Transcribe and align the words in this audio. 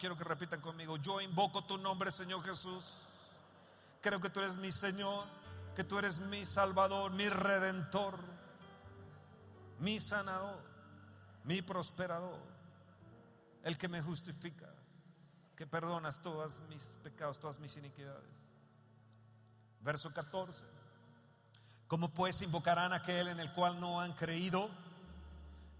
quiero 0.00 0.16
que 0.16 0.24
repitan 0.24 0.60
conmigo. 0.60 0.96
Yo 0.96 1.20
invoco 1.20 1.62
tu 1.62 1.78
nombre, 1.78 2.10
Señor 2.10 2.42
Jesús. 2.42 2.84
Creo 4.00 4.20
que 4.20 4.30
tú 4.30 4.40
eres 4.40 4.56
mi 4.56 4.72
Señor, 4.72 5.26
que 5.76 5.84
tú 5.84 5.98
eres 5.98 6.18
mi 6.18 6.44
Salvador, 6.44 7.12
mi 7.12 7.28
Redentor, 7.28 8.18
mi 9.78 10.00
sanador, 10.00 10.58
mi 11.44 11.60
prosperador, 11.60 12.40
el 13.62 13.76
que 13.76 13.88
me 13.88 14.00
justifica, 14.00 14.74
que 15.54 15.66
perdonas 15.66 16.22
todos 16.22 16.58
mis 16.70 16.98
pecados, 17.02 17.38
todas 17.38 17.60
mis 17.60 17.76
iniquidades. 17.76 18.48
Verso 19.82 20.12
14. 20.12 20.64
¿Cómo 21.86 22.08
pues 22.10 22.40
invocarán 22.40 22.92
aquel 22.92 23.28
en 23.28 23.40
el 23.40 23.52
cual 23.52 23.78
no 23.80 24.00
han 24.00 24.14
creído? 24.14 24.70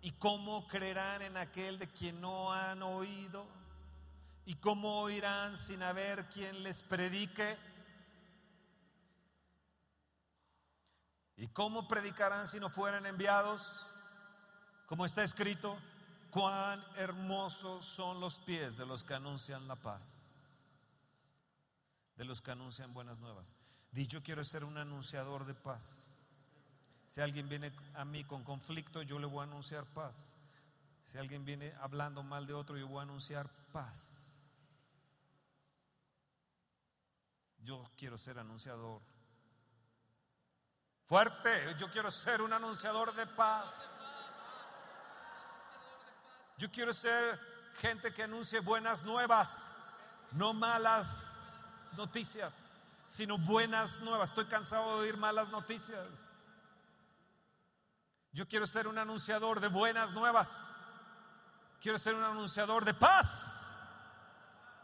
¿Y 0.02 0.12
cómo 0.12 0.66
creerán 0.68 1.23
en 1.23 1.37
aquel 1.37 1.79
de 1.79 1.89
quien 1.89 2.21
no 2.21 2.52
han 2.52 2.82
oído? 2.82 3.59
¿Y 4.46 4.57
cómo 4.57 5.00
oirán 5.00 5.56
sin 5.56 5.82
haber 5.82 6.28
quien 6.28 6.62
les 6.62 6.83
predique? 6.83 7.56
¿Y 11.37 11.48
cómo 11.48 11.88
predicarán 11.88 12.48
si 12.48 12.61
no 12.61 12.69
fueran 12.69 13.06
enviados? 13.06 13.87
Como 14.87 15.06
está 15.06 15.23
escrito, 15.23 15.78
cuán 16.30 16.84
hermosos 16.97 17.84
son 17.84 18.20
los 18.20 18.38
pies 18.41 18.77
de 18.77 18.87
los 18.87 19.05
que 19.05 19.14
anuncian 19.14 19.69
la 19.69 19.77
paz, 19.77 21.28
de 22.16 22.25
los 22.25 22.42
que 22.42 22.50
anuncian 22.50 22.92
buenas 22.92 23.19
nuevas. 23.19 23.55
Yo 23.92 24.22
quiero 24.22 24.45
ser 24.45 24.64
un 24.64 24.78
anunciador 24.78 25.47
de 25.47 25.55
paz. 25.55 26.27
Si 27.06 27.20
alguien 27.20 27.48
viene 27.48 27.72
a 27.95 28.05
mí 28.05 28.25
con 28.25 28.45
conflicto, 28.45 29.02
yo 29.02 29.19
le 29.19 29.27
voy 29.27 29.41
a 29.41 29.45
anunciar 29.45 29.84
paz. 29.86 30.34
Si 31.06 31.19
alguien 31.19 31.45
viene 31.45 31.72
hablando 31.80 32.22
mal 32.22 32.47
de 32.47 32.55
otro, 32.55 32.77
yo 32.77 32.86
voy 32.86 33.00
a 33.00 33.02
anunciar 33.02 33.50
paz. 33.72 34.30
Yo 37.62 37.84
quiero 37.96 38.16
ser 38.16 38.39
anunciador. 38.39 39.03
Fuerte, 41.05 41.75
yo 41.78 41.91
quiero 41.91 42.11
ser 42.11 42.41
un 42.41 42.53
anunciador 42.53 43.14
de 43.14 43.27
paz. 43.27 44.00
Yo 46.56 46.70
quiero 46.70 46.92
ser 46.92 47.38
gente 47.81 48.12
que 48.12 48.22
anuncie 48.22 48.61
buenas 48.61 49.03
nuevas, 49.03 49.98
no 50.33 50.53
malas 50.55 51.88
noticias, 51.97 52.75
sino 53.06 53.38
buenas 53.38 54.00
nuevas. 54.00 54.31
Estoy 54.31 54.47
cansado 54.47 54.97
de 54.97 55.08
oír 55.08 55.16
malas 55.16 55.48
noticias. 55.48 56.61
Yo 58.33 58.47
quiero 58.47 58.66
ser 58.66 58.86
un 58.86 58.98
anunciador 58.98 59.61
de 59.61 59.69
buenas 59.69 60.12
nuevas. 60.12 60.98
Quiero 61.81 61.98
ser 61.98 62.14
un 62.14 62.22
anunciador 62.22 62.84
de 62.84 62.94
paz. 62.94 63.75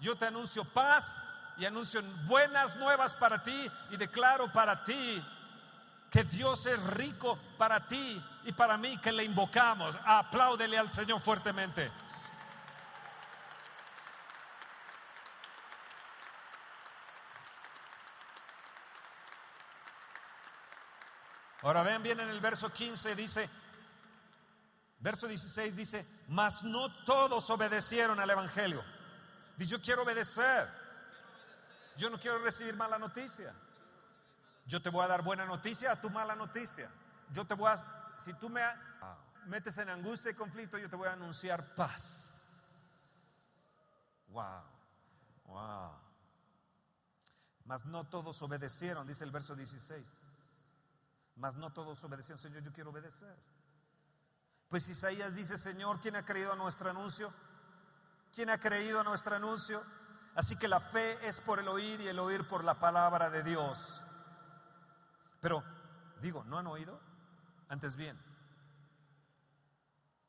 Yo 0.00 0.16
te 0.16 0.26
anuncio 0.26 0.64
paz 0.72 1.22
y 1.58 1.64
anuncio 1.64 2.02
buenas 2.26 2.76
nuevas 2.76 3.14
para 3.14 3.42
ti 3.42 3.70
y 3.90 3.96
declaro 3.96 4.52
para 4.52 4.84
ti 4.84 5.24
que 6.10 6.24
Dios 6.24 6.66
es 6.66 6.82
rico 6.84 7.38
para 7.58 7.86
ti 7.86 8.22
y 8.44 8.52
para 8.52 8.76
mí 8.76 8.98
que 8.98 9.12
le 9.12 9.24
invocamos. 9.24 9.98
Apláudele 10.04 10.78
al 10.78 10.90
Señor 10.90 11.20
fuertemente. 11.20 11.90
Ahora 21.62 21.82
ven 21.82 22.02
bien 22.02 22.20
en 22.20 22.28
el 22.28 22.40
verso 22.40 22.72
15 22.72 23.16
dice, 23.16 23.50
verso 25.00 25.26
16 25.26 25.74
dice, 25.74 26.06
mas 26.28 26.62
no 26.62 26.94
todos 27.04 27.50
obedecieron 27.50 28.20
al 28.20 28.30
Evangelio. 28.30 28.84
Dice, 29.56 29.72
yo 29.72 29.80
quiero 29.80 30.04
obedecer. 30.04 30.85
Yo 31.96 32.10
no 32.10 32.18
quiero 32.18 32.38
recibir 32.38 32.76
mala 32.76 32.98
noticia. 32.98 33.54
Yo 34.66 34.82
te 34.82 34.90
voy 34.90 35.04
a 35.04 35.08
dar 35.08 35.22
buena 35.22 35.46
noticia 35.46 35.92
a 35.92 36.00
tu 36.00 36.10
mala 36.10 36.34
noticia. 36.34 36.90
Yo 37.32 37.46
te 37.46 37.54
voy 37.54 37.70
a, 37.70 37.76
si 38.18 38.34
tú 38.34 38.50
me 38.50 38.62
metes 39.46 39.78
en 39.78 39.88
angustia 39.88 40.30
y 40.30 40.34
conflicto, 40.34 40.78
yo 40.78 40.90
te 40.90 40.96
voy 40.96 41.08
a 41.08 41.12
anunciar 41.12 41.74
paz. 41.74 43.70
Wow, 44.28 44.62
wow. 45.46 45.92
Mas 47.64 47.84
no 47.84 48.04
todos 48.04 48.42
obedecieron, 48.42 49.06
dice 49.06 49.24
el 49.24 49.30
verso 49.30 49.54
16 49.54 50.36
mas 51.36 51.54
no 51.56 51.72
todos 51.72 52.02
obedecían. 52.04 52.38
Señor, 52.38 52.62
yo 52.62 52.72
quiero 52.72 52.90
obedecer. 52.90 53.36
Pues 54.68 54.88
Isaías 54.88 55.34
dice, 55.34 55.56
Señor, 55.58 56.00
¿quién 56.00 56.16
ha 56.16 56.24
creído 56.24 56.52
a 56.52 56.56
nuestro 56.56 56.90
anuncio? 56.90 57.32
¿Quién 58.34 58.50
ha 58.50 58.58
creído 58.58 59.00
a 59.00 59.04
nuestro 59.04 59.36
anuncio? 59.36 59.82
Así 60.36 60.56
que 60.56 60.68
la 60.68 60.80
fe 60.80 61.18
es 61.26 61.40
por 61.40 61.58
el 61.58 61.68
oír 61.68 62.00
y 62.00 62.08
el 62.08 62.18
oír 62.18 62.46
por 62.46 62.62
la 62.62 62.78
palabra 62.78 63.30
de 63.30 63.42
Dios. 63.42 64.02
Pero 65.40 65.64
digo, 66.20 66.44
¿no 66.44 66.58
han 66.58 66.66
oído? 66.66 67.00
Antes 67.68 67.96
bien, 67.96 68.16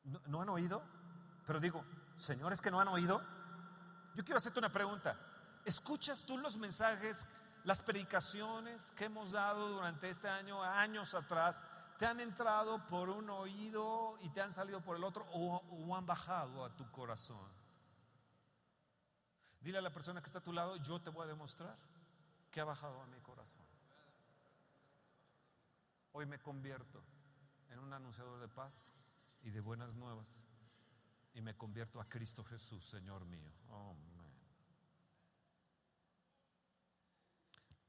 ¿no, 0.04 0.20
¿no 0.26 0.42
han 0.42 0.48
oído? 0.48 0.82
Pero 1.46 1.60
digo, 1.60 1.84
señores 2.16 2.60
que 2.60 2.70
no 2.70 2.80
han 2.80 2.88
oído, 2.88 3.22
yo 4.14 4.24
quiero 4.24 4.38
hacerte 4.38 4.58
una 4.58 4.72
pregunta. 4.72 5.16
¿Escuchas 5.64 6.24
tú 6.24 6.38
los 6.38 6.56
mensajes 6.56 7.26
las 7.64 7.82
predicaciones 7.82 8.92
que 8.92 9.06
hemos 9.06 9.32
dado 9.32 9.68
durante 9.68 10.08
este 10.08 10.28
año, 10.28 10.62
años 10.62 11.14
atrás, 11.14 11.62
te 11.98 12.06
han 12.06 12.20
entrado 12.20 12.86
por 12.86 13.10
un 13.10 13.28
oído 13.28 14.16
y 14.22 14.30
te 14.30 14.40
han 14.40 14.52
salido 14.52 14.80
por 14.80 14.96
el 14.96 15.04
otro 15.04 15.26
o, 15.32 15.94
han 15.96 16.06
bajado 16.06 16.64
a 16.64 16.74
tu 16.76 16.90
corazón. 16.90 17.57
Dile 19.60 19.78
a 19.78 19.82
la 19.82 19.92
persona 19.92 20.20
que 20.20 20.26
está 20.26 20.38
a 20.38 20.44
tu 20.44 20.52
lado, 20.52 20.76
yo 20.76 21.00
te 21.00 21.10
voy 21.10 21.24
a 21.24 21.26
demostrar 21.26 21.76
que 22.50 22.60
ha 22.60 22.64
bajado 22.64 23.00
a 23.00 23.06
mi 23.06 23.18
corazón. 23.20 23.66
Hoy 26.12 26.26
me 26.26 26.38
convierto 26.40 27.02
en 27.70 27.78
un 27.78 27.92
anunciador 27.92 28.40
de 28.40 28.48
paz 28.48 28.90
y 29.42 29.50
de 29.50 29.60
buenas 29.60 29.94
nuevas 29.94 30.46
y 31.34 31.40
me 31.40 31.56
convierto 31.56 32.00
a 32.00 32.08
Cristo 32.08 32.42
Jesús, 32.44 32.84
Señor 32.88 33.24
mío. 33.24 33.52
Amén. 33.70 34.08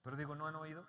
Pero 0.03 0.15
digo, 0.15 0.35
¿no 0.35 0.47
han 0.47 0.55
oído? 0.55 0.85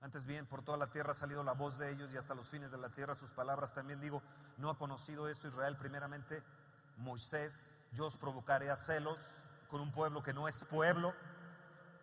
Antes 0.00 0.26
bien, 0.26 0.46
por 0.46 0.62
toda 0.62 0.78
la 0.78 0.90
tierra 0.90 1.10
ha 1.10 1.14
salido 1.14 1.42
la 1.42 1.54
voz 1.54 1.76
de 1.76 1.90
ellos 1.90 2.12
y 2.12 2.16
hasta 2.16 2.34
los 2.34 2.48
fines 2.48 2.70
de 2.70 2.78
la 2.78 2.90
tierra 2.90 3.14
sus 3.14 3.32
palabras. 3.32 3.74
También 3.74 4.00
digo, 4.00 4.22
¿no 4.56 4.70
ha 4.70 4.78
conocido 4.78 5.28
esto 5.28 5.48
Israel 5.48 5.76
primeramente? 5.76 6.42
Moisés, 6.98 7.76
yo 7.92 8.06
os 8.06 8.16
provocaré 8.16 8.70
a 8.70 8.76
celos 8.76 9.20
con 9.68 9.80
un 9.80 9.92
pueblo 9.92 10.22
que 10.22 10.32
no 10.32 10.48
es 10.48 10.64
pueblo, 10.64 11.14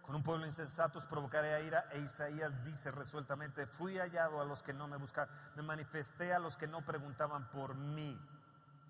con 0.01 0.15
un 0.15 0.23
pueblo 0.23 0.45
insensato 0.45 0.99
os 0.99 1.05
provocaré 1.05 1.53
a 1.53 1.61
ira. 1.61 1.89
E 1.91 1.99
Isaías 1.99 2.63
dice 2.63 2.91
resueltamente, 2.91 3.65
fui 3.65 3.97
hallado 3.97 4.39
a 4.39 4.45
los 4.45 4.61
que 4.61 4.73
no 4.73 4.87
me 4.87 4.97
buscaban, 4.97 5.33
me 5.55 5.63
manifesté 5.63 6.33
a 6.33 6.39
los 6.39 6.57
que 6.57 6.67
no 6.67 6.85
preguntaban 6.85 7.49
por 7.49 7.75
mí. 7.75 8.19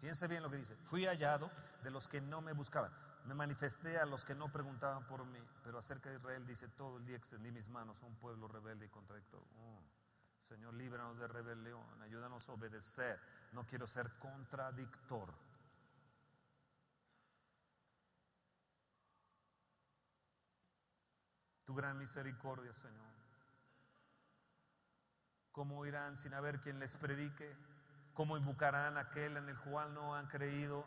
Fíjense 0.02 0.28
bien 0.28 0.44
lo 0.44 0.50
que 0.50 0.58
dice, 0.58 0.76
fui 0.84 1.06
hallado 1.06 1.50
de 1.84 1.92
los 1.92 2.08
que 2.08 2.22
no 2.22 2.42
me 2.42 2.54
buscaban. 2.54 2.92
Me 3.26 3.34
manifesté 3.34 3.98
a 3.98 4.06
los 4.06 4.24
que 4.24 4.36
no 4.36 4.52
preguntaban 4.52 5.04
por 5.08 5.26
mí, 5.26 5.40
pero 5.64 5.80
acerca 5.80 6.10
de 6.10 6.18
Israel 6.18 6.46
dice, 6.46 6.68
todo 6.68 6.98
el 6.98 7.06
día 7.06 7.18
extendí 7.18 7.52
mis 7.52 7.70
manos 7.70 8.04
a 8.04 8.06
un 8.06 8.16
pueblo 8.18 8.48
rebelde 8.48 8.86
y 8.86 8.90
contradictor. 8.90 9.42
Oh, 9.58 9.82
Señor, 10.42 10.76
líbranos 10.76 11.18
de 11.18 11.28
rebelión, 11.28 11.84
ayúdanos 12.04 12.48
a 12.48 12.52
obedecer. 12.52 13.20
No 13.54 13.66
quiero 13.66 13.88
ser 13.88 14.12
contradictor. 14.20 15.34
Tu 21.66 21.74
gran 21.74 21.98
misericordia, 21.98 22.74
Señor. 22.74 23.14
¿Cómo 25.52 25.86
irán 25.86 26.16
sin 26.16 26.34
haber 26.34 26.60
quien 26.60 26.80
les 26.80 26.96
predique? 26.96 27.56
¿Cómo 28.14 28.38
invocarán 28.38 28.98
aquel 28.98 29.38
en 29.38 29.50
el 29.50 29.58
cual 29.60 29.94
no 29.94 30.16
han 30.16 30.28
creído? 30.28 30.86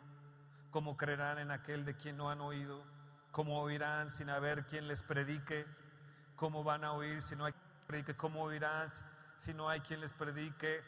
¿Cómo 0.71 0.95
creerán 0.97 1.39
en 1.39 1.51
aquel 1.51 1.85
de 1.85 1.95
quien 1.95 2.17
no 2.17 2.29
han 2.29 2.41
oído? 2.41 2.83
¿Cómo 3.31 3.59
oirán 3.61 4.09
sin 4.09 4.29
haber 4.29 4.65
quien 4.65 4.87
les 4.87 5.03
predique? 5.03 5.65
¿Cómo 6.35 6.63
van 6.63 6.83
a 6.83 6.93
oír 6.93 7.21
si 7.21 7.35
no 7.35 7.45
hay 7.45 7.53
quien 7.53 7.85
predique? 7.87 8.15
¿Cómo 8.15 8.43
oirán 8.43 8.87
si 9.37 9.53
no 9.53 9.69
hay 9.69 9.79
quien 9.81 9.99
les 9.99 10.13
predique? 10.13 10.83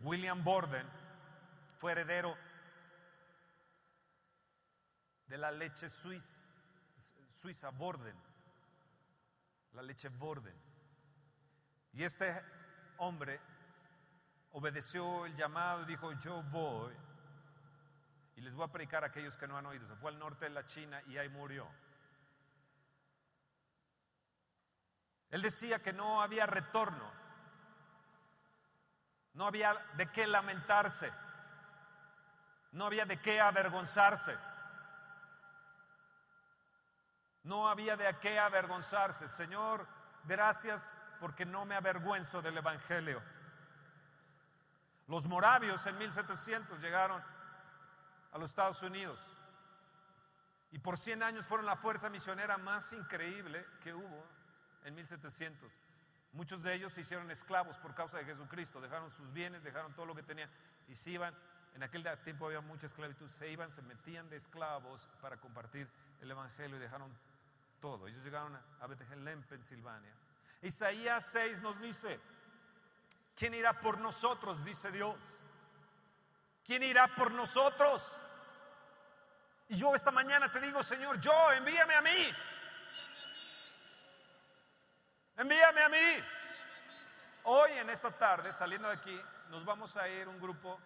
William 0.00 0.42
Borden 0.42 0.86
fue 1.76 1.92
heredero 1.92 2.36
de 5.26 5.38
la 5.38 5.50
leche 5.52 5.88
suiza 5.88 7.70
Borden, 7.70 8.16
la 9.72 9.82
leche 9.82 10.08
Borden. 10.08 10.56
Y 11.92 12.04
este 12.04 12.42
hombre 12.98 13.40
obedeció 14.52 15.26
el 15.26 15.34
llamado 15.36 15.82
y 15.82 15.86
dijo, 15.86 16.12
yo 16.20 16.42
voy 16.44 16.94
y 18.36 18.40
les 18.40 18.54
voy 18.54 18.64
a 18.64 18.72
predicar 18.72 19.04
a 19.04 19.08
aquellos 19.08 19.36
que 19.36 19.46
no 19.46 19.56
han 19.56 19.66
oído. 19.66 19.86
Se 19.86 19.96
fue 19.96 20.10
al 20.10 20.18
norte 20.18 20.46
de 20.46 20.50
la 20.50 20.64
China 20.64 21.02
y 21.06 21.18
ahí 21.18 21.28
murió. 21.28 21.68
Él 25.30 25.42
decía 25.42 25.80
que 25.80 25.92
no 25.92 26.22
había 26.22 26.46
retorno, 26.46 27.12
no 29.34 29.46
había 29.46 29.74
de 29.96 30.10
qué 30.10 30.26
lamentarse, 30.26 31.12
no 32.72 32.86
había 32.86 33.04
de 33.04 33.20
qué 33.20 33.40
avergonzarse, 33.40 34.36
No 37.44 37.68
había 37.68 37.96
de 37.96 38.16
qué 38.18 38.38
avergonzarse. 38.38 39.28
Señor, 39.28 39.86
gracias 40.24 40.96
porque 41.20 41.46
no 41.46 41.64
me 41.64 41.74
avergüenzo 41.74 42.42
del 42.42 42.58
Evangelio. 42.58 43.22
Los 45.06 45.26
moravios 45.26 45.84
en 45.86 45.98
1700 45.98 46.80
llegaron 46.80 47.22
a 48.32 48.38
los 48.38 48.50
Estados 48.50 48.82
Unidos 48.82 49.18
y 50.72 50.78
por 50.78 50.96
100 50.96 51.22
años 51.22 51.46
fueron 51.46 51.66
la 51.66 51.76
fuerza 51.76 52.08
misionera 52.08 52.58
más 52.58 52.92
increíble 52.92 53.66
que 53.82 53.92
hubo 53.92 54.24
en 54.84 54.94
1700. 54.94 55.70
Muchos 56.32 56.62
de 56.62 56.74
ellos 56.74 56.92
se 56.92 57.00
hicieron 57.00 57.28
esclavos 57.30 57.76
por 57.78 57.94
causa 57.94 58.18
de 58.18 58.24
Jesucristo, 58.24 58.80
dejaron 58.80 59.10
sus 59.10 59.32
bienes, 59.32 59.64
dejaron 59.64 59.94
todo 59.94 60.06
lo 60.06 60.14
que 60.14 60.22
tenían 60.22 60.50
y 60.88 60.94
se 60.94 61.10
iban. 61.10 61.34
En 61.74 61.82
aquel 61.82 62.06
tiempo 62.22 62.46
había 62.46 62.60
mucha 62.60 62.86
esclavitud, 62.86 63.28
se 63.28 63.48
iban, 63.48 63.72
se 63.72 63.82
metían 63.82 64.28
de 64.28 64.36
esclavos 64.36 65.08
para 65.20 65.38
compartir 65.38 65.88
el 66.20 66.30
Evangelio 66.30 66.76
y 66.76 66.80
dejaron 66.80 67.12
todo. 67.80 68.06
Ellos 68.06 68.22
llegaron 68.22 68.54
a 68.80 68.86
Bethlehem, 68.86 69.42
Pensilvania. 69.44 70.14
Isaías 70.62 71.30
6 71.32 71.60
nos 71.60 71.80
dice, 71.80 72.20
¿quién 73.34 73.54
irá 73.54 73.80
por 73.80 73.98
nosotros? 73.98 74.64
Dice 74.64 74.90
Dios. 74.92 75.16
¿Quién 76.64 76.82
irá 76.82 77.08
por 77.14 77.32
nosotros? 77.32 78.18
Y 79.68 79.76
yo 79.76 79.94
esta 79.94 80.10
mañana 80.10 80.50
te 80.52 80.60
digo, 80.60 80.82
Señor, 80.82 81.20
yo, 81.20 81.52
envíame 81.52 81.94
a 81.94 82.02
mí. 82.02 82.34
Envíame 85.36 85.82
a 85.82 85.88
mí. 85.88 86.24
Hoy 87.44 87.70
en 87.72 87.88
esta 87.88 88.10
tarde, 88.10 88.52
saliendo 88.52 88.88
de 88.88 88.94
aquí, 88.94 89.20
nos 89.48 89.64
vamos 89.64 89.96
a 89.96 90.08
ir 90.08 90.28
un 90.28 90.38
grupo 90.38 90.78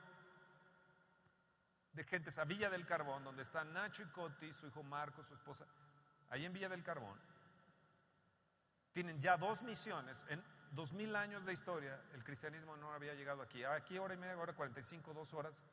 de 1.93 2.05
gentes 2.05 2.39
a 2.39 2.45
Villa 2.45 2.71
del 2.71 2.87
Carbón, 2.87 3.25
donde 3.25 3.43
están 3.43 3.73
Nacho 3.73 4.03
y 4.03 4.07
Coti, 4.07 4.53
su 4.53 4.67
hijo 4.67 4.83
Marco, 4.83 5.25
su 5.25 5.35
esposa, 5.35 5.67
ahí 6.35 6.45
en 6.45 6.53
Villa 6.53 6.69
del 6.69 6.83
Carbón. 6.83 7.17
Tienen 8.93 9.21
ya 9.21 9.37
dos 9.37 9.63
misiones. 9.63 10.27
En 10.29 10.43
dos 10.73 10.93
mil 10.93 11.15
años 11.15 11.45
de 11.47 11.53
historia, 11.53 12.01
el 12.13 12.25
cristianismo 12.25 12.77
no 12.77 12.93
había 12.93 13.15
llegado 13.15 13.41
aquí. 13.41 13.63
Aquí 13.63 13.99
hora 13.99 14.15
y 14.15 14.17
media, 14.17 14.35
ahora 14.35 14.53
45, 14.53 15.15
dos 15.15 15.33
horas, 15.33 15.65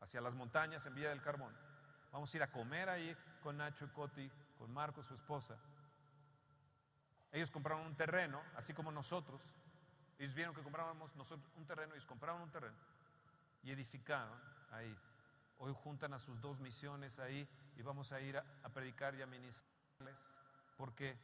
hacia 0.00 0.20
las 0.20 0.34
montañas 0.34 0.84
en 0.84 0.94
Villa 0.94 1.08
del 1.08 1.22
Carbón. 1.22 1.56
Vamos 2.12 2.32
a 2.32 2.36
ir 2.36 2.42
a 2.42 2.50
comer 2.50 2.90
ahí 2.90 3.16
con 3.42 3.56
Nacho 3.56 3.86
y 3.86 3.88
Coti, 3.88 4.30
con 4.58 4.70
Marco, 4.70 5.02
su 5.02 5.14
esposa. 5.14 5.56
Ellos 7.32 7.50
compraron 7.50 7.86
un 7.86 7.96
terreno, 7.96 8.42
así 8.56 8.74
como 8.74 8.92
nosotros. 8.92 9.40
Ellos 10.18 10.34
vieron 10.34 10.54
que 10.54 10.62
comprábamos 10.62 11.16
nosotros 11.16 11.50
un 11.56 11.64
terreno, 11.64 11.94
ellos 11.94 12.06
compraron 12.06 12.42
un 12.42 12.50
terreno 12.50 12.76
y 13.62 13.70
edificaron 13.70 14.38
ahí. 14.72 14.94
Hoy 15.62 15.72
juntan 15.72 16.12
a 16.14 16.18
sus 16.18 16.40
dos 16.40 16.58
misiones 16.58 17.18
ahí 17.18 17.48
y 17.76 17.82
vamos 17.82 18.12
a 18.12 18.20
ir 18.20 18.36
a, 18.36 18.68
predicar 18.74 19.14
y 19.14 19.22
a 19.22 19.26
ministrarles. 19.26 20.34
Porque 20.76 21.16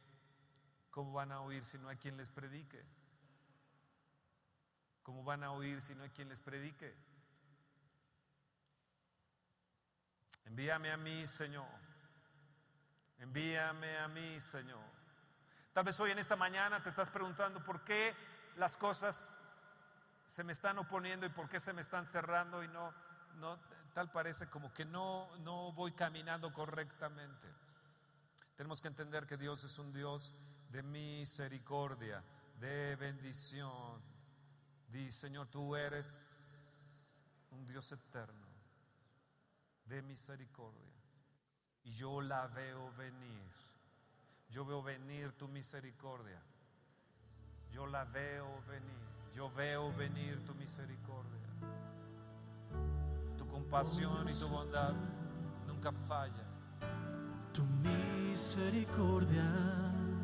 ¿Cómo 0.97 1.11
van 1.11 1.31
a 1.31 1.41
oír 1.41 1.63
si 1.63 1.77
no 1.77 1.89
hay 1.89 1.97
quien 1.97 2.17
les 2.17 2.31
predique? 2.31 2.83
¿Cómo 5.03 5.23
van 5.23 5.43
a 5.43 5.51
oír 5.51 5.79
si 5.79 5.93
no 5.93 6.01
hay 6.01 6.09
quien 6.09 6.27
les 6.27 6.39
predique? 6.39 6.91
Envíame 10.45 10.91
a 10.91 10.97
mí, 10.97 11.27
Señor. 11.27 11.69
Envíame 13.19 13.95
a 13.99 14.07
mí, 14.07 14.39
Señor. 14.39 14.83
Tal 15.71 15.83
vez 15.83 15.99
hoy 15.99 16.09
en 16.09 16.17
esta 16.17 16.35
mañana 16.35 16.81
te 16.81 16.89
estás 16.89 17.11
preguntando 17.11 17.63
por 17.63 17.83
qué 17.83 18.15
las 18.55 18.75
cosas 18.75 19.39
se 20.25 20.43
me 20.43 20.51
están 20.51 20.79
oponiendo 20.79 21.27
y 21.27 21.29
por 21.29 21.47
qué 21.47 21.59
se 21.59 21.73
me 21.73 21.81
están 21.81 22.07
cerrando 22.07 22.63
y 22.63 22.67
no, 22.69 22.91
no 23.35 23.59
tal 23.97 24.11
parece 24.11 24.45
como 24.47 24.71
que 24.71 24.85
no, 24.85 25.27
no 25.37 25.71
voy 25.71 25.91
caminando 25.91 26.53
correctamente. 26.53 27.47
Tenemos 28.55 28.79
que 28.79 28.89
entender 28.89 29.25
que 29.25 29.37
Dios 29.37 29.63
es 29.63 29.79
un 29.79 29.91
Dios 29.91 30.33
de 30.69 30.83
misericordia, 30.83 32.23
de 32.59 32.95
bendición. 32.97 33.99
Di, 34.87 35.11
Señor, 35.11 35.47
tú 35.47 35.75
eres 35.75 37.23
un 37.49 37.65
Dios 37.65 37.91
eterno, 37.91 38.45
de 39.85 40.03
misericordia. 40.03 40.93
Y 41.83 41.93
yo 41.93 42.21
la 42.21 42.45
veo 42.45 42.91
venir. 42.91 43.51
Yo 44.51 44.63
veo 44.63 44.83
venir 44.83 45.31
tu 45.31 45.47
misericordia. 45.47 46.39
Yo 47.71 47.87
la 47.87 48.05
veo 48.05 48.61
venir. 48.67 49.31
Yo 49.33 49.51
veo 49.53 49.91
venir 49.93 50.45
tu 50.45 50.53
misericordia. 50.53 51.47
Compasión 53.57 54.29
y 54.29 54.33
tu 54.39 54.47
bondad 54.49 54.93
nunca 55.65 55.91
falla. 55.91 56.45
Tu 57.51 57.63
misericordia 57.63 59.43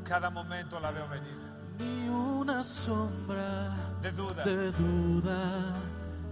cada 0.04 0.30
momento 0.30 0.80
la 0.80 0.92
veo 0.92 1.08
venir. 1.10 1.36
Ni 1.80 2.10
una 2.10 2.64
sombra 2.64 3.96
de 4.04 4.12
duda, 4.12 4.44
de 4.44 4.72
duda 4.74 5.82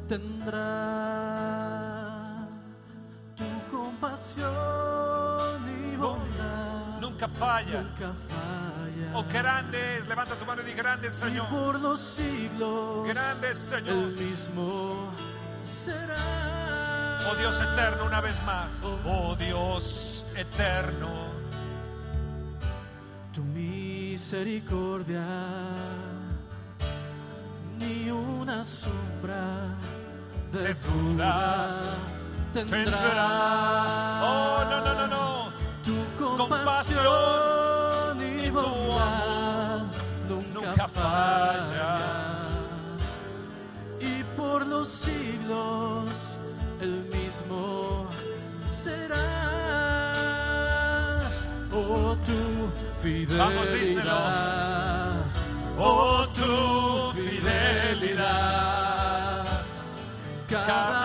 tendrá 0.07 0.57
tu 3.35 3.45
compasión 3.75 4.47
y 5.67 5.95
bondad. 5.95 6.99
Nunca 7.01 7.27
falla. 7.27 7.81
Nunca 7.81 8.13
falla. 8.13 9.11
Oh, 9.15 9.23
grandes, 9.23 10.07
levanta 10.07 10.37
tu 10.37 10.45
mano 10.45 10.61
y 10.61 10.65
di 10.65 10.73
grandes, 10.73 11.15
Señor. 11.15 11.47
Y 11.47 11.51
por 11.51 11.79
los 11.79 11.99
siglos, 11.99 13.07
grandes, 13.07 13.57
Señor. 13.57 13.89
El 13.89 14.11
mismo 14.17 15.11
será. 15.65 16.40
Oh 17.29 17.35
Dios 17.35 17.59
eterno, 17.59 18.05
una 18.05 18.21
vez 18.21 18.43
más. 18.43 18.83
Oh 19.05 19.35
Dios 19.35 20.25
eterno 20.35 21.41
tu 23.33 23.43
misericordia, 23.43 25.25
ni 27.79 28.09
una 28.09 28.63
sombra 28.63 29.73
de, 30.51 30.73
duda 30.73 31.81
tendrá. 32.53 34.21
Oh, 34.21 34.65
no, 34.69 34.81
no, 34.81 34.93
no, 34.95 35.07
no. 35.07 35.51
Tu 35.81 35.95
compasión, 36.37 38.21
y, 38.21 38.49
bondad 38.49 39.85
nunca, 40.27 40.87
falla. 40.87 41.97
Y 44.01 44.23
por 44.35 44.67
los 44.67 44.87
siglos 44.89 46.00
mismo 47.51 48.07
serás. 48.65 49.11
Oh, 51.73 52.15
tú 52.25 52.69
fidelidad. 53.01 53.45
Vamos, 53.45 53.73
díselo. 53.73 54.17
Oh, 55.77 56.27
tu 56.33 57.13
fidelidad. 57.21 58.45
Cada, 60.49 61.00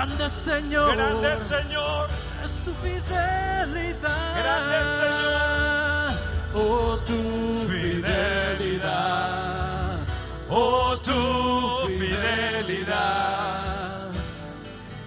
Grande 0.00 0.30
Señor. 0.30 0.96
Grande 0.96 1.36
Señor 1.36 2.08
es 2.42 2.64
tu 2.64 2.72
fidelidad. 2.72 4.34
Grande 4.40 4.78
Señor. 4.96 6.12
Oh, 6.54 6.96
tu 7.04 7.20
fidelidad. 7.68 8.88
Oh, 10.48 10.96
tu 11.04 11.86
fidelidad. 11.98 13.28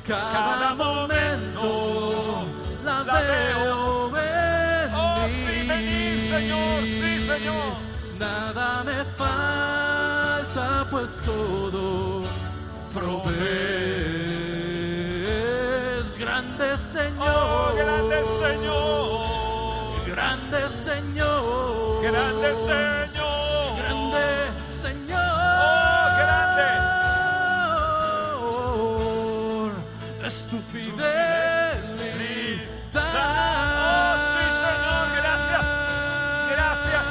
Cada, 0.08 0.76
momento 0.76 2.46
la, 2.86 3.04
veo 3.04 4.12
venir. 4.12 4.92
Oh, 4.96 5.26
sí, 5.28 5.68
venir, 5.68 6.22
Señor. 6.22 6.84
Sí, 6.84 7.18
Señor. 7.26 7.78
Nada 8.20 8.84
me 8.84 9.04
falta, 9.06 10.86
pues 10.92 11.20
todo 11.26 12.22
provee 12.94 14.13
Señor, 16.94 17.26
oh, 17.28 17.74
grande 17.76 18.24
Señor, 18.24 19.26
grande 20.06 20.70
Señor, 20.70 22.04
grande 22.04 22.56
Señor, 22.56 23.78
grande 23.80 24.52
Señor, 24.70 25.18
oh, 25.18 26.06
grande, 26.22 26.70
es 30.28 30.48
tu 30.52 30.60
fidelidad. 30.72 31.82
Oh, 32.94 34.14
sí, 34.30 34.44
Señor, 34.62 35.06
gracias, 35.18 35.66
gracias, 36.52 37.06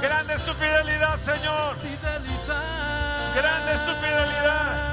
grande 0.00 0.32
es 0.32 0.42
tu 0.42 0.54
fidelidad, 0.54 1.16
Señor, 1.18 1.76
fidelidad, 1.80 3.34
grande 3.36 3.74
es 3.74 3.84
tu 3.84 3.92
fidelidad. 3.92 4.87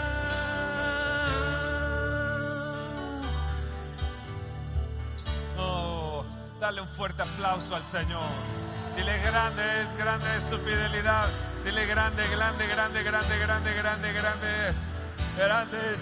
Dale 6.65 6.81
un 6.81 6.87
fuerte 6.87 7.21
aplauso 7.21 7.75
al 7.75 7.83
Señor. 7.83 8.23
Dile 8.95 9.19
grande 9.19 9.61
es, 9.83 9.95
grande 9.97 10.25
es 10.35 10.45
su 10.45 10.57
fidelidad. 10.57 11.29
Dile 11.63 11.85
grande, 11.85 12.23
grande, 12.29 12.65
grande, 12.65 13.03
grande, 13.03 13.37
grande, 13.37 13.73
grande, 13.75 14.13
grande 14.13 14.69
es. 14.69 14.75
Grande 15.37 15.77
es 15.93 16.01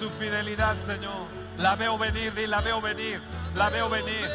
tu 0.00 0.10
fidelidad, 0.10 0.76
Señor. 0.78 1.28
La 1.58 1.76
veo 1.76 1.96
venir, 1.98 2.34
di, 2.34 2.48
la 2.48 2.60
veo 2.62 2.80
venir, 2.80 3.22
la 3.54 3.70
veo 3.70 3.88
venir. 3.88 4.28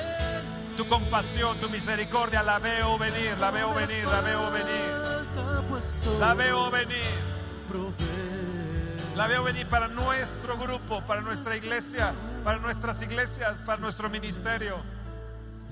Tu 0.77 0.87
compasión, 0.87 1.59
tu 1.59 1.69
misericordia, 1.69 2.43
la 2.43 2.59
veo 2.59 2.97
venir, 2.97 3.37
la 3.37 3.51
veo 3.51 3.73
venir, 3.73 4.07
la 4.07 4.21
veo 4.21 4.49
venir. 4.49 6.17
La 6.17 6.33
veo 6.33 6.71
venir. 6.71 7.27
La 9.17 9.27
veo 9.27 9.43
venir 9.43 9.67
para 9.67 9.89
nuestro 9.89 10.57
grupo, 10.57 11.01
para 11.01 11.19
nuestra 11.19 11.57
iglesia, 11.57 12.13
para 12.45 12.59
nuestras 12.59 13.01
iglesias, 13.01 13.63
para 13.65 13.81
nuestro 13.81 14.09
ministerio, 14.09 14.81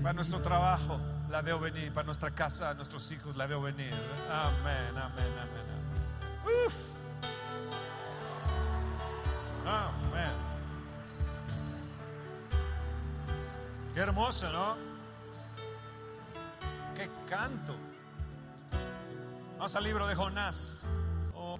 para 0.02 0.12
nuestro 0.12 0.40
trabajo. 0.40 1.00
La 1.30 1.42
veo 1.42 1.58
venir, 1.58 1.92
para 1.92 2.04
nuestra 2.04 2.30
casa, 2.30 2.72
nuestros 2.74 3.10
hijos, 3.10 3.36
la 3.36 3.46
veo 3.46 3.60
venir. 3.60 3.92
Amén, 4.30 4.96
amén, 4.96 5.34
amén. 5.38 5.66
Uf. 6.66 6.74
Amén. 9.66 10.30
Qué 13.92 14.00
hermoso, 14.00 14.50
¿no? 14.52 14.76
Qué 16.94 17.10
canto. 17.28 17.74
Vamos 19.58 19.74
al 19.74 19.84
libro 19.84 20.06
de 20.06 20.14
Jonás. 20.14 20.92
Oh, 21.34 21.58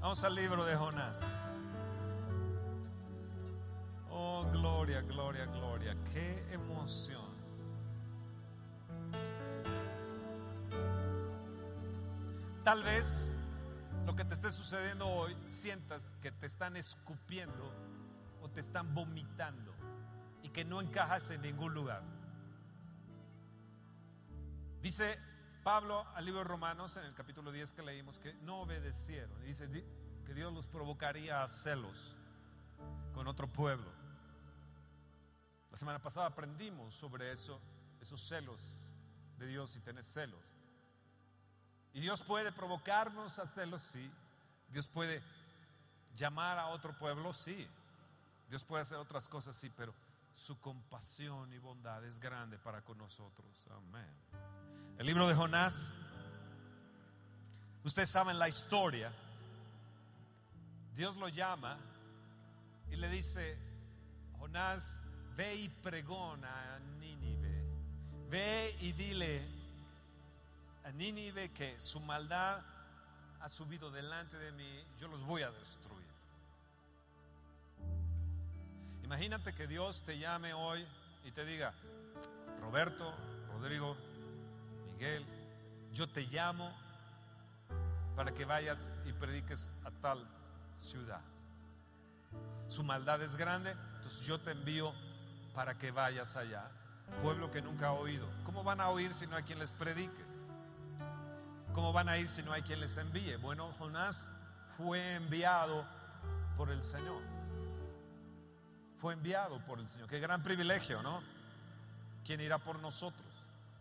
Vamos 0.00 0.22
al 0.22 0.36
libro 0.36 0.64
de 0.64 0.76
Jonás. 0.76 1.20
Oh, 4.08 4.46
gloria, 4.52 5.00
gloria, 5.00 5.46
gloria. 5.46 5.95
Tal 12.62 12.82
vez 12.84 13.34
lo 14.06 14.14
que 14.14 14.24
te 14.24 14.34
esté 14.34 14.52
sucediendo 14.52 15.08
hoy 15.08 15.36
sientas 15.48 16.14
que 16.22 16.30
te 16.30 16.46
están 16.46 16.76
escupiendo 16.76 17.72
o 18.40 18.48
te 18.48 18.60
están 18.60 18.94
vomitando 18.94 19.74
y 20.42 20.50
que 20.50 20.64
no 20.64 20.80
encajas 20.80 21.30
en 21.30 21.40
ningún 21.42 21.74
lugar. 21.74 22.02
Dice 24.80 25.18
Pablo 25.64 26.06
al 26.14 26.24
libro 26.24 26.40
de 26.40 26.44
Romanos 26.44 26.96
en 26.96 27.04
el 27.04 27.14
capítulo 27.14 27.50
10 27.50 27.72
que 27.72 27.82
leímos 27.82 28.20
que 28.20 28.34
no 28.42 28.60
obedecieron. 28.60 29.42
Dice 29.42 29.68
que 30.24 30.34
Dios 30.34 30.52
los 30.52 30.68
provocaría 30.68 31.42
a 31.42 31.48
celos 31.48 32.16
con 33.12 33.26
otro 33.26 33.48
pueblo. 33.48 34.05
La 35.76 35.78
semana 35.78 35.98
pasada 35.98 36.28
aprendimos 36.28 36.94
sobre 36.94 37.30
eso, 37.30 37.60
esos 38.00 38.18
celos 38.26 38.62
de 39.36 39.46
Dios 39.46 39.76
y 39.76 39.80
tener 39.80 40.02
celos. 40.02 40.40
Y 41.92 42.00
Dios 42.00 42.22
puede 42.22 42.50
provocarnos 42.50 43.38
a 43.38 43.46
celos, 43.46 43.82
sí. 43.82 44.10
Dios 44.70 44.88
puede 44.88 45.22
llamar 46.14 46.58
a 46.58 46.68
otro 46.68 46.96
pueblo, 46.96 47.34
sí. 47.34 47.68
Dios 48.48 48.64
puede 48.64 48.84
hacer 48.84 48.96
otras 48.96 49.28
cosas, 49.28 49.54
sí, 49.54 49.70
pero 49.76 49.92
su 50.32 50.58
compasión 50.62 51.52
y 51.52 51.58
bondad 51.58 52.02
es 52.06 52.20
grande 52.20 52.56
para 52.56 52.80
con 52.80 52.96
nosotros. 52.96 53.66
Amén. 53.70 54.08
El 54.96 55.04
libro 55.04 55.28
de 55.28 55.34
Jonás, 55.34 55.92
ustedes 57.84 58.08
saben 58.08 58.38
la 58.38 58.48
historia. 58.48 59.12
Dios 60.94 61.18
lo 61.18 61.28
llama 61.28 61.76
y 62.90 62.96
le 62.96 63.10
dice, 63.10 63.58
Jonás, 64.38 65.02
ve 65.36 65.54
y 65.54 65.68
pregona 65.68 66.74
a 66.74 66.78
Nínive. 66.98 67.62
Ve 68.30 68.76
y 68.80 68.92
dile 68.92 69.46
a 70.84 70.90
Nínive 70.92 71.52
que 71.52 71.78
su 71.78 72.00
maldad 72.00 72.62
ha 73.40 73.48
subido 73.48 73.90
delante 73.90 74.36
de 74.38 74.50
mí, 74.52 74.84
yo 74.98 75.08
los 75.08 75.22
voy 75.24 75.42
a 75.42 75.50
destruir. 75.50 76.06
Imagínate 79.04 79.54
que 79.54 79.66
Dios 79.66 80.02
te 80.02 80.18
llame 80.18 80.52
hoy 80.52 80.84
y 81.24 81.30
te 81.30 81.44
diga, 81.44 81.72
Roberto, 82.60 83.14
Rodrigo, 83.52 83.96
Miguel, 84.92 85.24
yo 85.92 86.08
te 86.08 86.22
llamo 86.22 86.72
para 88.16 88.32
que 88.32 88.44
vayas 88.44 88.90
y 89.04 89.12
prediques 89.12 89.70
a 89.84 89.90
tal 89.90 90.26
ciudad. 90.74 91.20
Su 92.68 92.82
maldad 92.82 93.22
es 93.22 93.36
grande, 93.36 93.70
entonces 93.96 94.26
yo 94.26 94.40
te 94.40 94.50
envío 94.50 94.92
para 95.56 95.78
que 95.78 95.90
vayas 95.90 96.36
allá. 96.36 96.70
Pueblo 97.22 97.50
que 97.50 97.62
nunca 97.62 97.88
ha 97.88 97.92
oído. 97.92 98.28
¿Cómo 98.44 98.62
van 98.62 98.80
a 98.80 98.90
oír 98.90 99.12
si 99.14 99.26
no 99.26 99.36
hay 99.36 99.42
quien 99.42 99.58
les 99.58 99.72
predique? 99.72 100.24
¿Cómo 101.72 101.92
van 101.92 102.10
a 102.10 102.18
ir 102.18 102.28
si 102.28 102.42
no 102.42 102.52
hay 102.52 102.62
quien 102.62 102.78
les 102.78 102.96
envíe? 102.98 103.36
Bueno, 103.36 103.72
Jonás 103.78 104.30
fue 104.76 105.14
enviado 105.14 105.86
por 106.56 106.70
el 106.70 106.82
Señor. 106.82 107.22
Fue 108.98 109.14
enviado 109.14 109.64
por 109.64 109.80
el 109.80 109.88
Señor. 109.88 110.08
Qué 110.08 110.20
gran 110.20 110.42
privilegio, 110.42 111.02
¿no? 111.02 111.22
¿Quién 112.24 112.40
irá 112.42 112.58
por 112.58 112.78
nosotros? 112.80 113.26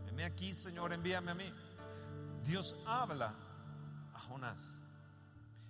Venme 0.06 0.24
aquí, 0.24 0.54
Señor, 0.54 0.94
envíame 0.94 1.32
a 1.32 1.36
mí. 1.36 1.54
Dios 2.46 2.76
habla 2.88 3.34
a 4.14 4.20
Jonás. 4.22 4.80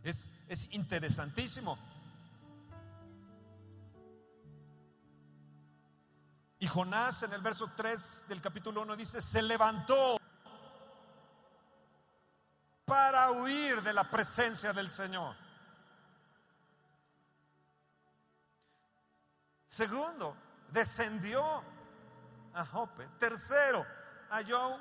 Es, 0.04 0.30
es 0.50 0.72
interesantísimo. 0.72 1.80
Y 6.60 6.68
Jonás 6.68 7.24
en 7.24 7.34
el 7.34 7.42
verso 7.42 7.70
3 7.76 8.26
del 8.28 8.42
capítulo 8.42 8.82
1 8.82 8.96
dice, 8.96 9.22
se 9.22 9.42
levantó 9.42 10.18
para 12.86 13.32
huir 13.32 13.82
de 13.82 13.94
la 13.94 14.10
presencia 14.10 14.72
del 14.72 14.90
Señor. 14.90 15.36
Segundo, 19.66 20.38
descendió 20.72 21.44
a 22.54 22.66
Jope. 22.66 23.06
Tercero, 23.20 23.86
halló 24.30 24.78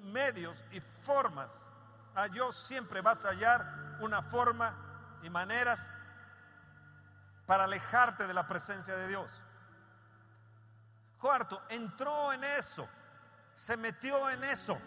medios 0.00 0.64
y 0.70 0.80
formas. 0.80 1.70
Halló 2.14 2.50
siempre 2.52 3.02
vas 3.02 3.26
a 3.26 3.30
hallar 3.30 3.98
una 4.00 4.22
forma 4.22 5.18
y 5.22 5.28
maneras 5.28 5.90
para 7.44 7.64
alejarte 7.64 8.26
de 8.26 8.32
la 8.32 8.46
presencia 8.46 8.96
de 8.96 9.08
Dios. 9.08 9.30
Cuarto, 11.18 11.62
entró 11.68 12.32
en 12.32 12.44
eso, 12.44 12.88
se 13.54 13.76
metió 13.76 14.30
en 14.30 14.44
eso. 14.44 14.78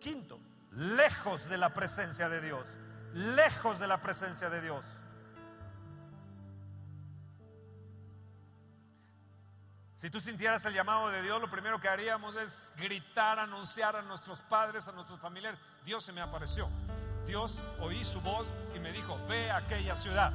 Quinto, 0.00 0.40
lejos 0.72 1.48
de 1.48 1.58
la 1.58 1.74
presencia 1.74 2.28
de 2.28 2.40
Dios, 2.40 2.66
lejos 3.12 3.78
de 3.78 3.86
la 3.86 4.00
presencia 4.00 4.50
de 4.50 4.60
Dios. 4.62 4.84
Si 10.02 10.10
tú 10.10 10.20
sintieras 10.20 10.64
el 10.64 10.74
llamado 10.74 11.10
de 11.10 11.22
Dios, 11.22 11.40
lo 11.40 11.48
primero 11.48 11.78
que 11.78 11.88
haríamos 11.88 12.34
es 12.34 12.72
gritar, 12.76 13.38
anunciar 13.38 13.94
a 13.94 14.02
nuestros 14.02 14.40
padres, 14.40 14.88
a 14.88 14.92
nuestros 14.92 15.20
familiares, 15.20 15.60
Dios 15.84 16.02
se 16.04 16.12
me 16.12 16.20
apareció. 16.20 16.68
Dios 17.24 17.60
oí 17.78 18.04
su 18.04 18.20
voz 18.20 18.48
y 18.74 18.80
me 18.80 18.90
dijo, 18.90 19.16
ve 19.28 19.48
a 19.52 19.58
aquella 19.58 19.94
ciudad. 19.94 20.32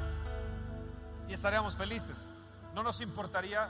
Y 1.28 1.34
estaríamos 1.34 1.76
felices. 1.76 2.30
No 2.74 2.82
nos 2.82 3.02
importaría 3.02 3.70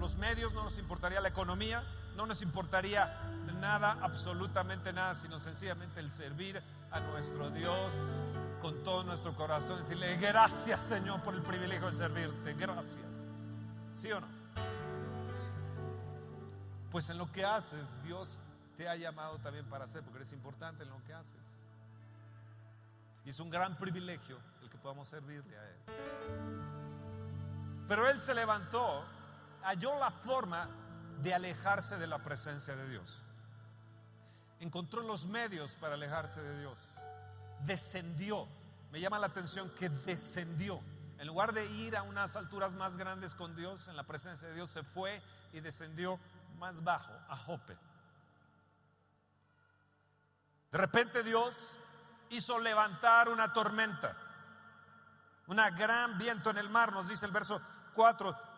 los 0.00 0.16
medios, 0.16 0.52
no 0.54 0.64
nos 0.64 0.78
importaría 0.78 1.20
la 1.20 1.28
economía, 1.28 1.84
no 2.16 2.26
nos 2.26 2.42
importaría 2.42 3.20
nada, 3.60 3.98
absolutamente 4.00 4.92
nada, 4.92 5.14
sino 5.14 5.38
sencillamente 5.38 6.00
el 6.00 6.10
servir 6.10 6.62
a 6.90 7.00
nuestro 7.00 7.50
Dios 7.50 7.92
con 8.60 8.82
todo 8.82 9.04
nuestro 9.04 9.34
corazón. 9.34 9.78
Decirle, 9.78 10.16
gracias 10.16 10.80
Señor 10.80 11.22
por 11.22 11.34
el 11.34 11.42
privilegio 11.42 11.88
de 11.88 11.94
servirte. 11.94 12.54
Gracias. 12.54 13.36
¿Sí 13.94 14.10
o 14.10 14.20
no? 14.20 14.26
Pues 16.90 17.08
en 17.10 17.18
lo 17.18 17.30
que 17.30 17.44
haces, 17.44 18.02
Dios 18.02 18.40
te 18.76 18.88
ha 18.88 18.96
llamado 18.96 19.38
también 19.38 19.64
para 19.66 19.84
hacer, 19.84 20.02
porque 20.02 20.18
eres 20.18 20.32
importante 20.32 20.82
en 20.82 20.90
lo 20.90 21.04
que 21.04 21.12
haces. 21.12 21.34
Y 23.24 23.28
es 23.28 23.38
un 23.38 23.50
gran 23.50 23.76
privilegio 23.76 24.38
el 24.62 24.70
que 24.70 24.78
podamos 24.78 25.08
servirle 25.08 25.56
a 25.56 25.68
Él. 25.68 25.76
Pero 27.86 28.08
Él 28.08 28.18
se 28.18 28.34
levantó, 28.34 29.04
halló 29.64 29.98
la 29.98 30.10
forma 30.10 30.68
de 31.22 31.34
alejarse 31.34 31.98
de 31.98 32.06
la 32.06 32.18
presencia 32.18 32.76
de 32.76 32.88
Dios. 32.88 33.22
Encontró 34.60 35.02
los 35.02 35.26
medios 35.26 35.74
para 35.76 35.94
alejarse 35.94 36.40
de 36.40 36.60
Dios. 36.60 36.78
Descendió. 37.64 38.46
Me 38.90 39.00
llama 39.00 39.18
la 39.18 39.28
atención 39.28 39.70
que 39.78 39.88
descendió. 39.88 40.80
En 41.18 41.26
lugar 41.26 41.52
de 41.52 41.66
ir 41.66 41.96
a 41.96 42.02
unas 42.02 42.36
alturas 42.36 42.74
más 42.74 42.96
grandes 42.96 43.34
con 43.34 43.54
Dios, 43.54 43.88
en 43.88 43.96
la 43.96 44.04
presencia 44.04 44.48
de 44.48 44.54
Dios, 44.54 44.70
se 44.70 44.82
fue 44.82 45.22
y 45.52 45.60
descendió 45.60 46.18
más 46.58 46.82
bajo, 46.82 47.12
a 47.28 47.36
Jope. 47.36 47.76
De 50.70 50.78
repente 50.78 51.22
Dios 51.22 51.76
hizo 52.30 52.58
levantar 52.58 53.28
una 53.28 53.52
tormenta, 53.52 54.16
una 55.46 55.70
gran 55.70 56.16
viento 56.16 56.50
en 56.50 56.58
el 56.58 56.70
mar, 56.70 56.92
nos 56.92 57.08
dice 57.08 57.26
el 57.26 57.32
verso 57.32 57.60
4. 57.94 58.49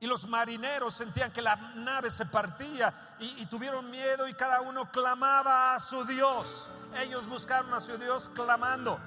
Y 0.00 0.06
los 0.06 0.28
marineros 0.28 0.94
sentían 0.94 1.32
que 1.32 1.42
la 1.42 1.56
nave 1.74 2.10
se 2.10 2.24
partía 2.26 3.16
y, 3.18 3.44
tuvieron 3.46 3.90
miedo 3.90 4.28
y 4.28 4.34
cada 4.34 4.60
uno 4.60 4.90
clamaba 4.92 5.74
a 5.74 5.80
su 5.80 6.04
Dios. 6.04 6.70
Ellos 6.94 7.26
buscaron 7.26 7.74
a 7.74 7.80
su 7.80 7.98
Dios 7.98 8.28
clamando. 8.28 9.00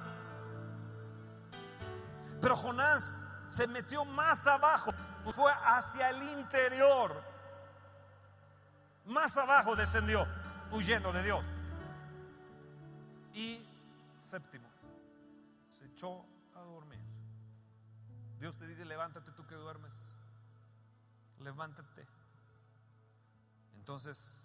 Pero 2.42 2.58
Jonás 2.58 3.22
se 3.46 3.68
metió 3.68 4.04
más 4.04 4.46
abajo, 4.48 4.92
fue 5.34 5.52
hacia 5.66 6.10
el 6.10 6.24
interior. 6.24 7.24
Más 9.06 9.38
abajo 9.38 9.78
descendió, 9.78 10.28
huyendo 10.72 11.14
de 11.14 11.24
Dios. 11.24 11.46
Y 13.34 13.66
séptimo, 14.20 14.68
se 15.70 15.86
echó 15.86 16.26
a 16.54 16.60
dormir. 16.60 17.00
Dios 18.40 18.58
te 18.58 18.68
dice, 18.68 18.84
levántate 18.84 19.32
tú 19.32 19.48
que 19.48 19.56
duermes. 19.56 20.11
Levántate. 21.44 22.08
Entonces, 23.76 24.44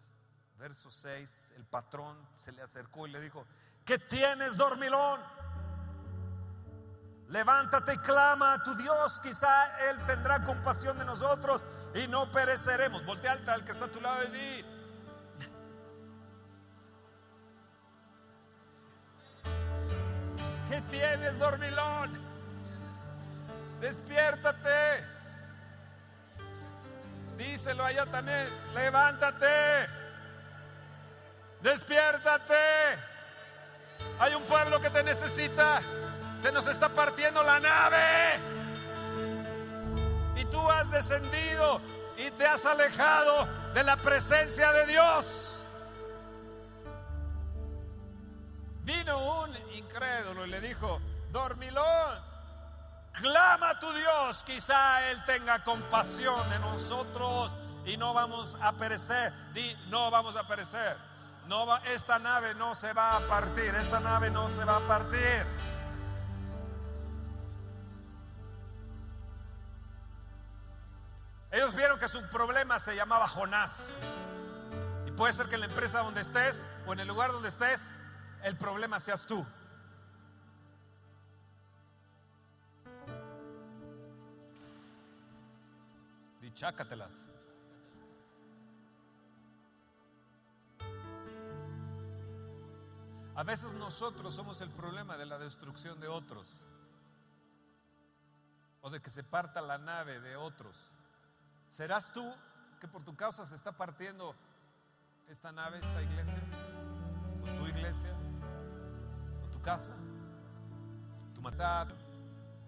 verso 0.59 0.91
6, 0.91 1.53
el 1.57 1.65
patrón 1.67 2.17
se 2.39 2.53
le 2.53 2.63
acercó 2.63 3.07
y 3.07 3.11
le 3.11 3.21
dijo, 3.21 3.47
¿qué 3.85 3.99
tienes, 3.99 4.57
dormilón? 4.57 5.21
Levántate 7.29 7.95
y 7.95 7.99
clama 7.99 8.55
a 8.55 8.63
tu 8.63 8.75
Dios, 8.77 9.21
quizá 9.21 9.91
Él 9.91 10.07
tendrá 10.07 10.43
compasión 10.45 10.99
de 10.99 11.05
nosotros 11.05 11.63
y 11.95 12.07
no 12.09 12.31
pereceremos. 12.31 13.05
Voltea 13.05 13.33
al 13.33 13.65
que 13.65 13.73
está 13.73 13.87
a 13.87 13.91
tu 13.91 14.01
lado 14.01 14.25
y 14.25 14.31
di, 14.31 14.65
¿qué 20.69 20.83
tienes, 20.91 21.39
dormilón? 21.39 22.19
Despiértate. 23.81 25.16
Díselo 27.37 27.85
allá 27.85 28.07
también, 28.07 28.49
levántate. 28.75 29.47
Despiértate. 31.61 32.55
Hay 34.19 34.35
un 34.35 34.45
pueblo 34.45 34.81
que 34.81 34.91
te 34.91 35.03
necesita. 35.03 35.81
Se 36.39 36.53
nos 36.53 36.67
está 36.67 36.89
partiendo 36.89 37.43
la 37.43 37.61
nave. 37.61 38.41
Y 40.37 40.45
tú 40.47 40.71
has 40.71 40.91
descendido 40.91 41.81
y 42.17 42.31
te 42.31 42.47
has 42.47 42.65
alejado 42.65 43.47
de 43.75 43.85
la 43.85 43.97
presencia 43.97 44.73
de 44.73 44.87
Dios. 44.87 45.63
Vino 48.85 49.43
un 49.43 49.57
incrédulo 49.75 50.47
y 50.47 50.51
le 50.51 50.61
dijo, 50.61 51.01
dormilón, 51.33 52.26
clama 53.21 53.71
a 53.71 53.79
tu 53.79 53.93
Dios, 53.93 54.43
quizá 54.45 55.11
Él 55.11 55.25
tenga 55.25 55.63
compasión 55.65 56.49
de 56.51 56.59
nosotros 56.59 57.57
y 57.85 57.97
no 57.97 58.15
vamos 58.15 58.57
a 58.61 58.73
perecer. 58.73 59.33
Di, 59.53 59.75
no 59.89 60.11
vamos 60.11 60.37
a 60.37 60.47
perecer. 60.47 60.97
No 61.47 61.67
va, 61.67 61.79
esta 61.87 62.19
nave 62.19 62.55
no 62.55 62.75
se 62.75 62.93
va 62.93 63.17
a 63.17 63.21
partir, 63.21 63.75
esta 63.77 64.01
nave 64.01 64.31
no 64.31 64.49
se 64.49 64.65
va 64.65 64.77
a 64.77 64.81
partir. 64.81 65.47
Ellos 71.53 71.75
vieron 71.75 71.99
que 71.99 72.09
su 72.09 72.21
problema 72.31 72.81
se 72.81 72.97
llamaba 72.97 73.29
Jonás. 73.29 73.99
Y 75.07 75.13
puede 75.13 75.33
ser 75.33 75.47
que 75.47 75.55
en 75.55 75.61
la 75.61 75.67
empresa 75.67 76.01
donde 76.01 76.21
estés 76.21 76.65
o 76.87 76.93
en 76.93 77.01
el 77.01 77.09
lugar 77.09 77.33
donde 77.33 77.49
estés, 77.49 77.89
el 78.43 78.57
problema 78.57 78.99
seas 79.01 79.23
tú. 79.23 79.47
Dichácatelas. 86.57 87.27
A 93.35 93.43
veces 93.43 93.75
nosotros 93.75 94.35
somos 94.35 94.63
el 94.63 94.71
problema 94.71 95.19
de 95.19 95.27
la 95.27 95.37
destrucción 95.37 96.01
de 96.01 96.09
otros 96.09 96.63
o 98.81 98.89
de 98.89 99.03
que 99.03 99.11
se 99.11 99.23
parta 99.23 99.61
la 99.61 99.77
nave 99.77 100.19
de 100.21 100.37
otros. 100.37 100.79
¿Serás 101.69 102.11
tú 102.15 102.25
que 102.81 102.89
por 102.89 103.05
tu 103.05 103.15
causa 103.15 103.45
se 103.45 103.55
está 103.55 103.73
partiendo 103.73 104.35
esta 105.29 105.53
nave, 105.53 105.81
esta 105.81 106.03
iglesia? 106.03 106.41
¿O 107.43 107.55
tu 107.55 107.67
iglesia? 107.67 108.17
¿O 109.45 109.51
tu 109.51 109.61
casa? 109.61 109.93
¿Tu 111.35 111.43
matar? 111.43 111.95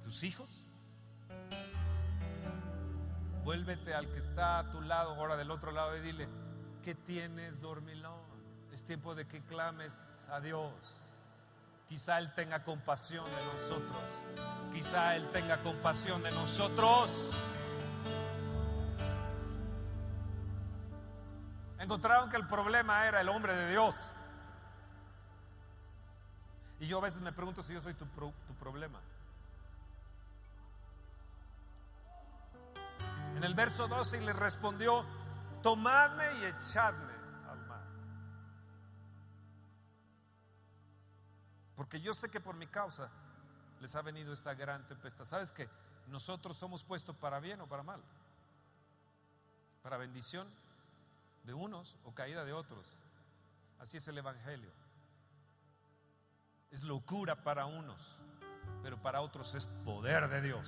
¿Tus 0.02 0.24
hijos? 0.24 0.66
Vuélvete 3.48 3.94
al 3.94 4.06
que 4.10 4.18
está 4.18 4.58
a 4.58 4.70
tu 4.70 4.82
lado, 4.82 5.14
ahora 5.14 5.34
del 5.38 5.50
otro 5.50 5.72
lado, 5.72 5.96
y 5.96 6.02
dile, 6.02 6.28
¿qué 6.82 6.94
tienes, 6.94 7.62
dormilón? 7.62 8.20
Es 8.74 8.84
tiempo 8.84 9.14
de 9.14 9.26
que 9.26 9.40
clames 9.40 10.28
a 10.30 10.38
Dios. 10.38 10.70
Quizá 11.88 12.18
Él 12.18 12.30
tenga 12.34 12.62
compasión 12.62 13.24
de 13.24 13.44
nosotros. 13.46 14.02
Quizá 14.70 15.16
Él 15.16 15.26
tenga 15.30 15.62
compasión 15.62 16.22
de 16.22 16.30
nosotros. 16.30 17.34
Encontraron 21.78 22.28
que 22.28 22.36
el 22.36 22.46
problema 22.46 23.06
era 23.06 23.22
el 23.22 23.30
hombre 23.30 23.56
de 23.56 23.70
Dios. 23.70 23.94
Y 26.80 26.86
yo 26.86 26.98
a 26.98 27.00
veces 27.00 27.22
me 27.22 27.32
pregunto 27.32 27.62
si 27.62 27.72
yo 27.72 27.80
soy 27.80 27.94
tu, 27.94 28.04
tu 28.04 28.54
problema. 28.56 29.00
En 33.38 33.44
el 33.44 33.54
verso 33.54 33.86
12 33.86 34.20
y 34.20 34.26
le 34.26 34.32
respondió, 34.32 35.04
tomadme 35.62 36.24
y 36.40 36.44
echadme 36.46 37.12
al 37.48 37.64
mar. 37.68 37.84
Porque 41.76 42.00
yo 42.00 42.14
sé 42.14 42.32
que 42.32 42.40
por 42.40 42.56
mi 42.56 42.66
causa 42.66 43.08
les 43.80 43.94
ha 43.94 44.02
venido 44.02 44.32
esta 44.32 44.54
gran 44.54 44.84
tempestad. 44.88 45.24
¿Sabes 45.24 45.52
que 45.52 45.68
nosotros 46.08 46.56
somos 46.56 46.82
puestos 46.82 47.14
para 47.14 47.38
bien 47.38 47.60
o 47.60 47.68
para 47.68 47.84
mal? 47.84 48.02
Para 49.84 49.98
bendición 49.98 50.48
de 51.44 51.54
unos 51.54 51.96
o 52.02 52.12
caída 52.12 52.44
de 52.44 52.52
otros. 52.52 52.86
Así 53.78 53.98
es 53.98 54.08
el 54.08 54.18
Evangelio. 54.18 54.72
Es 56.72 56.82
locura 56.82 57.44
para 57.44 57.66
unos, 57.66 58.18
pero 58.82 59.00
para 59.00 59.20
otros 59.20 59.54
es 59.54 59.66
poder 59.84 60.28
de 60.28 60.42
Dios. 60.42 60.66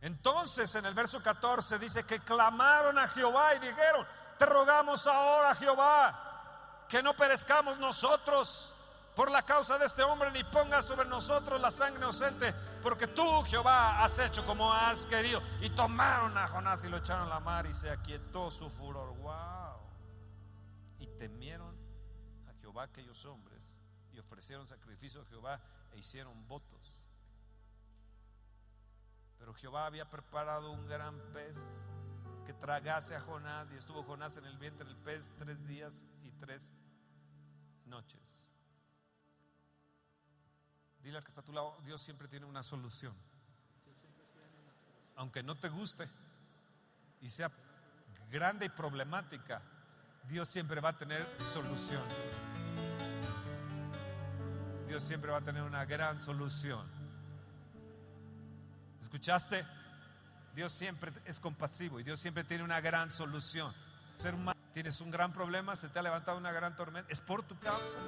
Entonces 0.00 0.74
en 0.74 0.86
el 0.86 0.94
verso 0.94 1.22
14 1.22 1.78
dice 1.78 2.04
que 2.04 2.20
clamaron 2.20 2.98
a 2.98 3.08
Jehová 3.08 3.54
y 3.54 3.58
dijeron, 3.60 4.06
te 4.38 4.46
rogamos 4.46 5.06
ahora 5.06 5.54
Jehová, 5.54 6.84
que 6.88 7.02
no 7.02 7.14
perezcamos 7.14 7.78
nosotros 7.78 8.74
por 9.16 9.30
la 9.30 9.42
causa 9.42 9.78
de 9.78 9.86
este 9.86 10.02
hombre, 10.02 10.30
ni 10.30 10.44
pongas 10.44 10.84
sobre 10.84 11.08
nosotros 11.08 11.58
la 11.58 11.70
sangre 11.70 12.00
inocente, 12.00 12.52
porque 12.82 13.06
tú 13.06 13.42
Jehová 13.44 14.04
has 14.04 14.18
hecho 14.18 14.44
como 14.44 14.72
has 14.72 15.06
querido. 15.06 15.42
Y 15.62 15.70
tomaron 15.70 16.36
a 16.36 16.46
Jonás 16.46 16.84
y 16.84 16.88
lo 16.88 16.98
echaron 16.98 17.26
a 17.26 17.34
la 17.34 17.40
mar 17.40 17.64
y 17.64 17.72
se 17.72 17.90
aquietó 17.90 18.50
su 18.50 18.68
furor. 18.68 19.16
Wow. 19.16 19.80
Y 20.98 21.06
temieron 21.18 21.74
a 22.46 22.52
Jehová 22.60 22.82
aquellos 22.84 23.24
hombres 23.24 23.74
y 24.12 24.18
ofrecieron 24.18 24.66
sacrificio 24.66 25.22
a 25.22 25.24
Jehová 25.24 25.60
e 25.92 25.98
hicieron 25.98 26.46
votos. 26.46 27.05
Pero 29.46 29.54
Jehová 29.54 29.86
había 29.86 30.10
preparado 30.10 30.72
un 30.72 30.88
gran 30.88 31.16
pez 31.32 31.80
que 32.44 32.52
tragase 32.52 33.14
a 33.14 33.20
Jonás 33.20 33.70
y 33.70 33.76
estuvo 33.76 34.02
Jonás 34.02 34.36
en 34.38 34.44
el 34.44 34.58
vientre 34.58 34.84
del 34.84 34.96
pez 34.96 35.32
tres 35.38 35.64
días 35.68 36.04
y 36.24 36.32
tres 36.32 36.72
noches. 37.84 38.42
Dile 41.00 41.18
al 41.18 41.22
que 41.22 41.28
está 41.28 41.42
a 41.42 41.44
tu 41.44 41.52
lado, 41.52 41.78
Dios 41.84 42.02
siempre 42.02 42.26
tiene 42.26 42.44
una 42.44 42.64
solución. 42.64 43.14
Aunque 45.14 45.44
no 45.44 45.54
te 45.54 45.68
guste 45.68 46.08
y 47.20 47.28
sea 47.28 47.48
grande 48.28 48.66
y 48.66 48.70
problemática, 48.70 49.62
Dios 50.24 50.48
siempre 50.48 50.80
va 50.80 50.88
a 50.88 50.98
tener 50.98 51.24
solución. 51.52 52.02
Dios 54.88 55.04
siempre 55.04 55.30
va 55.30 55.38
a 55.38 55.44
tener 55.44 55.62
una 55.62 55.84
gran 55.84 56.18
solución. 56.18 56.95
¿Escuchaste? 59.06 59.64
Dios 60.52 60.72
siempre 60.72 61.12
es 61.26 61.38
compasivo 61.38 62.00
y 62.00 62.02
Dios 62.02 62.18
siempre 62.18 62.42
tiene 62.42 62.64
una 62.64 62.80
gran 62.80 63.08
solución. 63.08 63.72
Ser 64.16 64.34
humano, 64.34 64.58
tienes 64.74 65.00
un 65.00 65.12
gran 65.12 65.32
problema, 65.32 65.76
se 65.76 65.88
te 65.88 66.00
ha 66.00 66.02
levantado 66.02 66.36
una 66.36 66.50
gran 66.50 66.74
tormenta, 66.74 67.08
es 67.12 67.20
por 67.20 67.44
tu 67.44 67.56
causa. 67.60 68.00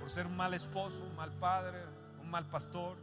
Por 0.00 0.08
ser 0.08 0.24
un 0.26 0.38
mal 0.38 0.54
esposo, 0.54 1.04
un 1.04 1.14
mal 1.16 1.30
padre, 1.32 1.84
un 2.22 2.30
mal 2.30 2.46
pastor, 2.46 2.96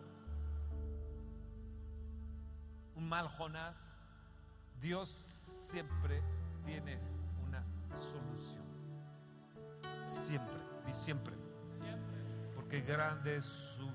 un 2.95 3.07
mal 3.07 3.27
Jonás. 3.27 3.77
Dios 4.81 5.07
siempre 5.69 6.19
tiene 6.65 6.97
una 7.47 7.63
solución. 7.99 8.65
Siempre, 10.03 10.59
y 10.89 10.93
siempre. 10.93 11.35
Porque 12.55 12.81
grande 12.81 13.35
es 13.35 13.45
su 13.45 13.91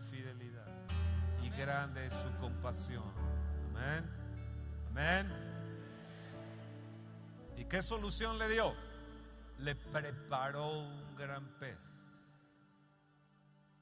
fidelidad 1.45 1.59
grande 1.67 2.07
es 2.07 2.13
su 2.13 2.31
compasión. 2.39 3.13
Amén. 3.71 4.11
Amén. 4.89 5.33
¿Y 7.57 7.65
qué 7.67 7.83
solución 7.83 8.39
le 8.39 8.49
dio? 8.49 8.75
Le 9.59 9.75
preparó 9.75 10.81
un 10.81 11.17
gran 11.17 11.47
pez. 11.59 12.15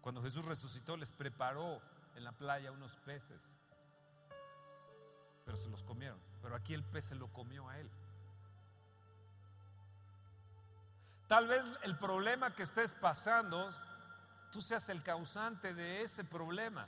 Cuando 0.01 0.23
Jesús 0.23 0.45
resucitó, 0.45 0.97
les 0.97 1.13
preparó 1.13 1.81
en 2.17 2.25
la 2.25 2.33
playa 2.33 2.73
unos 2.73 2.97
peces. 2.97 3.41
Pero 5.45 5.57
se 5.57 5.71
los 5.71 5.83
comieron. 5.83 6.19
Pero 6.43 6.55
aquí 6.57 6.75
el 6.75 6.85
pez 6.85 7.07
se 7.07 7.15
lo 7.15 7.33
comió 7.33 7.69
a 7.69 7.79
él. 7.79 7.91
Tal 11.29 11.47
vez 11.47 11.63
el 11.83 11.97
problema 11.99 12.55
que 12.55 12.63
estés 12.63 12.93
pasando, 12.95 13.71
tú 14.51 14.61
seas 14.61 14.89
el 14.91 15.03
causante 15.03 15.73
de 15.73 16.03
ese 16.03 16.25
problema, 16.25 16.87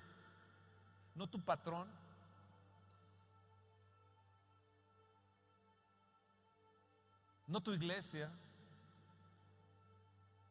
no 1.15 1.29
tu 1.29 1.41
patrón. 1.41 1.89
No 7.47 7.63
tu 7.63 7.73
iglesia, 7.73 8.31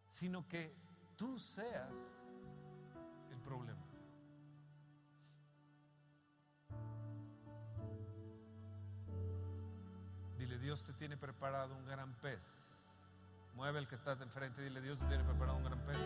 sino 0.07 0.47
que 0.47 0.73
tú 1.17 1.39
seas 1.39 1.91
el 3.31 3.39
problema. 3.39 3.81
Dile, 10.37 10.59
Dios 10.59 10.83
te 10.83 10.93
tiene 10.93 11.17
preparado 11.17 11.75
un 11.75 11.85
gran 11.85 12.13
pez. 12.21 12.63
Mueve 13.55 13.79
el 13.79 13.87
que 13.87 13.95
está 13.95 14.13
enfrente 14.13 14.61
y 14.61 14.65
dile, 14.65 14.81
Dios 14.81 14.99
te 14.99 15.05
tiene 15.07 15.23
preparado 15.23 15.57
un 15.57 15.63
gran 15.63 15.79
pez. 15.85 15.97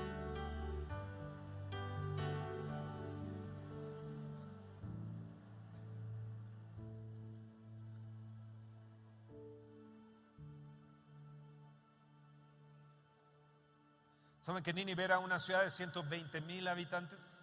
¿Saben 14.47 14.63
que 14.63 14.71
Nínive 14.71 15.03
era 15.03 15.19
una 15.19 15.39
ciudad 15.39 15.61
de 15.61 15.69
120 15.69 16.39
mil 16.39 16.69
habitantes? 16.69 17.39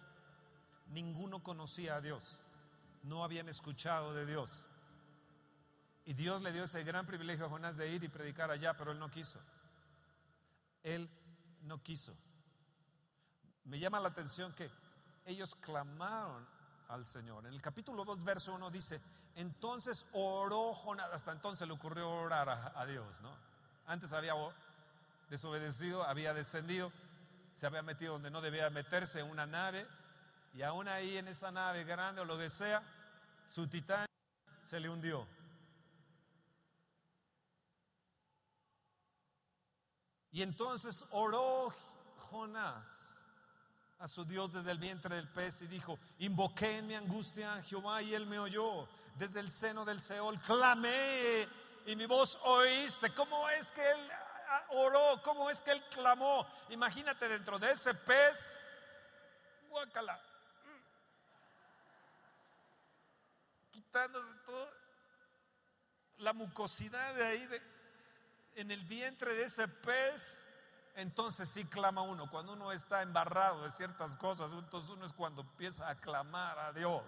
Ninguno 0.87 1.43
conocía 1.43 1.97
a 1.97 2.01
Dios, 2.01 2.39
no 3.03 3.23
habían 3.23 3.47
escuchado 3.47 4.15
de 4.15 4.25
Dios. 4.25 4.63
Y 6.03 6.13
Dios 6.13 6.41
le 6.41 6.51
dio 6.51 6.63
ese 6.63 6.83
gran 6.83 7.05
privilegio 7.05 7.45
a 7.45 7.49
Jonás 7.49 7.77
de 7.77 7.89
ir 7.89 8.03
y 8.03 8.07
predicar 8.07 8.49
allá, 8.49 8.75
pero 8.75 8.91
él 8.91 8.97
no 8.97 9.11
quiso. 9.11 9.39
Él 10.81 11.07
no 11.61 11.83
quiso. 11.83 12.11
Me 13.65 13.77
llama 13.77 13.99
la 13.99 14.09
atención 14.09 14.51
que 14.55 14.71
ellos 15.25 15.53
clamaron 15.53 16.43
al 16.87 17.05
Señor. 17.05 17.45
En 17.45 17.53
el 17.53 17.61
capítulo 17.61 18.03
2, 18.03 18.23
verso 18.23 18.55
1 18.55 18.71
dice, 18.71 18.99
entonces 19.35 20.07
oró 20.13 20.73
Jonás, 20.73 21.11
hasta 21.13 21.33
entonces 21.33 21.67
le 21.67 21.73
ocurrió 21.75 22.09
orar 22.09 22.49
a, 22.49 22.85
Dios, 22.87 23.21
¿no? 23.21 23.29
Antes 23.85 24.11
había 24.11 24.33
desobedecido, 25.29 26.03
había 26.03 26.33
descendido, 26.33 26.91
se 27.53 27.65
había 27.65 27.81
metido 27.81 28.13
donde 28.13 28.31
no 28.31 28.41
debía 28.41 28.69
meterse 28.69 29.19
en 29.19 29.29
una 29.29 29.45
nave, 29.45 29.87
y 30.53 30.61
aún 30.61 30.87
ahí 30.87 31.17
en 31.17 31.27
esa 31.27 31.51
nave 31.51 31.83
grande 31.83 32.21
o 32.21 32.25
lo 32.25 32.37
que 32.37 32.49
sea, 32.49 32.81
su 33.47 33.67
titán 33.67 34.05
se 34.63 34.79
le 34.79 34.89
hundió. 34.89 35.27
Y 40.31 40.41
entonces 40.41 41.05
oró 41.11 41.73
Jonás 42.29 43.23
a 43.99 44.07
su 44.07 44.25
Dios 44.25 44.51
desde 44.51 44.71
el 44.71 44.79
vientre 44.79 45.15
del 45.15 45.29
pez 45.29 45.61
y 45.61 45.67
dijo, 45.67 45.97
invoqué 46.19 46.79
en 46.79 46.87
mi 46.87 46.95
angustia 46.95 47.55
a 47.55 47.63
Jehová 47.63 48.01
y 48.01 48.13
él 48.13 48.25
me 48.25 48.39
oyó. 48.39 48.87
Desde 49.17 49.39
el 49.39 49.49
seno 49.49 49.85
del 49.85 50.01
Seol 50.01 50.39
clamé 50.41 51.47
y 51.85 51.95
mi 51.95 52.05
voz 52.05 52.37
oíste. 52.43 53.13
¿Cómo 53.13 53.49
es 53.49 53.71
que 53.71 53.89
él 53.89 54.11
oró? 54.69 55.21
¿Cómo 55.23 55.49
es 55.49 55.61
que 55.61 55.71
él 55.71 55.83
clamó? 55.89 56.47
Imagínate 56.69 57.27
dentro 57.27 57.59
de 57.59 57.71
ese 57.71 57.93
pez, 57.93 58.61
guacala, 59.69 60.19
quitándose 63.71 64.33
toda 64.45 64.71
la 66.17 66.33
mucosidad 66.33 67.13
de 67.15 67.25
ahí 67.25 67.47
de, 67.47 67.61
en 68.55 68.71
el 68.71 68.83
vientre 68.85 69.33
de 69.33 69.43
ese 69.43 69.67
pez, 69.67 70.45
entonces 70.95 71.49
sí 71.49 71.65
clama 71.65 72.01
uno. 72.01 72.29
Cuando 72.29 72.53
uno 72.53 72.71
está 72.71 73.01
embarrado 73.01 73.63
de 73.63 73.71
ciertas 73.71 74.15
cosas, 74.15 74.51
entonces 74.51 74.89
uno 74.89 75.05
es 75.05 75.13
cuando 75.13 75.41
empieza 75.41 75.89
a 75.89 75.95
clamar 75.95 76.57
a 76.59 76.71
Dios. 76.71 77.03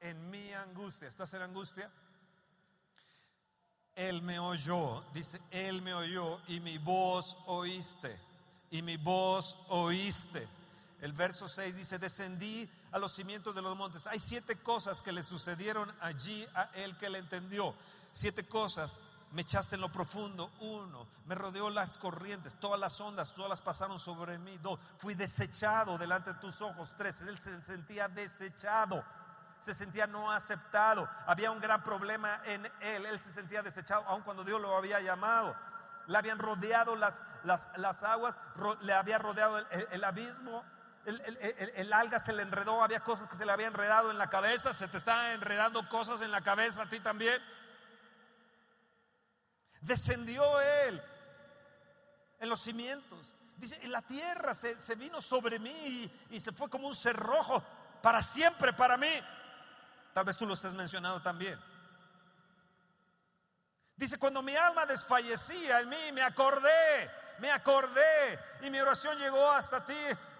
En 0.00 0.30
mi 0.30 0.52
angustia, 0.54 1.08
¿estás 1.08 1.34
en 1.34 1.42
angustia? 1.42 1.90
Él 3.98 4.22
me 4.22 4.38
oyó, 4.38 5.02
dice, 5.12 5.40
Él 5.50 5.82
me 5.82 5.92
oyó 5.92 6.40
y 6.46 6.60
mi 6.60 6.78
voz 6.78 7.36
oíste, 7.46 8.16
y 8.70 8.80
mi 8.80 8.96
voz 8.96 9.56
oíste. 9.70 10.46
El 11.00 11.12
verso 11.12 11.48
6 11.48 11.76
dice, 11.76 11.98
descendí 11.98 12.70
a 12.92 12.98
los 13.00 13.12
cimientos 13.12 13.56
de 13.56 13.62
los 13.62 13.76
montes. 13.76 14.06
Hay 14.06 14.20
siete 14.20 14.54
cosas 14.54 15.02
que 15.02 15.10
le 15.10 15.24
sucedieron 15.24 15.92
allí 16.00 16.46
a 16.54 16.70
él 16.74 16.96
que 16.96 17.10
le 17.10 17.18
entendió. 17.18 17.74
Siete 18.12 18.46
cosas. 18.46 19.00
Me 19.32 19.42
echaste 19.42 19.74
en 19.74 19.82
lo 19.82 19.92
profundo, 19.92 20.50
uno, 20.60 21.06
me 21.26 21.34
rodeó 21.34 21.68
las 21.68 21.98
corrientes, 21.98 22.58
todas 22.58 22.80
las 22.80 22.98
ondas, 22.98 23.34
todas 23.34 23.50
las 23.50 23.60
pasaron 23.60 23.98
sobre 23.98 24.38
mí, 24.38 24.56
dos, 24.62 24.78
fui 24.96 25.12
desechado 25.12 25.98
delante 25.98 26.32
de 26.32 26.40
tus 26.40 26.62
ojos, 26.62 26.94
tres, 26.96 27.20
él 27.20 27.38
se 27.38 27.62
sentía 27.62 28.08
desechado, 28.08 29.04
se 29.58 29.74
sentía 29.74 30.06
no 30.06 30.30
aceptado, 30.30 31.08
había 31.26 31.50
un 31.50 31.60
gran 31.60 31.82
problema 31.82 32.40
en 32.44 32.66
él, 32.80 33.06
él 33.06 33.20
se 33.20 33.30
sentía 33.30 33.62
desechado, 33.62 34.04
aun 34.06 34.22
cuando 34.22 34.44
Dios 34.44 34.60
lo 34.60 34.76
había 34.76 35.00
llamado, 35.00 35.56
le 36.06 36.16
habían 36.16 36.38
rodeado 36.38 36.96
las, 36.96 37.26
las, 37.44 38.02
aguas, 38.02 38.34
le 38.80 38.92
había 38.92 39.18
rodeado 39.18 39.58
el, 39.58 40.04
abismo, 40.04 40.64
el, 41.04 41.20
el, 41.76 41.92
alga 41.92 42.18
se 42.18 42.32
le 42.32 42.42
enredó, 42.42 42.82
había 42.82 43.00
cosas 43.00 43.28
que 43.28 43.36
se 43.36 43.44
le 43.44 43.52
habían 43.52 43.72
enredado 43.72 44.10
en 44.10 44.18
la 44.18 44.30
cabeza, 44.30 44.72
se 44.72 44.88
te 44.88 44.96
están 44.96 45.32
enredando 45.32 45.86
cosas 45.88 46.22
en 46.22 46.30
la 46.30 46.40
cabeza 46.40 46.82
a 46.82 46.88
ti 46.88 47.00
también. 47.00 47.42
Descendió 49.80 50.60
Él 50.60 51.00
en 52.40 52.48
los 52.48 52.60
cimientos. 52.60 53.34
Dice, 53.56 53.86
la 53.88 54.02
tierra 54.02 54.54
se, 54.54 54.94
vino 54.94 55.20
sobre 55.20 55.58
mí 55.58 56.10
y, 56.30 56.40
se 56.40 56.52
fue 56.52 56.68
como 56.70 56.86
un 56.86 56.94
cerrojo 56.94 57.62
para 58.02 58.22
siempre 58.22 58.72
para 58.72 58.96
mí. 58.96 59.20
Tal 60.18 60.24
vez 60.24 60.36
tú 60.36 60.46
lo 60.46 60.54
estés 60.54 60.74
mencionando 60.74 61.22
también. 61.22 61.56
Dice, 63.94 64.18
cuando 64.18 64.42
mi 64.42 64.56
alma 64.56 64.84
desfallecía 64.84 65.78
en 65.78 65.88
mí, 65.88 66.10
me 66.12 66.22
acordé, 66.22 67.08
me 67.38 67.52
acordé 67.52 68.36
y 68.62 68.68
mi 68.68 68.80
oración 68.80 69.16
llegó 69.16 69.48
hasta 69.52 69.86
ti 69.86 69.94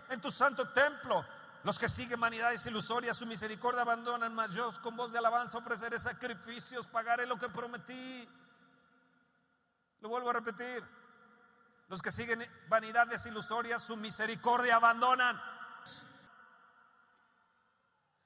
en 0.08 0.20
tu 0.20 0.32
santo 0.32 0.68
templo. 0.70 1.24
Los 1.62 1.78
que 1.78 1.88
siguen 1.88 2.18
vanidades 2.18 2.66
ilusorias, 2.66 3.16
su 3.16 3.26
misericordia 3.26 3.82
abandonan, 3.82 4.34
mas 4.34 4.52
yo 4.52 4.68
con 4.82 4.96
voz 4.96 5.12
de 5.12 5.18
alabanza 5.18 5.58
ofreceré 5.58 5.96
sacrificios, 5.96 6.88
pagaré 6.88 7.24
lo 7.24 7.38
que 7.38 7.48
prometí. 7.48 8.28
Lo 10.00 10.08
vuelvo 10.08 10.30
a 10.30 10.32
repetir. 10.32 10.82
Los 11.86 12.02
que 12.02 12.10
siguen 12.10 12.44
vanidades 12.66 13.24
ilusorias, 13.26 13.80
su 13.80 13.96
misericordia 13.96 14.74
abandonan. 14.74 15.40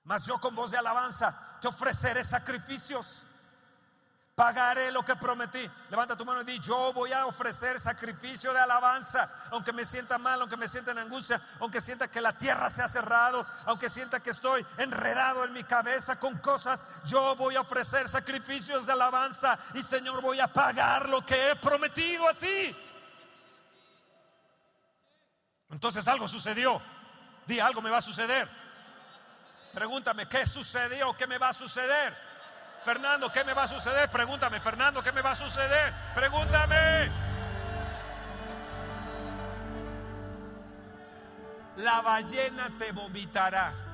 Mas 0.04 0.26
yo 0.26 0.38
con 0.38 0.54
voz 0.54 0.70
de 0.70 0.78
alabanza 0.78 1.58
te 1.60 1.68
ofreceré 1.68 2.24
sacrificios. 2.24 3.22
Pagaré 4.34 4.90
lo 4.90 5.04
que 5.04 5.14
prometí. 5.14 5.70
Levanta 5.90 6.16
tu 6.16 6.24
mano 6.24 6.40
y 6.40 6.44
di, 6.44 6.58
yo 6.58 6.92
voy 6.94 7.12
a 7.12 7.26
ofrecer 7.26 7.78
sacrificio 7.78 8.52
de 8.52 8.60
alabanza, 8.60 9.30
aunque 9.50 9.74
me 9.74 9.84
sienta 9.84 10.16
mal, 10.16 10.40
aunque 10.40 10.56
me 10.56 10.68
sienta 10.68 10.90
en 10.90 10.98
angustia, 10.98 11.40
aunque 11.60 11.82
sienta 11.82 12.08
que 12.08 12.22
la 12.22 12.36
tierra 12.36 12.70
se 12.70 12.82
ha 12.82 12.88
cerrado, 12.88 13.46
aunque 13.66 13.90
sienta 13.90 14.20
que 14.20 14.30
estoy 14.30 14.66
enredado 14.78 15.44
en 15.44 15.52
mi 15.52 15.62
cabeza 15.64 16.18
con 16.18 16.38
cosas, 16.38 16.82
yo 17.04 17.36
voy 17.36 17.56
a 17.56 17.60
ofrecer 17.60 18.08
sacrificios 18.08 18.86
de 18.86 18.92
alabanza 18.92 19.58
y 19.74 19.82
Señor 19.82 20.22
voy 20.22 20.40
a 20.40 20.48
pagar 20.48 21.10
lo 21.10 21.24
que 21.26 21.50
he 21.50 21.56
prometido 21.56 22.26
a 22.26 22.34
ti. 22.34 22.74
Entonces 25.68 26.08
algo 26.08 26.26
sucedió. 26.26 26.80
Di, 27.46 27.60
algo 27.60 27.82
me 27.82 27.90
va 27.90 27.98
a 27.98 28.02
suceder. 28.02 28.61
Pregúntame, 29.72 30.26
¿qué 30.26 30.46
sucedió? 30.46 31.16
¿Qué 31.16 31.26
me 31.26 31.38
va 31.38 31.48
a 31.48 31.52
suceder? 31.52 32.14
Fernando, 32.82 33.30
¿qué 33.30 33.44
me 33.44 33.54
va 33.54 33.62
a 33.62 33.68
suceder? 33.68 34.08
Pregúntame, 34.10 34.60
Fernando, 34.60 35.02
¿qué 35.02 35.12
me 35.12 35.22
va 35.22 35.30
a 35.30 35.36
suceder? 35.36 35.94
Pregúntame. 36.14 37.10
La 41.76 42.02
ballena 42.02 42.70
te 42.78 42.92
vomitará. 42.92 43.91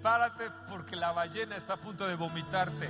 Prepárate 0.00 0.50
porque 0.66 0.96
la 0.96 1.12
ballena 1.12 1.56
está 1.56 1.74
a 1.74 1.76
punto 1.76 2.06
de 2.06 2.14
vomitarte. 2.14 2.88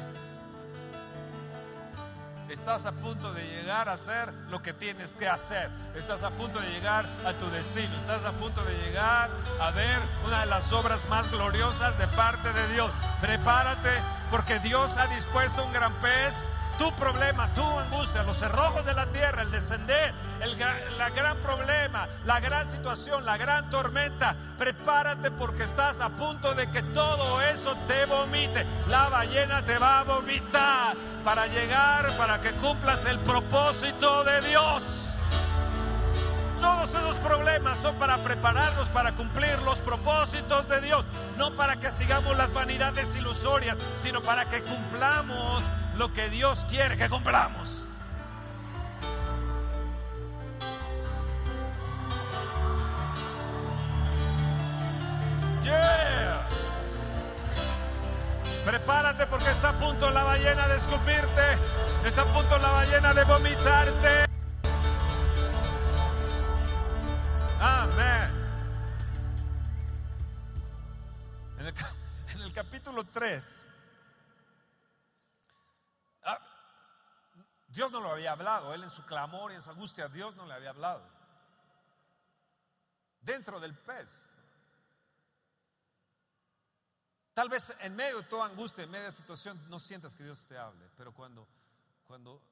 Estás 2.49 2.87
a 2.87 2.93
punto 2.93 3.35
de 3.35 3.43
llegar 3.49 3.89
a 3.89 3.95
hacer 3.95 4.33
lo 4.49 4.63
que 4.63 4.73
tienes 4.73 5.17
que 5.17 5.27
hacer. 5.27 5.71
Estás 5.97 6.23
a 6.23 6.31
punto 6.31 6.61
de 6.61 6.69
llegar 6.71 7.05
a 7.27 7.33
tu 7.33 7.51
destino. 7.51 7.97
Estás 7.97 8.25
a 8.25 8.31
punto 8.31 8.65
de 8.65 8.79
llegar 8.79 9.29
a 9.61 9.71
ver 9.73 9.99
una 10.25 10.43
de 10.43 10.47
las 10.47 10.73
obras 10.73 11.09
más 11.09 11.29
gloriosas 11.33 11.99
de 11.99 12.07
parte 12.07 12.53
de 12.53 12.69
Dios. 12.75 12.93
Prepárate 13.21 13.91
porque 14.31 14.61
Dios 14.61 14.97
ha 14.97 15.09
dispuesto 15.09 15.65
un 15.65 15.73
gran 15.73 15.93
pez 15.95 16.53
tu 16.81 16.91
problema, 16.93 17.47
tu 17.53 17.79
angustia, 17.79 18.23
los 18.23 18.39
cerrojos 18.39 18.87
de 18.87 18.95
la 18.95 19.05
tierra, 19.05 19.43
el 19.43 19.51
descender, 19.51 20.15
el, 20.41 20.59
la 20.97 21.11
gran 21.11 21.37
problema, 21.37 22.09
la 22.25 22.41
gran 22.41 22.67
situación, 22.67 23.27
la 23.27 23.37
gran 23.37 23.69
tormenta, 23.69 24.35
prepárate 24.57 25.31
porque 25.31 25.65
estás 25.65 26.01
a 26.01 26.09
punto 26.09 26.55
de 26.55 26.71
que 26.71 26.83
todo 26.83 27.43
eso 27.43 27.77
te 27.87 28.07
vomite. 28.07 28.65
La 28.89 29.11
ballena 29.11 29.63
te 29.63 29.77
va 29.77 30.01
a 30.01 30.05
vomitar 30.05 30.97
para 31.23 31.49
llegar, 31.49 32.17
para 32.17 32.41
que 32.41 32.53
cumplas 32.53 33.05
el 33.05 33.19
propósito 33.19 34.25
de 34.25 34.41
Dios. 34.49 35.17
Todos 36.63 36.89
esos 36.95 37.17
problemas 37.17 37.79
son 37.79 37.95
para 37.97 38.17
prepararnos 38.23 38.89
para 38.89 39.13
cumplir 39.13 39.59
los 39.65 39.79
propósitos 39.81 40.67
de 40.69 40.81
Dios, 40.81 41.05
no 41.37 41.55
para 41.55 41.79
que 41.79 41.93
sigamos 41.93 42.39
las 42.39 42.55
vanidades 42.55 43.15
ilusorias, 43.17 43.77
sino 43.99 44.23
para 44.23 44.47
que 44.47 44.63
cumplamos 44.63 45.63
lo 45.97 46.13
que 46.13 46.29
Dios 46.31 46.67
quiere 46.69 46.97
que 46.97 47.09
cumplamos. 47.09 47.85
Él 78.75 78.83
en 78.85 78.91
su 78.91 79.05
clamor 79.05 79.53
y 79.53 79.55
en 79.55 79.63
su 79.63 79.71
angustia, 79.71 80.09
Dios 80.09 80.37
no 80.37 80.47
le 80.47 80.55
había 80.55 80.71
hablado. 80.71 81.03
Dentro 83.21 83.61
del 83.61 83.77
pez. 83.77 84.31
Tal 87.35 87.49
vez 87.49 87.75
en 87.81 87.95
medio 87.95 88.19
de 88.19 88.29
toda 88.29 88.47
angustia, 88.47 88.85
en 88.85 88.91
medio 88.91 89.07
de 89.07 89.13
situación, 89.13 89.61
no 89.69 89.79
sientas 89.79 90.15
que 90.15 90.25
Dios 90.25 90.45
te 90.47 90.59
hable, 90.59 90.91
pero 90.97 91.13
cuando, 91.13 91.47
cuando 92.07 92.43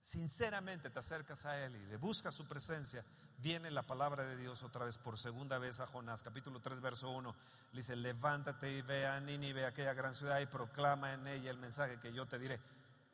sinceramente 0.00 0.90
te 0.90 0.98
acercas 0.98 1.44
a 1.44 1.58
Él 1.64 1.76
y 1.76 1.86
le 1.86 1.96
buscas 1.96 2.34
su 2.34 2.46
presencia, 2.46 3.04
viene 3.38 3.70
la 3.70 3.82
palabra 3.82 4.24
de 4.24 4.36
Dios 4.36 4.62
otra 4.62 4.84
vez 4.84 4.96
por 4.96 5.18
segunda 5.18 5.58
vez 5.58 5.80
a 5.80 5.86
Jonás, 5.86 6.22
capítulo 6.22 6.60
3, 6.60 6.80
verso 6.80 7.10
1. 7.10 7.34
Le 7.72 7.80
dice, 7.80 7.96
levántate 7.96 8.70
y 8.70 8.82
ve 8.82 9.06
a 9.06 9.20
Nínive, 9.20 9.66
aquella 9.66 9.92
gran 9.92 10.14
ciudad, 10.14 10.40
y 10.40 10.46
proclama 10.46 11.12
en 11.12 11.26
ella 11.26 11.50
el 11.50 11.58
mensaje 11.58 11.98
que 12.00 12.12
yo 12.12 12.26
te 12.26 12.38
diré. 12.38 12.60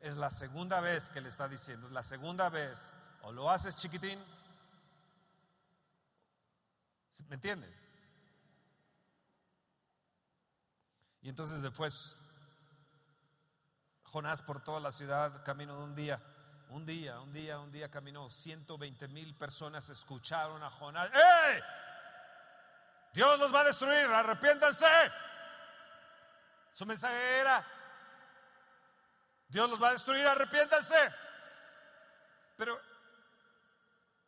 Es 0.01 0.17
la 0.17 0.29
segunda 0.29 0.81
vez 0.81 1.09
que 1.09 1.21
le 1.21 1.29
está 1.29 1.47
diciendo, 1.47 1.87
es 1.87 1.93
la 1.93 2.03
segunda 2.03 2.49
vez. 2.49 2.93
O 3.21 3.31
lo 3.31 3.49
haces 3.49 3.75
chiquitín, 3.75 4.19
¿me 7.27 7.35
entiende? 7.35 7.71
Y 11.21 11.29
entonces 11.29 11.61
después 11.61 12.19
Jonás 14.05 14.41
por 14.41 14.61
toda 14.61 14.79
la 14.79 14.91
ciudad, 14.91 15.43
camino 15.45 15.77
de 15.77 15.83
un 15.83 15.95
día, 15.95 16.21
un 16.69 16.85
día, 16.85 17.19
un 17.19 17.31
día, 17.31 17.59
un 17.59 17.71
día 17.71 17.89
caminó. 17.89 18.29
120 18.29 19.07
mil 19.07 19.35
personas 19.35 19.87
escucharon 19.89 20.61
a 20.63 20.69
Jonás. 20.69 21.09
¡Eh! 21.13 21.61
Dios 23.13 23.39
los 23.39 23.53
va 23.53 23.61
a 23.61 23.65
destruir, 23.65 24.05
arrepiéntanse. 24.05 24.85
Su 26.73 26.85
mensaje 26.85 27.39
era, 27.39 27.65
Dios 29.51 29.69
los 29.69 29.81
va 29.81 29.89
a 29.89 29.93
destruir, 29.93 30.25
arrepiéntanse. 30.25 30.95
Pero 32.55 32.79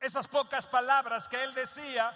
esas 0.01 0.27
pocas 0.27 0.67
palabras 0.67 1.29
que 1.29 1.41
él 1.43 1.53
decía 1.53 2.13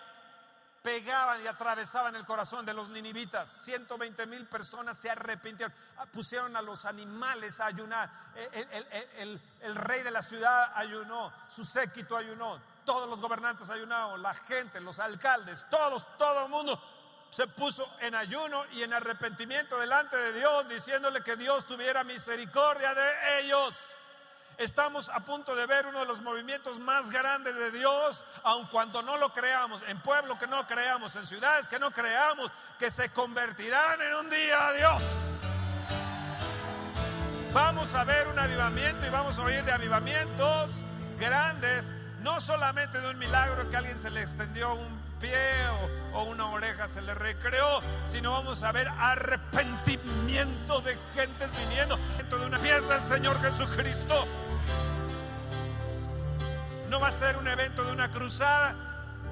pegaban 0.83 1.43
y 1.43 1.47
atravesaban 1.47 2.15
el 2.15 2.25
corazón 2.25 2.65
de 2.65 2.73
los 2.73 2.89
ninivitas. 2.89 3.49
120 3.63 4.25
mil 4.27 4.45
personas 4.47 4.97
se 4.97 5.09
arrepintieron, 5.09 5.73
ah, 5.97 6.05
pusieron 6.05 6.55
a 6.55 6.61
los 6.61 6.85
animales 6.85 7.59
a 7.59 7.67
ayunar. 7.67 8.09
El, 8.35 9.41
el, 9.61 9.75
rey 9.75 10.03
de 10.03 10.11
la 10.11 10.21
ciudad 10.21 10.71
ayunó, 10.75 11.33
su 11.49 11.65
séquito 11.65 12.15
ayunó, 12.15 12.61
todos 12.85 13.09
los 13.09 13.19
gobernantes 13.19 13.69
ayunaron, 13.69 14.21
la 14.21 14.33
gente, 14.33 14.79
los 14.79 14.99
alcaldes, 14.99 15.65
todos, 15.69 16.17
todo 16.17 16.45
el 16.45 16.49
mundo 16.49 16.81
se 17.29 17.47
puso 17.47 17.87
en 18.01 18.15
ayuno 18.15 18.65
y 18.73 18.83
en 18.83 18.93
arrepentimiento 18.93 19.77
delante 19.77 20.17
de 20.17 20.33
Dios, 20.33 20.67
diciéndole 20.69 21.21
que 21.21 21.35
Dios 21.35 21.65
tuviera 21.65 22.03
misericordia 22.03 22.93
de 22.93 23.39
ellos. 23.41 23.75
Estamos 24.57 25.09
a 25.09 25.19
punto 25.19 25.55
de 25.55 25.67
ver 25.67 25.85
uno 25.85 25.99
de 25.99 26.07
los 26.07 26.21
movimientos 26.21 26.79
más 26.79 27.11
grandes 27.11 27.55
de 27.55 27.69
Dios, 27.69 28.23
aun 28.41 28.65
cuando 28.67 29.03
no 29.03 29.17
lo 29.17 29.31
creamos, 29.31 29.83
en 29.87 30.01
pueblo 30.01 30.39
que 30.39 30.47
no 30.47 30.65
creamos, 30.65 31.15
en 31.15 31.27
ciudades 31.27 31.67
que 31.67 31.77
no 31.77 31.91
creamos, 31.91 32.51
que 32.79 32.89
se 32.89 33.09
convertirán 33.11 34.01
en 34.01 34.15
un 34.15 34.29
día 34.31 34.67
a 34.67 34.73
Dios. 34.73 35.03
Vamos 37.53 37.93
a 37.93 38.03
ver 38.03 38.27
un 38.27 38.39
avivamiento 38.39 39.05
y 39.05 39.09
vamos 39.09 39.37
a 39.37 39.43
oír 39.43 39.63
de 39.63 39.71
avivamientos 39.71 40.81
grandes, 41.19 41.85
no 42.21 42.39
solamente 42.39 42.99
de 42.99 43.11
un 43.11 43.17
milagro 43.19 43.69
que 43.69 43.77
alguien 43.77 43.97
se 43.97 44.09
le 44.09 44.21
extendió 44.21 44.73
un 44.73 45.06
pie 45.19 45.37
o, 46.13 46.23
una 46.23 46.49
oreja 46.49 46.87
se 46.87 47.01
le 47.01 47.13
recreó, 47.13 47.81
sino 48.05 48.31
vamos 48.31 48.63
a 48.63 48.71
ver 48.71 48.87
arrepentimiento 48.87 50.81
de 50.81 50.97
gentes 51.13 51.51
viniendo 51.57 51.97
dentro 52.17 52.39
de 52.39 52.47
una 52.47 52.59
fiesta 52.59 52.95
del 52.95 53.03
Señor 53.03 53.39
Jesucristo. 53.41 54.25
No 56.89 56.99
va 56.99 57.09
a 57.09 57.11
ser 57.11 57.37
un 57.37 57.47
evento 57.47 57.83
de 57.83 57.91
una 57.91 58.09
cruzada, 58.09 58.75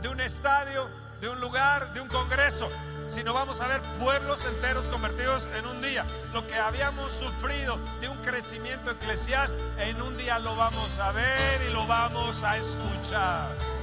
de 0.01 0.09
un 0.09 0.19
estadio, 0.19 0.89
de 1.21 1.29
un 1.29 1.39
lugar, 1.39 1.93
de 1.93 2.01
un 2.01 2.07
congreso, 2.07 2.69
sino 3.07 3.33
vamos 3.33 3.61
a 3.61 3.67
ver 3.67 3.81
pueblos 3.99 4.45
enteros 4.45 4.89
convertidos 4.89 5.49
en 5.57 5.65
un 5.65 5.81
día. 5.81 6.05
Lo 6.33 6.45
que 6.45 6.55
habíamos 6.55 7.11
sufrido 7.11 7.79
de 8.01 8.09
un 8.09 8.17
crecimiento 8.17 8.91
eclesial, 8.91 9.49
en 9.79 10.01
un 10.01 10.17
día 10.17 10.37
lo 10.39 10.55
vamos 10.55 10.99
a 10.99 11.11
ver 11.11 11.61
y 11.67 11.73
lo 11.73 11.87
vamos 11.87 12.43
a 12.43 12.57
escuchar. 12.57 13.74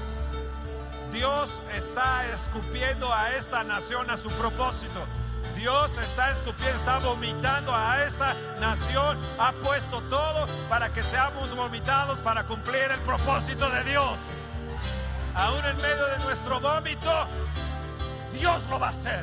Dios 1.12 1.60
está 1.74 2.26
escupiendo 2.32 3.12
a 3.12 3.32
esta 3.32 3.62
nación 3.64 4.10
a 4.10 4.16
su 4.16 4.30
propósito. 4.30 5.06
Dios 5.54 5.98
está 5.98 6.30
escupiendo, 6.30 6.76
está 6.76 6.98
vomitando 7.00 7.74
a 7.74 8.02
esta 8.04 8.34
nación. 8.60 9.18
Ha 9.38 9.52
puesto 9.52 10.00
todo 10.08 10.46
para 10.70 10.90
que 10.92 11.02
seamos 11.02 11.54
vomitados 11.54 12.18
para 12.20 12.46
cumplir 12.46 12.90
el 12.90 13.00
propósito 13.00 13.68
de 13.68 13.84
Dios. 13.84 14.18
Aún 15.34 15.64
en 15.64 15.76
medio 15.76 16.06
de 16.06 16.18
nuestro 16.20 16.60
vómito, 16.60 17.26
Dios 18.32 18.66
lo 18.70 18.80
va 18.80 18.86
a 18.86 18.90
hacer. 18.90 19.22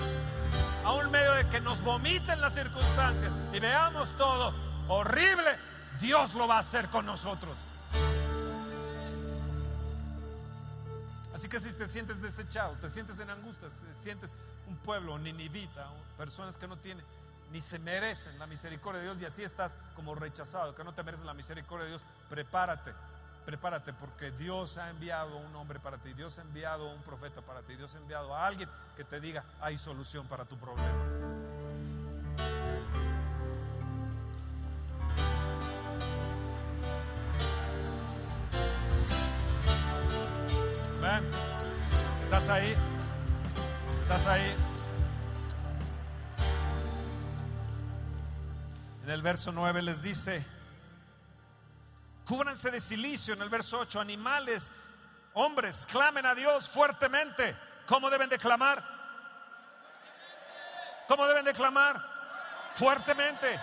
Aún 0.85 1.05
en 1.05 1.11
medio 1.11 1.33
de 1.33 1.47
que 1.47 1.59
nos 1.59 1.81
vomiten 1.81 2.39
las 2.39 2.53
circunstancias 2.53 3.31
y 3.51 3.59
veamos 3.59 4.11
todo 4.15 4.53
horrible, 4.87 5.57
Dios 5.99 6.35
lo 6.35 6.47
va 6.47 6.57
a 6.57 6.59
hacer 6.59 6.87
con 6.89 7.07
nosotros. 7.07 7.68
Así 11.39 11.47
que 11.47 11.61
si 11.61 11.71
te 11.71 11.87
sientes 11.87 12.21
desechado, 12.21 12.75
te 12.81 12.89
sientes 12.89 13.17
en 13.19 13.29
angustia, 13.29 13.69
sientes 13.93 14.33
un 14.67 14.75
pueblo 14.75 15.17
ninivita, 15.17 15.89
personas 16.17 16.57
que 16.57 16.67
no 16.67 16.77
tienen 16.77 17.05
ni 17.53 17.61
se 17.61 17.79
merecen 17.79 18.37
la 18.37 18.45
misericordia 18.45 18.99
de 18.99 19.05
Dios 19.05 19.21
y 19.21 19.25
así 19.25 19.43
estás 19.43 19.77
como 19.95 20.15
rechazado, 20.15 20.75
que 20.75 20.83
no 20.83 20.93
te 20.93 21.01
mereces 21.01 21.25
la 21.25 21.33
misericordia 21.33 21.85
de 21.85 21.91
Dios, 21.91 22.01
prepárate, 22.29 22.93
prepárate 23.45 23.93
porque 23.93 24.31
Dios 24.31 24.77
ha 24.77 24.89
enviado 24.89 25.37
un 25.37 25.55
hombre 25.55 25.79
para 25.79 25.97
ti, 25.97 26.11
Dios 26.11 26.37
ha 26.39 26.41
enviado 26.41 26.91
un 26.93 27.01
profeta 27.03 27.39
para 27.41 27.61
ti, 27.61 27.77
Dios 27.77 27.95
ha 27.95 27.99
enviado 27.99 28.35
a 28.35 28.45
alguien 28.45 28.69
que 28.97 29.05
te 29.05 29.21
diga 29.21 29.45
hay 29.61 29.77
solución 29.77 30.27
para 30.27 30.43
tu 30.43 30.57
problema. 30.57 30.91
¿Estás 42.19 42.49
ahí? 42.49 42.75
¿Estás 44.03 44.27
ahí? 44.27 44.55
En 49.03 49.09
el 49.09 49.21
verso 49.21 49.53
9 49.53 49.81
les 49.81 50.01
dice, 50.01 50.45
cúbranse 52.25 52.69
de 52.69 52.81
silicio. 52.81 53.33
En 53.33 53.41
el 53.41 53.49
verso 53.49 53.79
8, 53.79 54.01
animales, 54.01 54.71
hombres, 55.33 55.87
clamen 55.89 56.25
a 56.25 56.35
Dios 56.35 56.69
fuertemente. 56.69 57.55
¿Cómo 57.87 58.09
deben 58.09 58.29
de 58.29 58.37
clamar? 58.37 58.83
¿Cómo 61.07 61.25
deben 61.27 61.45
de 61.45 61.53
clamar? 61.53 62.03
Fuertemente. 62.75 63.59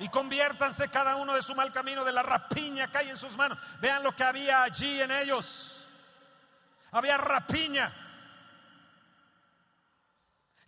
Y 0.00 0.08
conviértanse 0.10 0.88
cada 0.90 1.16
uno 1.16 1.34
de 1.34 1.42
su 1.42 1.54
mal 1.54 1.72
camino, 1.72 2.04
de 2.04 2.12
la 2.12 2.22
rapiña 2.22 2.88
que 2.88 2.98
hay 2.98 3.08
en 3.08 3.16
sus 3.16 3.36
manos. 3.38 3.58
Vean 3.80 4.02
lo 4.02 4.12
que 4.12 4.22
había 4.22 4.62
allí 4.62 5.00
en 5.00 5.10
ellos. 5.10 5.77
Había 6.90 7.16
rapiña. 7.16 7.92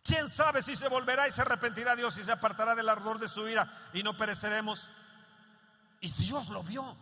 ¿Quién 0.02 0.28
sabe 0.28 0.62
si 0.62 0.74
se 0.74 0.88
volverá 0.88 1.28
y 1.28 1.30
se 1.30 1.42
arrepentirá 1.42 1.94
Dios 1.94 2.18
y 2.18 2.24
se 2.24 2.32
apartará 2.32 2.74
del 2.74 2.88
ardor 2.88 3.18
de 3.18 3.28
su 3.28 3.48
ira 3.48 3.90
y 3.92 4.02
no 4.02 4.16
pereceremos? 4.16 4.90
Y 6.00 6.10
Dios 6.12 6.48
lo 6.48 6.62
vio, 6.62 6.96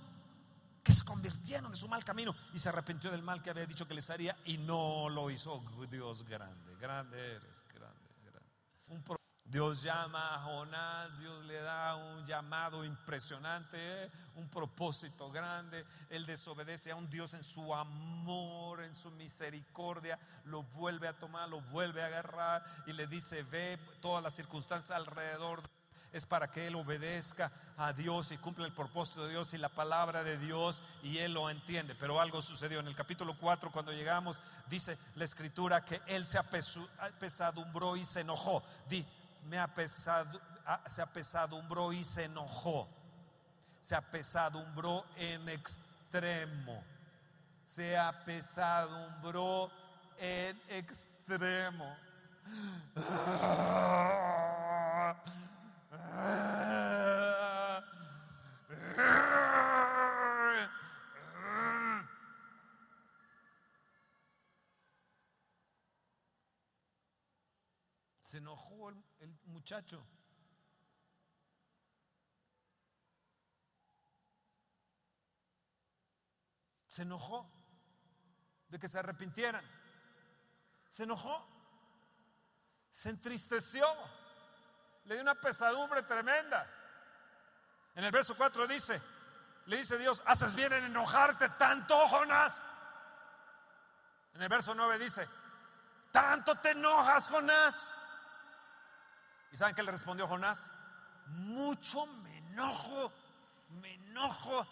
que 0.83 0.93
se 0.93 1.05
convirtieron 1.05 1.71
de 1.71 1.77
su 1.77 1.89
mal 1.89 2.05
camino 2.05 2.35
y 2.53 2.59
se 2.59 2.69
arrepintió 2.69 3.11
del 3.11 3.23
mal 3.23 3.41
que 3.43 3.51
había 3.51 3.67
dicho 3.67 3.87
que 3.87 3.95
les 3.95 4.11
haría 4.11 4.37
y 4.45 4.59
no 4.59 5.09
lo 5.09 5.31
hizo. 5.31 5.63
Dios 5.91 6.25
grande, 6.25 6.77
grande 6.77 7.37
eres, 7.37 7.65
grande, 7.73 8.11
grande. 8.25 9.19
Dios 9.51 9.81
llama 9.81 10.35
a 10.35 10.43
Jonás, 10.43 11.19
Dios 11.21 11.43
le 11.47 11.55
da 11.63 11.97
un 11.97 12.27
llamado 12.27 12.85
impresionante, 12.85 14.11
un 14.35 14.47
propósito 14.51 15.31
grande. 15.31 15.87
Él 16.11 16.27
desobedece 16.27 16.91
a 16.91 16.97
un 16.97 17.09
Dios 17.09 17.33
en 17.33 17.43
su 17.43 17.75
amor, 17.75 18.83
en 18.83 18.95
su 18.95 19.11
misericordia, 19.11 20.19
lo 20.45 20.65
vuelve 20.65 21.09
a 21.09 21.19
tomar, 21.19 21.49
lo 21.49 21.63
vuelve 21.63 22.03
a 22.03 22.07
agarrar 22.07 22.63
y 22.87 22.93
le 22.93 23.07
dice, 23.07 23.43
ve 23.45 23.79
todas 24.03 24.23
las 24.23 24.35
circunstancias 24.35 24.91
alrededor. 24.91 25.63
Es 26.13 26.27
para 26.27 26.51
que 26.51 26.67
Él 26.67 26.75
obedezca 26.75 27.51
a 27.77 27.93
Dios 27.95 28.33
y 28.33 28.39
cumpla 28.39 28.67
el 28.67 28.73
propósito 28.73 29.25
de 29.25 29.31
Dios 29.31 29.53
y 29.55 29.59
la 29.59 29.69
palabra 29.69 30.25
de 30.25 30.39
Dios 30.39 30.83
y 31.03 31.19
Él 31.19 31.33
lo 31.33 31.49
entiende. 31.49 31.95
Pero 31.95 32.21
algo 32.21 32.43
sucedió. 32.43 32.81
En 32.81 32.87
el 32.87 32.97
capítulo 32.97 33.37
4, 33.39 33.71
cuando 33.71 33.93
llegamos, 33.93 34.39
dice 34.69 34.99
la 35.17 35.25
escritura 35.25 35.85
que 35.85 36.01
Él 36.07 36.27
se 36.27 36.39
apesadumbró 36.39 37.97
y 37.97 38.05
se 38.05 38.21
enojó. 38.21 38.63
Me 39.45 39.59
apesado, 39.59 40.41
se 40.91 41.03
apesadumbró 41.03 41.93
y 41.93 42.05
se 42.05 42.25
enojó. 42.25 42.89
Se 43.81 43.95
apesadumbró 43.95 45.05
en 45.17 45.49
extremo. 45.49 46.83
Se 47.65 47.97
apesadumbró 47.97 49.71
en 50.19 50.61
extremo. 50.69 51.97
Se 68.23 68.39
enojó 68.39 68.93
muchacho. 69.59 70.01
Se 76.87 77.03
enojó 77.03 77.51
de 78.69 78.79
que 78.79 78.89
se 78.89 79.01
arrepintieran. 79.01 79.65
Se 80.89 81.03
enojó. 81.03 81.45
Se 82.91 83.11
entristeció. 83.11 83.85
Le 85.05 85.15
dio 85.15 85.23
una 85.23 85.35
pesadumbre 85.35 86.03
tremenda. 86.03 86.65
En 87.97 88.05
el 88.05 88.13
verso 88.13 88.37
4 88.37 88.69
dice, 88.69 89.03
le 89.67 89.79
dice 89.79 89.99
Dios, 89.99 90.23
haces 90.27 90.55
bien 90.55 90.73
en 90.73 90.85
enojarte 90.85 91.49
tanto, 91.51 91.97
Jonás. 92.07 92.63
En 94.35 94.43
el 94.43 94.49
verso 94.49 94.73
9 94.73 94.99
dice, 94.99 95.29
tanto 96.13 96.61
te 96.61 96.71
enojas, 96.71 97.27
Jonás. 97.29 97.93
¿Y 99.53 99.57
saben 99.57 99.75
qué 99.75 99.83
le 99.83 99.91
respondió 99.91 100.27
Jonás? 100.27 100.71
Mucho 101.27 102.07
me 102.07 102.39
enojo, 102.39 103.13
me 103.81 103.95
enojo 103.95 104.67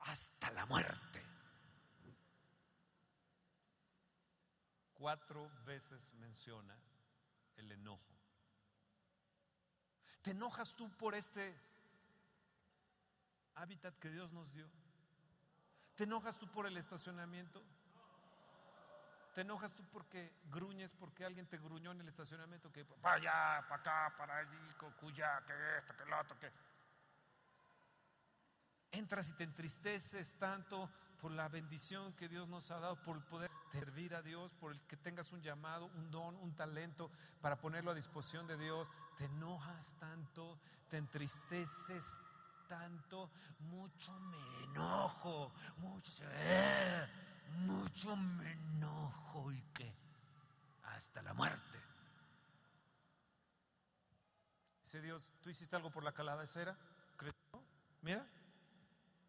hasta 0.00 0.50
la 0.52 0.66
muerte. 0.66 1.24
Cuatro 4.94 5.50
veces 5.64 6.14
menciona 6.14 6.76
el 7.56 7.72
enojo. 7.72 8.14
¿Te 10.22 10.32
enojas 10.32 10.74
tú 10.74 10.90
por 10.96 11.14
este 11.14 11.58
hábitat 13.54 13.98
que 13.98 14.10
Dios 14.10 14.32
nos 14.32 14.52
dio? 14.52 14.68
¿Te 15.94 16.04
enojas 16.04 16.38
tú 16.38 16.46
por 16.48 16.66
el 16.66 16.76
estacionamiento? 16.76 17.62
¿Te 19.34 19.42
enojas 19.42 19.74
tú 19.74 19.84
porque 19.92 20.32
gruñes 20.50 20.92
porque 20.92 21.24
alguien 21.24 21.46
te 21.46 21.58
gruñó 21.58 21.92
en 21.92 22.00
el 22.00 22.08
estacionamiento? 22.08 22.72
Que 22.72 22.84
para 22.84 23.14
allá, 23.14 23.68
para 23.68 23.80
acá, 23.80 24.14
para 24.16 24.38
allí, 24.38 24.58
cuya, 25.00 25.42
que 25.46 25.52
esto, 25.78 25.96
que 25.96 26.04
lo 26.04 26.20
otro, 26.20 26.38
que. 26.38 26.50
Entras 28.92 29.28
y 29.28 29.34
te 29.34 29.44
entristeces 29.44 30.34
tanto 30.34 30.90
por 31.20 31.30
la 31.30 31.48
bendición 31.48 32.12
que 32.14 32.28
Dios 32.28 32.48
nos 32.48 32.72
ha 32.72 32.80
dado, 32.80 33.00
por 33.02 33.24
poder 33.26 33.50
servir 33.70 34.16
a 34.16 34.22
Dios, 34.22 34.52
por 34.54 34.72
el 34.72 34.80
que 34.86 34.96
tengas 34.96 35.30
un 35.32 35.42
llamado, 35.42 35.86
un 35.86 36.10
don, 36.10 36.34
un 36.36 36.56
talento 36.56 37.10
para 37.40 37.60
ponerlo 37.60 37.92
a 37.92 37.94
disposición 37.94 38.48
de 38.48 38.56
Dios. 38.56 38.88
Te 39.16 39.26
enojas 39.26 39.94
tanto, 40.00 40.58
te 40.88 40.96
entristeces 40.96 42.16
tanto, 42.68 43.30
mucho 43.60 44.12
me 44.12 44.64
enojo, 44.64 45.52
mucho. 45.78 46.12
Eh, 46.24 47.06
mucho 47.50 48.16
me 48.16 48.52
enojo 48.52 49.52
y 49.52 49.60
que 49.74 49.94
hasta 50.84 51.22
la 51.22 51.34
muerte. 51.34 51.78
Dice 54.82 55.00
Dios, 55.00 55.22
¿tú 55.40 55.50
hiciste 55.50 55.76
algo 55.76 55.90
por 55.90 56.02
la 56.02 56.12
calabacera? 56.12 56.76
Mira, 58.02 58.26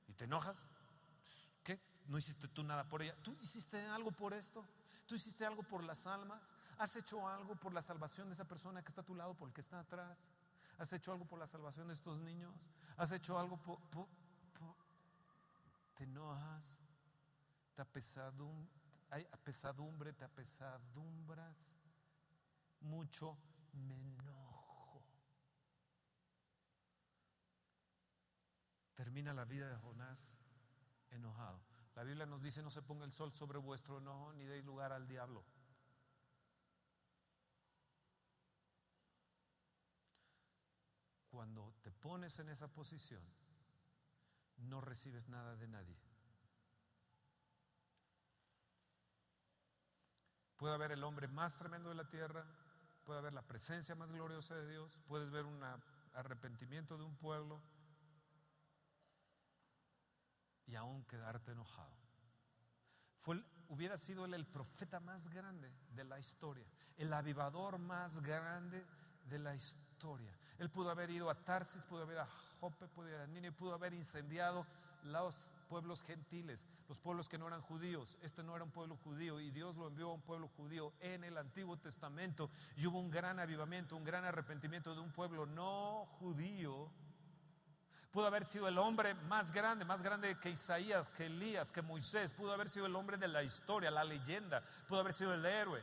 y 0.08 0.14
te 0.14 0.26
enojas. 0.26 0.68
¿Qué? 1.64 1.80
¿No 2.08 2.18
hiciste 2.18 2.48
tú 2.48 2.64
nada 2.64 2.88
por 2.88 3.02
ella? 3.02 3.16
¿Tú 3.22 3.38
hiciste 3.42 3.86
algo 3.88 4.12
por 4.12 4.34
esto? 4.34 4.66
¿Tú 5.06 5.16
hiciste 5.16 5.46
algo 5.46 5.64
por 5.64 5.84
las 5.84 6.08
almas? 6.08 6.54
¿Has 6.78 6.96
hecho 6.96 7.28
algo 7.28 7.56
por 7.56 7.74
la 7.74 7.82
salvación 7.82 8.30
de 8.30 8.34
esa 8.34 8.46
persona 8.46 8.82
que 8.82 8.90
está 8.90 9.02
a 9.02 9.06
tu 9.06 9.14
lado, 9.14 9.34
por 9.36 9.50
el 9.50 9.54
que 9.54 9.62
está 9.62 9.80
atrás? 9.80 10.26
¿Has 10.78 10.94
hecho 10.94 11.12
algo 11.12 11.26
por 11.26 11.38
la 11.38 11.48
salvación 11.48 11.90
de 11.90 11.94
estos 11.94 12.18
niños? 12.20 12.54
¿Has 12.98 13.12
hecho 13.12 13.38
algo 13.38 13.58
por... 13.58 13.80
por 13.90 14.08
te 15.96 16.06
enojas 16.06 16.81
te 17.82 17.90
apesadum, 17.90 18.68
hay 19.10 19.26
pesadumbre, 19.44 20.14
te 20.14 20.24
apesadumbras, 20.24 21.72
mucho 22.82 23.38
me 23.74 23.96
enojo. 23.96 25.04
Termina 28.94 29.34
la 29.34 29.46
vida 29.46 29.68
de 29.68 29.76
Jonás 29.78 30.38
enojado. 31.10 31.60
La 31.96 32.04
Biblia 32.04 32.28
nos 32.28 32.44
dice, 32.44 32.62
no 32.62 32.70
se 32.70 32.84
ponga 32.84 33.04
el 33.04 33.14
sol 33.14 33.34
sobre 33.34 33.58
vuestro 33.58 33.98
enojo 33.98 34.32
ni 34.34 34.46
deis 34.46 34.64
lugar 34.64 34.92
al 34.92 35.08
diablo. 35.08 35.44
Cuando 41.30 41.74
te 41.82 41.92
pones 41.92 42.38
en 42.38 42.50
esa 42.50 42.68
posición, 42.68 43.24
no 44.58 44.82
recibes 44.82 45.28
nada 45.30 45.56
de 45.56 45.68
nadie. 45.68 46.11
Puede 50.62 50.76
haber 50.76 50.92
el 50.92 51.04
hombre 51.04 51.28
más 51.28 51.58
tremendo 51.58 51.90
de 51.90 51.96
la 51.96 52.08
tierra, 52.08 52.46
puede 53.04 53.18
haber 53.18 53.34
la 53.34 53.42
presencia 53.42 53.96
más 53.96 54.12
gloriosa 54.12 54.54
de 54.54 54.70
Dios, 54.70 55.00
puedes 55.08 55.32
ver 55.32 55.44
un 55.44 55.60
arrepentimiento 56.14 57.00
de 57.00 57.04
un 57.04 57.16
pueblo 57.16 57.60
y 60.68 60.76
aún 60.76 61.04
quedarte 61.06 61.54
enojado. 61.54 61.98
Fue, 63.18 63.44
hubiera 63.70 63.98
sido 63.98 64.26
él 64.26 64.36
el 64.36 64.46
profeta 64.46 65.00
más 65.00 65.28
grande 65.30 65.74
de 65.96 66.04
la 66.04 66.20
historia, 66.20 66.68
el 66.96 67.12
avivador 67.12 67.80
más 67.80 68.22
grande 68.22 68.86
de 69.26 69.40
la 69.40 69.56
historia. 69.56 70.32
Él 70.60 70.70
pudo 70.70 70.92
haber 70.92 71.10
ido 71.10 71.32
a 71.32 71.44
Tarsis, 71.44 71.84
pudo 71.86 72.04
haber 72.04 72.20
a 72.20 72.28
Jope, 72.60 72.88
pudo 72.88 73.10
ir 73.10 73.16
a 73.16 73.26
Nínive, 73.26 73.52
pudo 73.52 73.74
haber 73.74 73.96
incendiado 73.96 74.68
los 75.04 75.52
pueblos 75.68 76.04
gentiles, 76.04 76.68
los 76.90 77.00
pueblos 77.00 77.30
que 77.30 77.38
no 77.38 77.48
eran 77.48 77.62
judíos. 77.62 78.18
Este 78.22 78.44
no 78.44 78.56
era 78.56 78.66
un 78.66 78.72
pueblo 78.72 78.98
judío 78.98 79.40
y 79.40 79.52
Dios 79.52 79.76
lo 79.76 79.88
envió 79.88 80.10
a 80.10 80.14
un 80.14 80.22
pueblo 80.22 80.50
judío 80.50 80.94
en 81.00 81.24
el 81.24 81.38
Antiguo 81.38 81.78
Testamento 81.78 82.50
y 82.76 82.86
hubo 82.88 83.00
un 83.00 83.10
gran 83.10 83.40
avivamiento, 83.40 83.96
un 83.96 84.04
gran 84.04 84.26
arrepentimiento 84.26 84.94
de 84.94 85.02
un 85.02 85.12
pueblo 85.12 85.46
no 85.46 86.06
judío. 86.20 86.92
Pudo 88.12 88.28
haber 88.28 88.44
sido 88.44 88.68
el 88.68 88.78
hombre 88.78 89.14
más 89.14 89.54
grande, 89.54 89.86
más 89.86 90.02
grande 90.02 90.38
que 90.38 90.50
Isaías, 90.50 91.08
que 91.12 91.28
Elías, 91.28 91.72
que 91.72 91.82
Moisés. 91.82 92.34
Pudo 92.34 92.52
haber 92.52 92.68
sido 92.68 92.86
el 92.86 92.96
hombre 92.98 93.18
de 93.18 93.30
la 93.30 93.42
historia, 93.42 93.90
la 93.90 94.04
leyenda. 94.04 94.62
Pudo 94.90 95.00
haber 95.00 95.14
sido 95.14 95.34
el 95.34 95.46
héroe. 95.46 95.82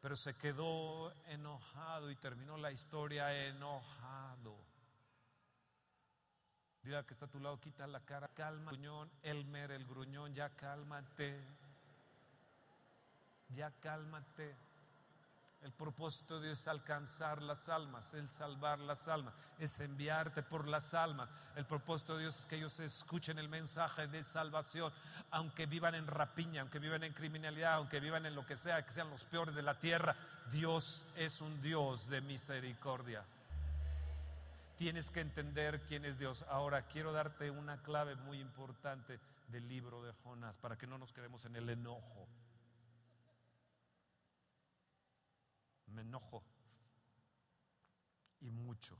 Pero 0.00 0.16
se 0.16 0.34
quedó 0.34 1.12
enojado 1.26 2.10
y 2.10 2.16
terminó 2.16 2.56
la 2.56 2.72
historia 2.72 3.46
enojado. 3.46 4.71
Diga 6.82 7.04
que 7.04 7.14
está 7.14 7.26
a 7.26 7.30
tu 7.30 7.38
lado, 7.38 7.60
quita 7.60 7.86
la 7.86 8.00
cara, 8.00 8.28
calma, 8.28 8.72
gruñón, 8.72 9.08
Elmer, 9.22 9.70
el 9.70 9.86
gruñón, 9.86 10.34
ya 10.34 10.50
cálmate. 10.50 11.40
Ya 13.54 13.70
cálmate. 13.80 14.56
El 15.62 15.70
propósito 15.70 16.40
de 16.40 16.48
Dios 16.48 16.58
es 16.58 16.66
alcanzar 16.66 17.40
las 17.40 17.68
almas, 17.68 18.14
es 18.14 18.28
salvar 18.32 18.80
las 18.80 19.06
almas, 19.06 19.32
es 19.60 19.78
enviarte 19.78 20.42
por 20.42 20.66
las 20.66 20.92
almas. 20.92 21.28
El 21.54 21.64
propósito 21.64 22.16
de 22.16 22.22
Dios 22.22 22.40
es 22.40 22.46
que 22.46 22.56
ellos 22.56 22.80
escuchen 22.80 23.38
el 23.38 23.48
mensaje 23.48 24.08
de 24.08 24.24
salvación, 24.24 24.92
aunque 25.30 25.66
vivan 25.66 25.94
en 25.94 26.08
rapiña, 26.08 26.62
aunque 26.62 26.80
vivan 26.80 27.04
en 27.04 27.12
criminalidad, 27.12 27.74
aunque 27.74 28.00
vivan 28.00 28.26
en 28.26 28.34
lo 28.34 28.44
que 28.44 28.56
sea, 28.56 28.84
que 28.84 28.90
sean 28.90 29.08
los 29.08 29.22
peores 29.22 29.54
de 29.54 29.62
la 29.62 29.78
tierra. 29.78 30.16
Dios 30.50 31.06
es 31.14 31.40
un 31.40 31.62
Dios 31.62 32.08
de 32.08 32.22
misericordia. 32.22 33.24
Tienes 34.82 35.12
que 35.12 35.20
entender 35.20 35.84
quién 35.84 36.04
es 36.04 36.18
Dios. 36.18 36.44
Ahora 36.48 36.88
quiero 36.88 37.12
darte 37.12 37.52
una 37.52 37.80
clave 37.82 38.16
muy 38.16 38.40
importante 38.40 39.20
del 39.46 39.68
libro 39.68 40.02
de 40.02 40.12
Jonás 40.12 40.58
para 40.58 40.76
que 40.76 40.88
no 40.88 40.98
nos 40.98 41.12
quedemos 41.12 41.44
en 41.44 41.54
el 41.54 41.70
enojo. 41.70 42.26
me 45.86 46.02
enojo 46.02 46.42
y 48.40 48.50
mucho. 48.50 48.98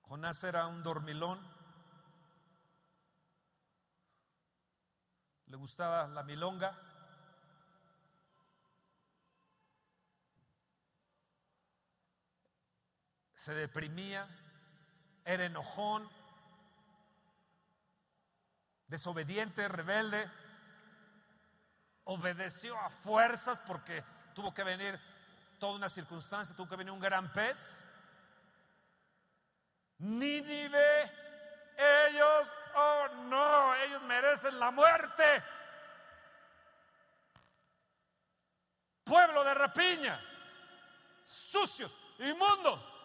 Jonás 0.00 0.42
era 0.42 0.66
un 0.66 0.82
dormilón, 0.82 1.38
le 5.48 5.56
gustaba 5.58 6.08
la 6.08 6.22
milonga. 6.22 6.85
Se 13.46 13.54
deprimía, 13.54 14.26
era 15.24 15.44
enojón, 15.44 16.10
desobediente, 18.88 19.68
rebelde 19.68 20.28
obedeció 22.02 22.76
a 22.76 22.90
fuerzas 22.90 23.60
porque 23.60 24.02
tuvo 24.34 24.52
que 24.52 24.64
venir 24.64 25.00
toda 25.60 25.76
una 25.76 25.88
circunstancia, 25.88 26.56
tuvo 26.56 26.68
que 26.68 26.74
venir 26.74 26.90
un 26.90 26.98
gran 26.98 27.32
pez. 27.32 27.76
Nínive, 29.98 31.12
ellos, 32.08 32.52
oh 32.74 33.08
no, 33.28 33.76
ellos 33.76 34.02
merecen 34.02 34.58
la 34.58 34.72
muerte. 34.72 35.44
Pueblo 39.04 39.44
de 39.44 39.54
rapiña, 39.54 40.20
sucios, 41.24 41.92
inmundos. 42.18 42.95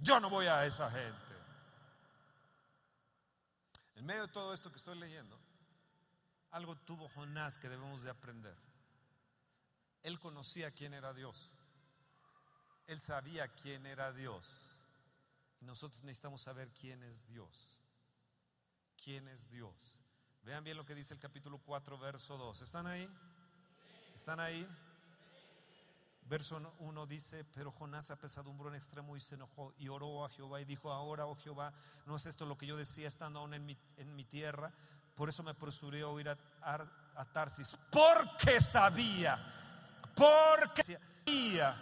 Yo 0.00 0.18
no 0.18 0.30
voy 0.30 0.46
a 0.46 0.64
esa 0.64 0.90
gente. 0.90 1.30
En 3.96 4.06
medio 4.06 4.22
de 4.22 4.32
todo 4.32 4.54
esto 4.54 4.70
que 4.70 4.78
estoy 4.78 4.98
leyendo, 4.98 5.38
algo 6.50 6.74
tuvo 6.74 7.08
Jonás 7.10 7.58
que 7.58 7.68
debemos 7.68 8.02
de 8.02 8.10
aprender. 8.10 8.56
Él 10.02 10.18
conocía 10.18 10.70
quién 10.70 10.94
era 10.94 11.12
Dios. 11.12 11.54
Él 12.86 12.98
sabía 12.98 13.48
quién 13.48 13.84
era 13.84 14.12
Dios. 14.12 14.70
Y 15.60 15.66
nosotros 15.66 16.02
necesitamos 16.02 16.40
saber 16.40 16.72
quién 16.72 17.02
es 17.02 17.26
Dios. 17.28 17.82
¿Quién 19.04 19.28
es 19.28 19.50
Dios? 19.50 19.74
Vean 20.42 20.64
bien 20.64 20.78
lo 20.78 20.86
que 20.86 20.94
dice 20.94 21.12
el 21.12 21.20
capítulo 21.20 21.58
4, 21.58 21.98
verso 21.98 22.38
2. 22.38 22.62
¿Están 22.62 22.86
ahí? 22.86 23.08
¿Están 24.14 24.40
ahí? 24.40 24.66
Verso 26.30 26.62
1 26.78 27.06
dice, 27.08 27.44
pero 27.56 27.72
Jonás 27.72 28.12
apesadumbró 28.12 28.68
en 28.68 28.76
extremo 28.76 29.16
y 29.16 29.20
se 29.20 29.34
enojó 29.34 29.74
y 29.78 29.88
oró 29.88 30.24
a 30.24 30.28
Jehová 30.28 30.60
y 30.60 30.64
dijo, 30.64 30.92
ahora, 30.92 31.26
oh 31.26 31.34
Jehová, 31.34 31.72
no 32.06 32.14
es 32.14 32.24
esto 32.24 32.46
lo 32.46 32.56
que 32.56 32.68
yo 32.68 32.76
decía 32.76 33.08
estando 33.08 33.40
aún 33.40 33.52
en 33.52 33.66
mi, 33.66 34.24
tierra, 34.26 34.72
por 35.16 35.28
eso 35.28 35.42
me 35.42 35.50
apresuré 35.50 36.04
a 36.04 36.20
ir 36.20 36.28
a, 36.28 37.24
Tarsis, 37.32 37.76
porque 37.90 38.60
sabía, 38.60 39.38
porque 40.14 40.84
sabía. 40.84 41.74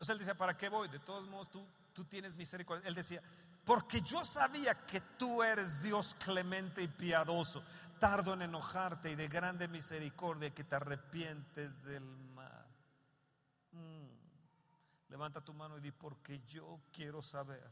O 0.00 0.04
sea, 0.04 0.14
él 0.14 0.18
decía, 0.18 0.36
¿para 0.36 0.56
qué 0.56 0.68
voy? 0.68 0.88
De 0.88 0.98
todos 0.98 1.28
modos, 1.28 1.48
tú, 1.48 1.64
tú 1.92 2.04
tienes 2.06 2.34
misericordia. 2.34 2.88
Él 2.88 2.96
decía, 2.96 3.22
porque 3.64 4.00
yo 4.00 4.24
sabía 4.24 4.74
que 4.74 5.00
tú 5.16 5.44
eres 5.44 5.80
Dios 5.80 6.16
clemente 6.24 6.82
y 6.82 6.88
piadoso, 6.88 7.62
tardo 8.00 8.34
en 8.34 8.42
enojarte 8.42 9.12
y 9.12 9.14
de 9.14 9.28
grande 9.28 9.68
misericordia, 9.68 10.52
que 10.52 10.64
te 10.64 10.74
arrepientes 10.74 11.84
del. 11.84 12.25
Levanta 15.08 15.40
tu 15.40 15.54
mano 15.54 15.78
y 15.78 15.80
di, 15.80 15.92
porque 15.92 16.40
yo 16.46 16.80
quiero 16.92 17.22
saber, 17.22 17.70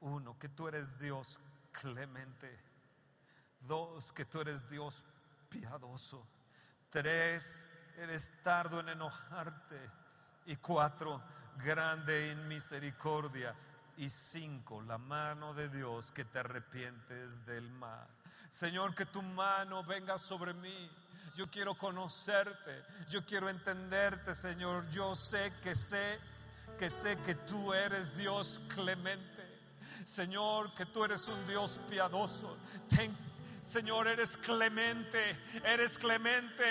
uno, 0.00 0.38
que 0.38 0.48
tú 0.48 0.68
eres 0.68 0.98
Dios 0.98 1.40
clemente. 1.70 2.58
Dos, 3.60 4.12
que 4.12 4.24
tú 4.24 4.40
eres 4.40 4.68
Dios 4.68 5.04
piadoso. 5.48 6.26
Tres, 6.90 7.66
eres 7.96 8.32
tardo 8.42 8.80
en 8.80 8.90
enojarte. 8.90 9.90
Y 10.46 10.56
cuatro, 10.56 11.22
grande 11.56 12.32
en 12.32 12.48
misericordia. 12.48 13.54
Y 13.96 14.10
cinco, 14.10 14.82
la 14.82 14.98
mano 14.98 15.54
de 15.54 15.68
Dios 15.68 16.10
que 16.10 16.24
te 16.24 16.40
arrepientes 16.40 17.44
del 17.46 17.70
mal. 17.70 18.08
Señor, 18.50 18.94
que 18.94 19.06
tu 19.06 19.22
mano 19.22 19.84
venga 19.84 20.18
sobre 20.18 20.52
mí. 20.52 20.90
Yo 21.34 21.50
quiero 21.50 21.74
conocerte. 21.74 22.82
Yo 23.08 23.24
quiero 23.24 23.48
entenderte, 23.48 24.34
Señor. 24.34 24.88
Yo 24.90 25.14
sé 25.14 25.52
que 25.62 25.74
sé 25.74 26.18
que 26.78 26.90
sé 26.90 27.16
que 27.24 27.34
tú 27.34 27.72
eres 27.72 28.16
Dios 28.16 28.60
clemente. 28.74 29.42
Señor, 30.04 30.74
que 30.74 30.86
tú 30.86 31.04
eres 31.04 31.28
un 31.28 31.46
Dios 31.46 31.78
piadoso. 31.88 32.56
Señor, 33.62 34.08
eres 34.08 34.36
clemente, 34.36 35.38
eres 35.64 35.96
clemente, 35.96 36.64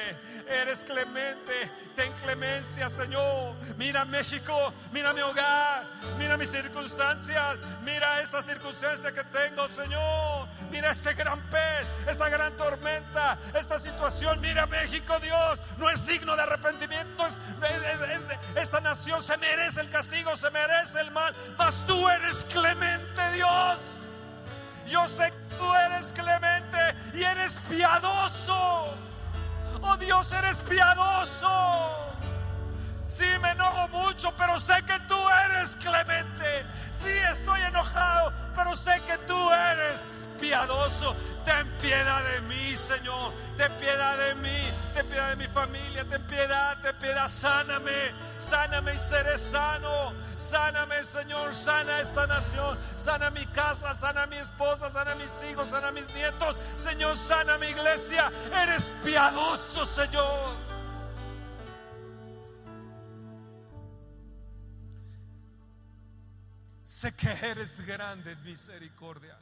eres 0.50 0.84
clemente. 0.84 1.72
Ten 1.96 2.12
clemencia, 2.22 2.90
Señor. 2.90 3.56
Mira 3.78 4.04
México, 4.04 4.74
mira 4.92 5.14
mi 5.14 5.22
hogar, 5.22 5.86
mira 6.18 6.36
mis 6.36 6.50
circunstancias, 6.52 7.58
mira 7.84 8.22
esta 8.22 8.42
circunstancia 8.42 9.14
que 9.14 9.24
tengo, 9.24 9.70
Señor. 9.70 10.31
Mira 10.72 10.92
este 10.92 11.14
gran 11.14 11.42
pez, 11.50 11.88
esta 12.08 12.30
gran 12.30 12.56
tormenta, 12.56 13.38
esta 13.54 13.78
situación. 13.78 14.40
Mira 14.40 14.66
México, 14.68 15.20
Dios, 15.20 15.60
no 15.78 15.90
es 15.90 16.06
digno 16.06 16.36
de 16.36 16.44
arrepentimiento. 16.44 17.28
esta 18.56 18.80
nación 18.80 19.22
se 19.22 19.38
merece 19.38 19.82
el 19.82 19.90
castigo, 19.90 20.36
se 20.38 20.50
merece 20.50 21.02
el 21.02 21.12
mal, 21.12 21.36
mas 21.58 21.86
tú 21.86 22.10
eres 22.10 22.46
clemente, 22.46 23.32
Dios. 23.34 23.80
Yo 24.88 25.08
sé 25.08 25.32
que 25.32 25.56
tú 25.58 25.74
eres 25.76 26.14
clemente 26.14 26.78
y 27.14 27.24
eres 27.24 27.60
piadoso. 27.70 28.94
Oh 29.82 29.98
Dios, 29.98 30.32
eres 30.32 30.62
piadoso. 30.62 32.12
Sí, 33.08 33.26
me 33.42 33.52
enojo 33.52 33.90
mucho, 33.90 34.34
pero 34.38 34.58
sé 34.58 34.76
que 34.86 34.98
tú 35.08 35.18
eres 35.46 35.76
clemente. 35.76 36.66
Sí, 36.92 37.10
estoy 37.32 37.62
enojado, 37.62 38.31
pero 38.56 38.76
sé 38.76 39.02
que 39.06 39.18
tú 39.20 39.52
eres 39.52 40.26
piadoso. 40.40 41.16
Ten 41.46 41.68
piedad 41.80 42.24
de 42.24 42.42
mí, 42.42 42.76
Señor. 42.76 43.34
Ten 43.58 43.72
piedad 43.80 44.18
de 44.18 44.36
mí. 44.36 44.72
Ten 44.94 45.08
piedad 45.08 45.30
de 45.30 45.36
mi 45.36 45.48
familia. 45.48 46.06
Ten 46.06 46.22
piedad, 46.24 46.78
ten 46.82 46.96
piedad. 46.96 47.28
Sáname. 47.28 48.14
Sáname 48.40 48.94
y 48.94 48.98
seré 48.98 49.38
sano. 49.38 50.14
Sáname, 50.36 51.04
Señor. 51.04 51.54
Sana 51.54 52.02
esta 52.02 52.28
nación. 52.28 52.78
Sana 52.98 53.30
mi 53.30 53.46
casa. 53.48 53.94
Sana 53.96 54.26
mi 54.28 54.38
esposa. 54.38 54.92
Sana 54.92 55.16
mis 55.16 55.44
hijos. 55.50 55.70
Sana 55.70 55.92
mis 55.92 56.14
nietos. 56.14 56.58
Señor, 56.78 57.18
sana 57.18 57.58
mi 57.58 57.68
iglesia. 57.68 58.32
Eres 58.54 58.92
piadoso, 59.04 59.86
Señor. 59.86 60.71
Sé 67.02 67.16
que 67.16 67.32
eres 67.32 67.84
grande 67.84 68.34
en 68.34 68.44
misericordia. 68.44 69.36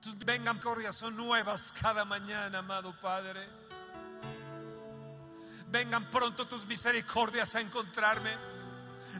Tus 0.00 0.16
misericordias 0.16 0.96
son 0.96 1.14
nuevas 1.18 1.70
cada 1.78 2.06
mañana, 2.06 2.60
amado 2.60 2.98
Padre. 2.98 3.46
Vengan 5.68 6.10
pronto 6.10 6.48
tus 6.48 6.64
misericordias 6.64 7.54
a 7.56 7.60
encontrarme. 7.60 8.34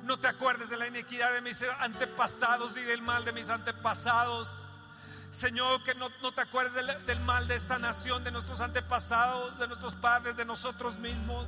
No 0.05 0.18
te 0.18 0.28
acuerdes 0.28 0.70
de 0.70 0.78
la 0.78 0.86
iniquidad 0.86 1.30
de 1.34 1.42
mis 1.42 1.62
antepasados 1.80 2.78
y 2.78 2.82
del 2.82 3.03
mal 3.03 3.26
de 3.26 3.34
mis 3.34 3.51
antepasados. 3.51 4.51
Señor, 5.30 5.84
que 5.84 5.95
no, 5.95 6.09
te 6.32 6.40
acuerdes 6.40 6.72
del 7.07 7.20
mal 7.20 7.47
de 7.49 7.57
esta 7.57 7.78
nación, 7.78 8.24
de 8.24 8.30
nuestros 8.30 8.62
antepasados, 8.62 9.59
de 9.59 9.68
nuestros 9.68 9.95
padres, 9.95 10.38
de 10.38 10.47
nosotros 10.47 10.99
mismos. 11.01 11.47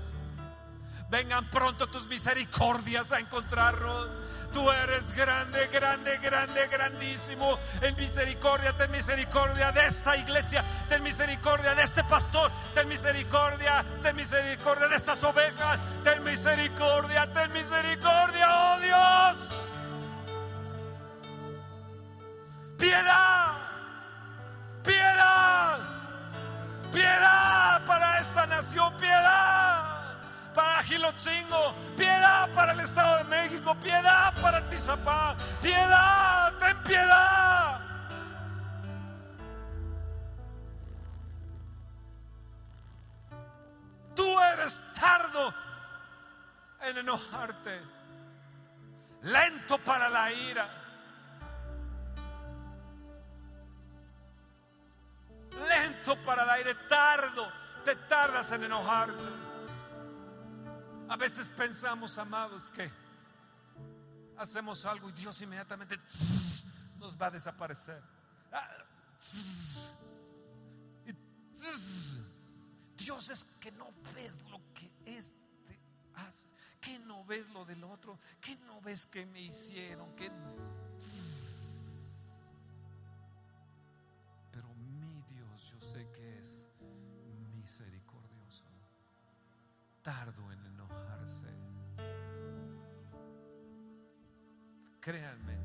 Vengan 1.09 1.49
pronto 1.51 1.87
tus 1.87 2.07
misericordias 2.09 3.13
a 3.13 3.21
encontrarnos. 3.21 4.09
Tú 4.53 4.71
eres 4.71 5.13
grande, 5.13 5.67
grande, 5.69 6.19
grande, 6.19 6.67
grandísimo. 6.69 7.59
En 7.81 7.95
misericordia, 7.97 8.77
ten 8.77 8.91
misericordia 8.91 9.71
de 9.71 9.87
esta 9.87 10.17
iglesia. 10.17 10.65
Ten 10.89 11.03
misericordia 11.03 11.75
de 11.75 11.83
este 11.83 12.03
pastor. 12.05 12.51
Ten 12.75 12.89
misericordia, 12.89 13.85
ten 14.03 14.17
misericordia 14.17 14.89
de 14.89 14.97
estas 14.97 15.23
ovejas. 15.25 15.79
Ten 16.03 16.25
misericordia, 16.25 17.33
ten 17.33 17.53
misericordia, 17.53 18.47
oh 18.49 18.81
Dios. 18.81 19.69
Piedad, 22.79 23.53
piedad, 24.83 25.79
piedad 26.93 27.85
para 27.85 28.21
esta 28.21 28.47
nación, 28.47 28.97
piedad 28.97 29.96
para 30.57 30.83
Gilotzingo, 30.83 31.75
piedad 31.99 32.49
para 32.55 32.73
el 32.73 32.81
Estado 32.81 33.19
de 33.19 33.25
México, 33.25 33.75
piedad 33.75 34.33
para 34.41 34.67
Tizapá, 34.71 35.37
piedad, 35.61 36.55
ten 36.59 36.83
piedad. 36.83 37.81
Tú 44.15 44.41
eres 44.55 44.83
tardo 44.99 45.55
en 46.81 46.97
enojarte, 46.97 47.83
lento 49.25 49.77
para 49.79 50.09
la 50.09 50.33
ira. 50.33 50.69
Lento 55.69 56.17
para 56.23 56.45
el 56.45 56.51
aire, 56.51 56.75
tardo, 56.89 57.51
te 57.85 57.95
tardas 57.97 58.53
en 58.53 58.65
enojarte. 58.65 59.46
A 61.09 61.17
veces 61.17 61.49
pensamos, 61.49 62.19
amados, 62.19 62.71
que 62.73 62.91
hacemos 64.37 64.85
algo 64.85 65.09
y 65.09 65.13
Dios 65.13 65.41
inmediatamente 65.43 65.99
nos 66.99 67.21
va 67.21 67.27
a 67.27 67.31
desaparecer. 67.31 68.03
Ah, 68.53 68.69
Dios 72.97 73.29
es 73.31 73.45
que 73.61 73.71
no 73.73 73.87
ves 74.15 74.45
lo 74.51 74.61
que 74.75 74.91
este 75.05 75.81
hace, 76.15 76.49
que 76.81 76.99
no 77.01 77.25
ves 77.25 77.49
lo 77.51 77.65
del 77.65 77.85
otro, 77.85 78.19
que 78.41 78.57
no 78.67 78.81
ves 78.81 79.07
que 79.07 79.25
me 79.27 79.43
hicieron, 79.43 80.13
pero 84.51 84.75
mi 84.75 85.23
Dios 85.23 85.71
yo 85.71 85.81
sé 85.81 86.11
que 86.11 86.41
es 86.41 86.69
misericordioso, 87.55 88.65
tardo 90.03 90.46
Créanme 95.07 95.57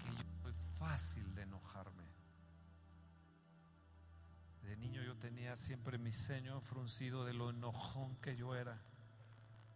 que 0.00 0.12
yo 0.12 0.24
soy 0.42 0.52
fácil 0.76 1.32
de 1.36 1.42
enojarme. 1.42 2.02
De 4.60 4.76
niño 4.76 5.00
yo 5.04 5.16
tenía 5.18 5.54
siempre 5.54 5.98
mi 5.98 6.10
ceño 6.10 6.60
fruncido 6.60 7.24
de 7.24 7.32
lo 7.32 7.50
enojón 7.50 8.16
que 8.16 8.34
yo 8.34 8.56
era 8.56 8.82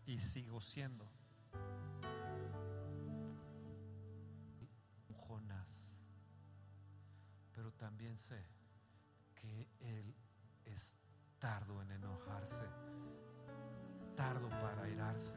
y 0.07 0.18
sigo 0.18 0.61
siendo. 0.61 1.09
Jonás. 5.16 5.94
Pero 7.52 7.72
también 7.74 8.18
sé 8.18 8.44
que 9.36 9.68
él 9.78 10.16
es 10.64 10.98
tardo 11.38 11.80
en 11.80 11.92
enojarse, 11.92 12.64
tardo 14.16 14.48
para 14.48 14.82
airarse, 14.82 15.36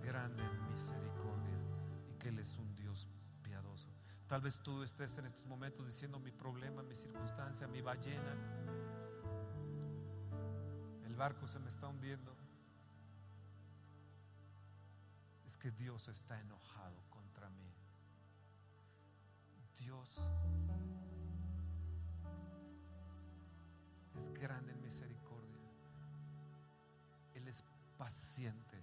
grande 0.00 0.44
en 0.44 0.70
misericordia 0.70 1.58
y 2.08 2.14
que 2.20 2.28
él 2.28 2.38
es 2.38 2.56
un. 2.56 2.73
Tal 4.34 4.40
vez 4.40 4.58
tú 4.58 4.82
estés 4.82 5.16
en 5.18 5.26
estos 5.26 5.46
momentos 5.46 5.86
diciendo 5.86 6.18
mi 6.18 6.32
problema, 6.32 6.82
mi 6.82 6.96
circunstancia, 6.96 7.68
mi 7.68 7.80
ballena. 7.80 8.34
El 11.04 11.14
barco 11.14 11.46
se 11.46 11.60
me 11.60 11.68
está 11.68 11.86
hundiendo. 11.86 12.34
Es 15.46 15.56
que 15.56 15.70
Dios 15.70 16.08
está 16.08 16.40
enojado 16.40 17.00
contra 17.10 17.48
mí. 17.48 17.72
Dios 19.78 20.18
es 24.16 24.30
grande 24.30 24.72
en 24.72 24.80
misericordia. 24.80 25.70
Él 27.34 27.46
es 27.46 27.62
paciente, 27.96 28.82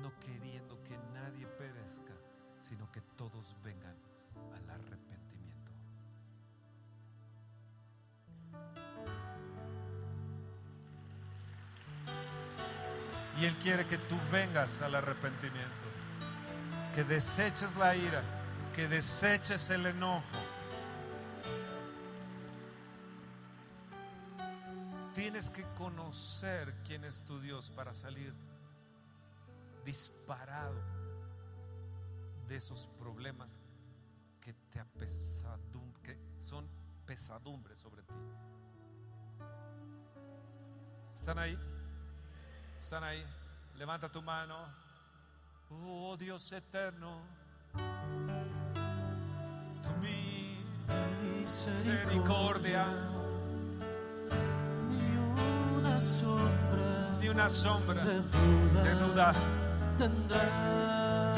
no 0.00 0.18
queriendo 0.20 0.82
que 0.84 0.96
nadie 1.12 1.46
perezca, 1.46 2.14
sino 2.58 2.90
que 2.90 3.02
todos 3.02 3.54
vengan 3.62 4.09
al 4.54 4.70
arrepentimiento. 4.70 5.70
Y 13.40 13.44
Él 13.44 13.56
quiere 13.56 13.86
que 13.86 13.98
tú 13.98 14.16
vengas 14.30 14.82
al 14.82 14.94
arrepentimiento, 14.94 15.70
que 16.94 17.04
deseches 17.04 17.76
la 17.76 17.96
ira, 17.96 18.22
que 18.74 18.88
deseches 18.88 19.70
el 19.70 19.86
enojo. 19.86 20.24
Tienes 25.14 25.50
que 25.50 25.62
conocer 25.76 26.74
quién 26.86 27.04
es 27.04 27.22
tu 27.22 27.40
Dios 27.40 27.70
para 27.70 27.92
salir 27.94 28.34
disparado 29.84 30.80
de 32.48 32.56
esos 32.56 32.88
problemas 32.98 33.58
que 34.40 34.52
te 34.54 34.80
apesadum- 34.80 35.92
que 36.02 36.16
son 36.38 36.66
pesadumbres 37.06 37.78
sobre 37.78 38.02
ti. 38.02 38.14
¿Están 41.14 41.38
ahí? 41.38 41.58
¿Están 42.80 43.04
ahí? 43.04 43.22
Levanta 43.76 44.08
tu 44.10 44.22
mano. 44.22 44.56
Oh 45.70 46.16
Dios 46.16 46.50
eterno, 46.52 47.20
tu 49.82 49.90
misericordia, 51.44 52.86
Ni 54.88 55.16
una 55.78 56.00
sombra 56.00 57.18
ni 57.20 57.28
una 57.28 57.48
sombra 57.48 58.04
de 58.04 58.94
duda, 58.94 59.32
tendrás. 61.34 61.36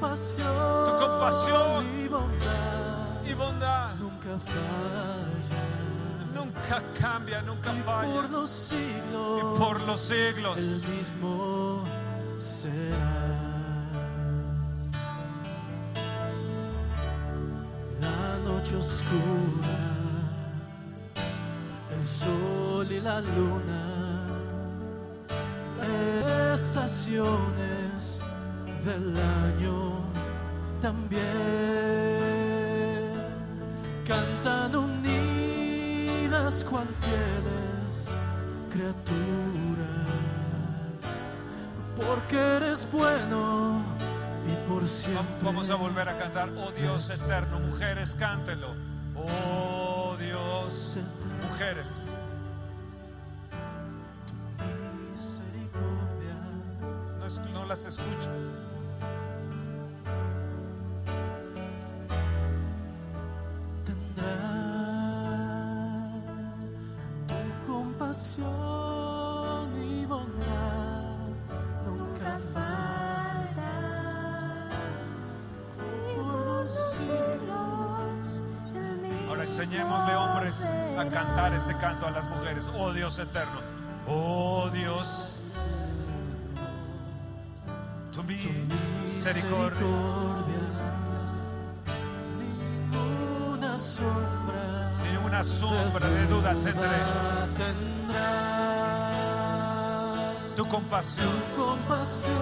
Tu 0.00 0.06
compasión, 0.06 0.84
Tu 0.86 0.92
compasión 0.98 1.84
y 2.04 2.08
bondad 2.08 3.24
Y 3.26 3.34
bondad 3.34 3.94
nunca 3.96 4.38
falla. 4.38 5.62
nunca 6.34 6.82
cambia, 6.98 7.42
nunca 7.42 7.72
Y 7.74 7.80
falla. 7.82 8.12
por 8.14 8.30
los 8.30 8.50
siglos, 8.50 9.40
Y 9.40 9.58
por 9.58 9.80
los 9.86 10.00
siglos. 10.00 10.58
el 10.58 10.82
mismo 10.96 11.84
será. 12.38 13.26
La 18.00 18.38
noche 18.44 18.76
oscura, 18.76 19.78
el 22.00 22.06
sol 22.06 22.86
y 22.90 23.00
la 23.00 23.20
luna, 23.20 23.82
estaciones 26.54 27.79
del 28.84 29.16
año 29.16 30.00
también 30.80 31.20
cantan 34.06 34.74
unidas 34.76 36.64
cual 36.64 36.88
fieles 36.88 38.08
criaturas, 38.70 39.06
porque 41.96 42.36
eres 42.36 42.88
bueno 42.90 43.82
y 44.46 44.56
por 44.68 44.88
siempre. 44.88 45.24
Vamos 45.42 45.68
a 45.70 45.74
volver 45.74 46.08
a 46.08 46.16
cantar. 46.16 46.50
Oh 46.56 46.70
Dios 46.72 47.10
eterno, 47.10 47.60
mujeres, 47.60 48.14
cántelo. 48.18 48.74
Oh 49.14 50.16
Dios, 50.18 50.96
mujeres. 51.42 52.10
Oh 82.82 82.94
Dios 82.94 83.18
eterno. 83.18 83.60
Oh 84.06 84.70
Dios. 84.72 85.36
Tu 88.10 88.22
misericordia. 88.22 89.86
ninguna 92.38 93.76
sombra 93.76 94.92
Ni 95.04 95.16
una 95.18 95.44
sombra 95.44 96.08
de 96.08 96.26
duda 96.26 96.54
tendré. 96.54 97.02
Tu 100.56 100.66
compasión. 100.66 101.28
tu 101.28 101.62
compasión 101.62 102.34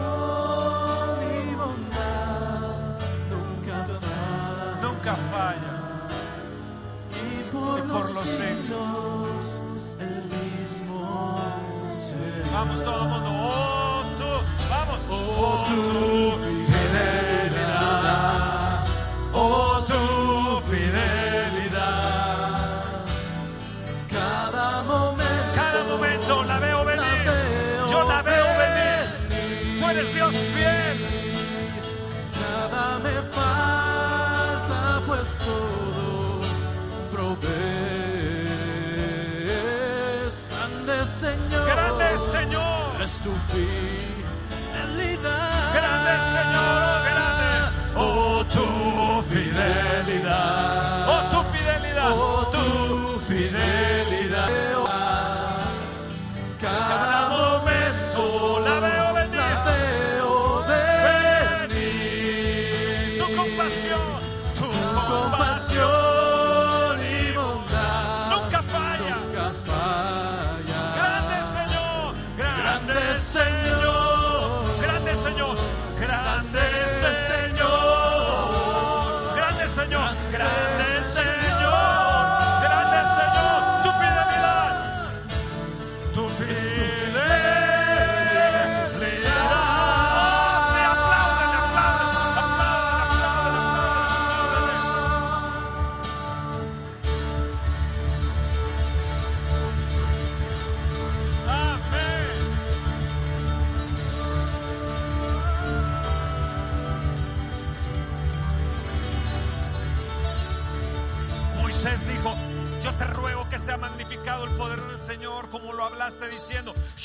y 1.23 1.55
bondad 1.55 2.97
nunca 3.31 3.85
falla 3.85 4.81
Nunca 4.83 5.17
falla. 5.33 5.75
y 7.11 7.51
por, 7.53 7.85
los 7.87 8.05
siglos 8.21 9.18
Vamos 12.59 12.83
todo 12.83 13.05
mundo. 13.09 13.38
Señor. 43.49 43.88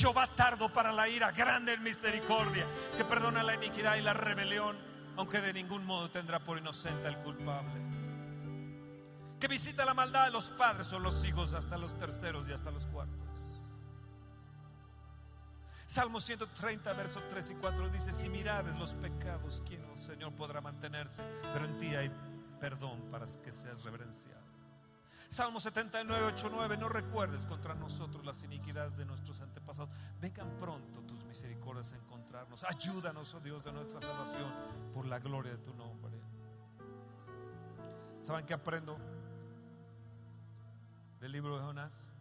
Jehová 0.04 0.28
tardo 0.36 0.68
para 0.68 0.92
la 0.92 1.08
ira, 1.08 1.32
grande 1.32 1.72
en 1.72 1.82
misericordia, 1.82 2.68
que 2.98 3.06
perdona 3.06 3.42
la 3.42 3.56
iniquidad 3.56 3.96
y 3.96 4.02
la 4.02 4.14
rebelión, 4.14 4.78
aunque 5.16 5.40
de 5.40 5.54
ningún 5.54 5.86
modo 5.86 6.12
tendrá 6.12 6.44
por 6.44 6.58
inocente 6.58 7.08
al 7.08 7.24
culpable. 7.24 7.72
Que 9.40 9.48
visita 9.48 9.86
la 9.86 9.94
maldad 9.94 10.26
de 10.26 10.32
los 10.32 10.50
padres 10.50 10.92
o 10.92 11.00
los 11.00 11.24
hijos 11.24 11.54
hasta 11.54 11.78
los 11.78 11.98
terceros 11.98 12.50
y 12.50 12.52
hasta 12.52 12.70
los 12.70 12.86
cuartos. 12.88 13.18
Salmo 15.86 16.20
130, 16.20 16.92
versos 16.96 17.24
3 17.30 17.52
y 17.52 17.56
4 17.56 17.88
dice, 17.88 18.12
si 18.12 18.28
mirades 18.28 18.76
los 18.76 18.96
pecados, 18.96 19.64
¿quién, 19.66 19.86
oh 19.86 19.96
Señor, 19.96 20.34
podrá 20.34 20.60
mantenerse? 20.60 21.24
Pero 21.54 21.64
en 21.64 21.78
ti 21.78 21.96
hay 21.96 22.12
perdón 22.60 23.10
para 23.10 23.26
que 23.42 23.54
seas 23.54 23.82
reverenciado. 23.86 24.43
Salmo 25.34 25.60
79, 25.60 26.26
8, 26.28 26.50
9, 26.52 26.78
no 26.78 26.90
recuerdes 26.90 27.48
contra 27.48 27.74
nosotros 27.74 28.24
las 28.24 28.44
iniquidades 28.44 28.96
de 28.96 29.04
nuestros 29.04 29.42
antepasados. 29.42 29.90
Vengan 30.22 30.48
pronto 30.58 31.02
tus 31.02 31.26
misericordias 31.26 31.92
a 31.94 31.96
encontrarnos. 31.96 32.64
Ayúdanos, 32.64 33.34
oh 33.34 33.40
Dios, 33.40 33.64
de 33.64 33.72
nuestra 33.72 34.00
salvación, 34.00 34.54
por 34.94 35.08
la 35.08 35.18
gloria 35.18 35.54
de 35.54 35.58
tu 35.58 35.74
nombre. 35.74 36.22
¿Saben 38.22 38.46
qué 38.46 38.54
aprendo 38.54 38.96
del 41.20 41.32
libro 41.32 41.58
de 41.58 41.64
Jonás? 41.64 42.12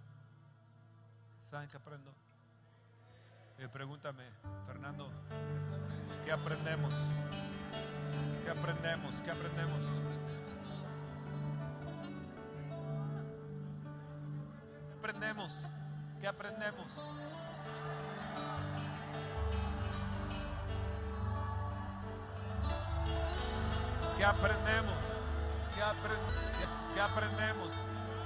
¿Saben 1.44 1.68
qué 1.68 1.76
aprendo? 1.76 2.14
Eh, 3.58 3.68
pregúntame, 3.68 4.24
Fernando, 4.64 5.10
¿qué 6.24 6.32
aprendemos? 6.32 6.94
¿Qué 8.42 8.50
aprendemos? 8.50 9.16
¿Qué 9.16 9.30
aprendemos? 9.30 9.84
Aprendemos? 15.22 15.52
¿Qué 16.20 16.26
aprendemos? 16.26 16.92
¿Qué 24.16 24.24
aprendemos? 24.24 24.98
¿Qué, 25.74 25.80
apren- 25.82 26.94
qué 26.94 27.00
aprendemos? 27.00 27.72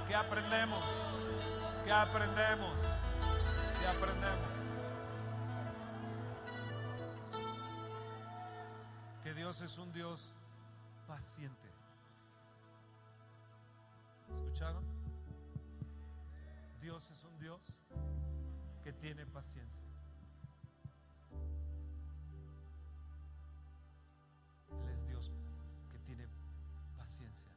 ¿Qué 0.07 0.15
aprendemos? 0.15 0.85
¿Qué 1.83 1.91
aprendemos? 1.91 2.79
¿Qué 3.79 3.87
aprendemos? 3.87 4.47
Que 9.23 9.33
Dios 9.33 9.61
es 9.61 9.77
un 9.77 9.91
Dios 9.93 10.33
paciente. 11.07 11.67
¿Escucharon? 14.29 14.96
Dios 16.87 17.11
es 17.11 17.21
un 17.25 17.37
Dios 17.37 17.59
que 18.81 18.93
tiene 18.93 19.25
paciencia. 19.25 19.85
Él 24.71 24.87
es 24.93 25.05
Dios 25.05 25.29
que 25.91 25.99
tiene 25.99 26.29
paciencia. 26.95 27.51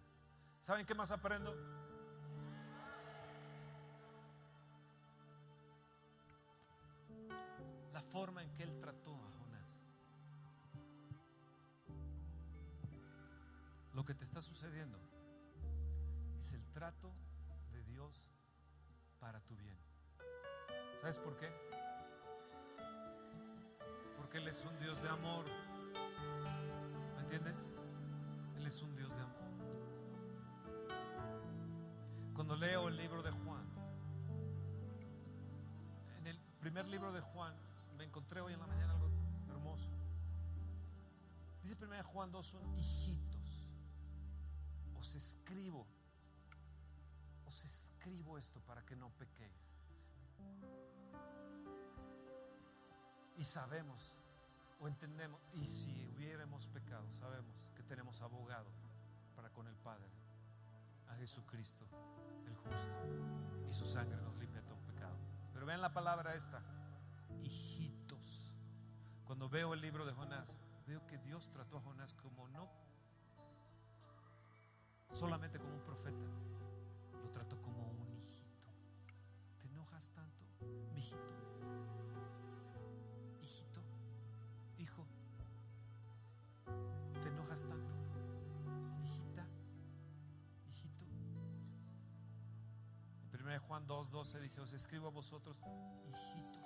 ¿Saben 0.61 0.85
qué 0.85 0.97
más 0.97 1.13
aprendo? 1.13 1.55
La 7.93 8.03
forma 8.03 8.43
en 8.43 8.53
que 8.55 8.65
Él 8.65 8.81
trató 8.81 9.15
a 9.15 9.31
Jonás. 9.39 9.69
Lo 13.95 14.05
que 14.05 14.15
te 14.15 14.25
está 14.25 14.43
sucediendo 14.43 14.99
es 16.37 16.53
el 16.53 16.67
trato 16.73 17.13
para 19.21 19.41
tu 19.41 19.55
bien. 19.57 19.77
¿Sabes 21.01 21.19
por 21.19 21.37
qué? 21.37 21.49
Porque 24.17 24.39
Él 24.39 24.49
es 24.49 24.65
un 24.65 24.79
Dios 24.81 25.03
de 25.03 25.09
amor. 25.09 25.45
¿Me 27.17 27.23
entiendes? 27.23 27.71
Él 28.57 28.67
es 28.67 28.83
un 28.83 28.97
Dios 28.97 29.09
de 29.11 29.23
amor. 29.23 29.51
Cuando 32.35 32.57
leo 32.57 32.89
el 32.89 32.97
libro 32.97 33.23
de 33.23 33.31
Juan, 33.31 33.65
en 36.19 36.27
el 36.27 36.39
primer 36.59 36.89
libro 36.89 37.13
de 37.13 37.21
Juan, 37.21 37.55
me 37.97 38.05
encontré 38.05 38.41
hoy 38.41 38.55
en 38.55 38.61
la 38.61 38.67
mañana 38.67 38.95
algo 38.95 39.11
hermoso. 39.49 39.91
Dice 41.63 41.85
1 41.85 42.03
Juan 42.05 42.33
2, 42.33 42.47
son 42.47 42.79
hijitos. 42.79 43.67
Os 44.99 45.15
escribo, 45.15 45.87
escribo 48.01 48.39
esto 48.39 48.61
para 48.61 48.83
que 48.83 48.97
no 48.97 49.11
pequéis. 49.11 49.75
Y 53.37 53.45
sabemos 53.45 54.17
o 54.81 54.89
entendemos, 54.89 55.39
y 55.53 55.67
si 55.67 56.07
hubiéramos 56.07 56.67
pecado, 56.69 57.11
sabemos 57.13 57.69
que 57.77 57.83
tenemos 57.83 58.23
abogado 58.23 58.71
para 59.37 59.51
con 59.51 59.67
el 59.67 59.77
Padre, 59.77 60.09
a 61.11 61.15
Jesucristo, 61.17 61.85
el 62.47 62.57
justo, 62.57 63.69
y 63.69 63.73
su 63.75 63.85
sangre 63.85 64.17
nos 64.23 64.35
limpia 64.39 64.63
todo 64.63 64.79
pecado. 64.87 65.19
Pero 65.53 65.67
vean 65.67 65.83
la 65.83 65.93
palabra 65.93 66.35
esta, 66.35 66.63
hijitos. 67.43 68.51
Cuando 69.27 69.51
veo 69.51 69.75
el 69.75 69.83
libro 69.83 70.07
de 70.07 70.15
Jonás, 70.15 70.59
veo 70.87 71.07
que 71.07 71.19
Dios 71.19 71.51
trató 71.51 71.77
a 71.77 71.83
Jonás 71.83 72.15
como 72.15 72.49
no 72.49 72.67
solamente 75.11 75.59
como 75.59 75.75
un 75.75 75.83
profeta, 75.83 76.25
lo 77.23 77.31
trató 77.31 77.61
como 77.61 77.89
un 77.91 78.19
hijito. 78.25 78.67
¿Te 79.59 79.67
enojas 79.69 80.11
tanto, 80.11 80.45
mijito? 80.95 81.35
Hijito, 83.41 83.83
hijo, 84.79 85.07
¿te 87.23 87.29
enojas 87.29 87.63
tanto? 87.63 87.95
Hijita, 89.03 89.47
hijito. 90.67 91.05
En 93.33 93.47
1 93.47 93.61
Juan 93.61 93.87
2:12 93.87 94.41
dice, 94.41 94.61
os 94.61 94.73
escribo 94.73 95.09
a 95.09 95.11
vosotros, 95.11 95.57
hijitos, 96.09 96.61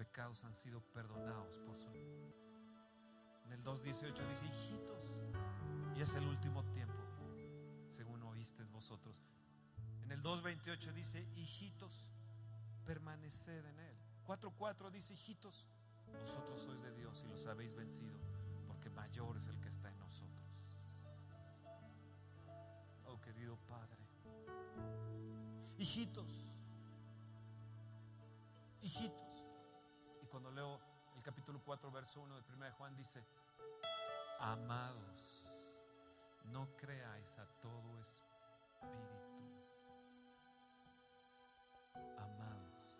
pecados 0.00 0.44
han 0.44 0.54
sido 0.54 0.80
perdonados 0.80 1.58
por 1.58 1.76
su... 1.78 1.90
En 3.44 3.52
el 3.52 3.62
2.18 3.62 4.28
dice, 4.28 4.46
hijitos, 4.46 5.10
y 5.94 6.00
es 6.00 6.14
el 6.14 6.26
último 6.26 6.64
tiempo, 6.70 6.94
vosotros. 8.72 9.20
En 10.02 10.12
el 10.12 10.22
2.28 10.22 10.92
dice, 10.92 11.26
hijitos, 11.36 12.08
permaneced 12.84 13.64
en 13.64 13.78
él. 13.78 13.96
4.4 14.26 14.90
dice, 14.90 15.14
hijitos, 15.14 15.66
vosotros 16.20 16.60
sois 16.60 16.80
de 16.80 16.92
Dios 16.92 17.22
y 17.24 17.28
los 17.28 17.46
habéis 17.46 17.74
vencido, 17.74 18.18
porque 18.66 18.90
mayor 18.90 19.36
es 19.36 19.46
el 19.46 19.60
que 19.60 19.68
está 19.68 19.90
en 19.90 19.98
nosotros. 19.98 20.46
Oh 23.06 23.20
querido 23.20 23.56
Padre, 23.68 23.98
hijitos, 25.78 26.46
hijitos. 28.82 29.44
Y 30.22 30.26
cuando 30.26 30.50
leo 30.50 30.80
el 31.16 31.22
capítulo 31.22 31.60
4, 31.62 31.90
verso 31.90 32.20
1 32.20 32.40
de 32.40 32.52
1 32.54 32.64
de 32.64 32.70
Juan, 32.72 32.96
dice, 32.96 33.24
amados, 34.40 35.44
no 36.44 36.68
creáis 36.76 37.38
a 37.38 37.46
todo 37.60 38.00
espíritu. 38.00 38.29
Amados, 42.16 42.96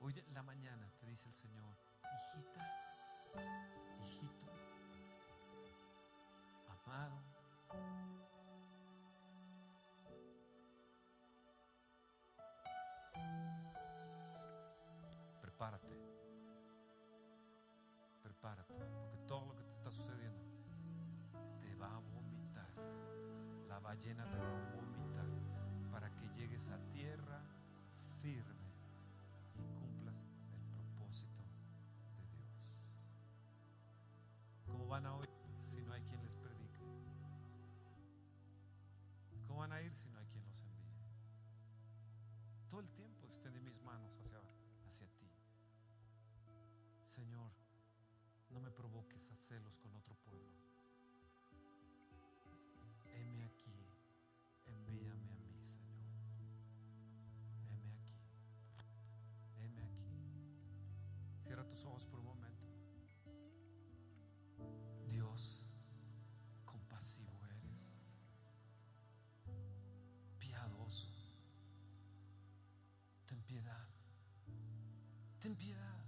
hoy 0.00 0.18
en 0.18 0.34
la 0.34 0.42
mañana 0.42 0.90
te 0.98 1.06
dice 1.06 1.28
el 1.28 1.34
Señor, 1.34 1.76
hijita, 2.02 2.60
hijito, 4.02 4.46
amado. 6.68 7.22
La 24.02 24.08
ballena 24.08 24.28
te 24.28 24.36
va 24.36 24.48
a 24.48 24.74
vomitar 24.74 25.26
para 25.92 26.12
que 26.16 26.28
llegues 26.30 26.68
a 26.70 26.78
tierra 26.90 27.40
firme 28.18 28.66
y 29.54 29.62
cumplas 29.78 30.26
el 30.50 30.66
propósito 30.74 31.44
de 32.16 32.26
Dios. 32.26 32.74
¿Cómo 34.66 34.88
van 34.88 35.06
a 35.06 35.14
oír 35.14 35.30
si 35.70 35.84
no 35.84 35.92
hay 35.92 36.02
quien 36.02 36.20
les 36.20 36.34
predique? 36.34 36.84
¿Cómo 39.46 39.60
van 39.60 39.72
a 39.72 39.80
ir 39.80 39.94
si 39.94 40.08
no 40.08 40.18
hay 40.18 40.26
quien 40.26 40.44
los 40.46 40.58
envíe? 40.64 40.98
Todo 42.70 42.80
el 42.80 42.90
tiempo 42.90 43.28
extendí 43.28 43.60
mis 43.60 43.80
manos 43.82 44.12
hacia, 44.18 44.40
hacia 44.88 45.06
ti. 45.16 45.30
Señor, 47.06 47.52
no 48.50 48.60
me 48.60 48.72
provoques 48.72 49.30
a 49.30 49.36
celos 49.36 49.78
con 49.78 49.94
otro 49.94 50.16
pueblo. 50.16 50.50
Ten 75.42 75.56
piedad, 75.56 75.98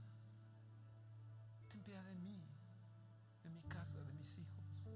ten 1.68 1.82
piedad 1.82 2.04
de 2.04 2.14
mí, 2.14 2.40
de 3.42 3.50
mi 3.50 3.62
casa, 3.62 4.00
de 4.04 4.12
mis 4.12 4.38
hijos. 4.38 4.86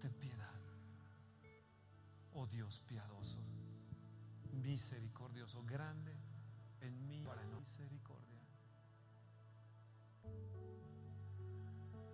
Ten 0.00 0.10
piedad. 0.14 0.58
Oh 2.32 2.46
Dios 2.46 2.80
piadoso, 2.80 3.36
misericordioso, 4.52 5.62
grande 5.64 6.16
en 6.80 7.06
mí 7.06 7.24
para 7.26 7.44
no 7.44 7.60
misericordia. 7.60 8.40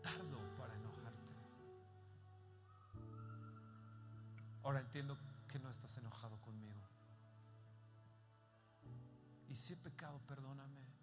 Tardo 0.03 0.41
para 0.59 0.75
enojarte. 0.75 1.35
Ahora 4.65 4.81
entiendo 4.81 5.17
que 5.47 5.61
no 5.61 5.71
estás 5.71 5.97
enojado 5.99 6.41
conmigo. 6.41 6.81
Y 9.49 9.55
si 9.55 9.75
he 9.75 9.77
pecado, 9.77 10.21
perdóname. 10.27 11.00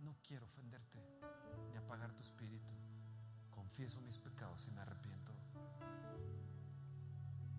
No 0.00 0.16
quiero 0.26 0.46
ofenderte 0.46 1.02
ni 1.70 1.76
apagar 1.76 2.12
tu 2.12 2.22
espíritu. 2.22 2.72
Confieso 3.50 4.00
mis 4.00 4.18
pecados 4.18 4.66
y 4.66 4.70
me 4.70 4.80
arrepiento. 4.80 5.32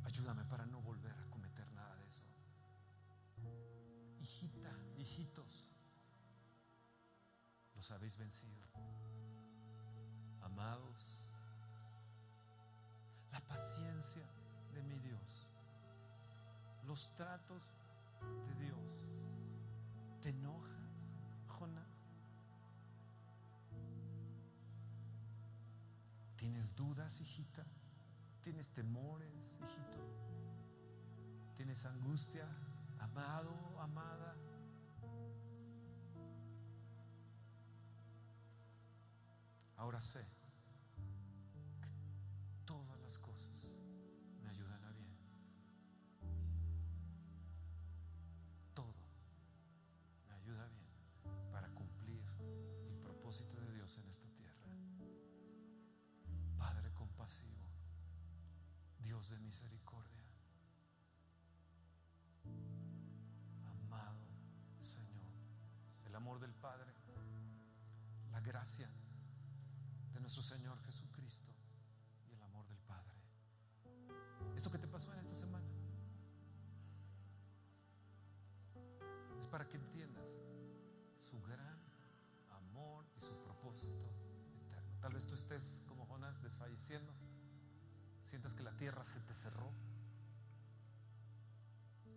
Ayúdame 0.04 0.44
para 0.46 0.66
no 0.66 0.82
volver 0.82 1.20
a 1.20 1.30
cometer 1.30 1.72
nada 1.74 1.96
de 1.96 2.08
eso. 2.08 2.24
Hijita, 4.20 4.72
hijitos, 4.98 5.68
los 7.76 7.92
habéis 7.92 8.18
vencido. 8.18 8.66
Amados, 10.42 11.20
la 13.32 13.40
paciencia 13.48 14.26
de 14.74 14.84
mi 14.84 14.98
Dios, 15.00 15.48
los 16.86 17.14
tratos 17.16 17.64
de 18.48 18.56
Dios. 18.56 18.78
¿Te 20.22 20.30
enojas, 20.30 20.77
¿Tienes 26.48 26.74
dudas, 26.78 27.20
hijita? 27.20 27.66
¿Tienes 28.42 28.70
temores, 28.70 29.30
hijito? 29.60 30.00
¿Tienes 31.58 31.86
angustia, 31.86 32.48
amado, 33.00 33.78
amada? 33.82 34.34
Ahora 39.76 40.00
sé 40.00 40.37
De 59.30 59.38
misericordia, 59.40 60.24
amado 63.84 64.20
Señor, 64.80 65.28
el 66.06 66.16
amor 66.16 66.40
del 66.40 66.54
Padre, 66.54 66.94
la 68.32 68.40
gracia 68.40 68.90
de 70.14 70.22
nuestro 70.22 70.42
Señor 70.42 70.80
Jesucristo 70.86 71.52
y 72.30 72.36
el 72.36 72.42
amor 72.42 72.66
del 72.68 72.78
Padre. 72.80 73.14
Esto 74.56 74.72
que 74.72 74.78
te 74.78 74.88
pasó 74.88 75.12
en 75.12 75.20
esta 75.20 75.36
semana 75.36 75.68
es 79.38 79.46
para 79.48 79.68
que 79.68 79.76
entiendas 79.76 80.30
su 81.20 81.42
gran 81.42 81.78
amor 82.50 83.06
y 83.18 83.20
su 83.20 83.36
propósito 83.44 84.10
eterno. 84.56 84.98
Tal 85.02 85.14
vez 85.14 85.26
tú 85.26 85.36
estés 85.36 85.82
como 85.86 86.06
Jonás 86.06 86.42
desfalleciendo, 86.42 87.14
sientas 88.28 88.54
que 88.54 88.64
la 88.64 88.72
tierra 88.72 89.04
se 89.04 89.20
te 89.22 89.34
cerró. 89.34 89.72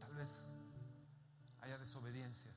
Tal 0.00 0.14
vez 0.14 0.50
haya 1.60 1.78
desobediencia, 1.78 2.52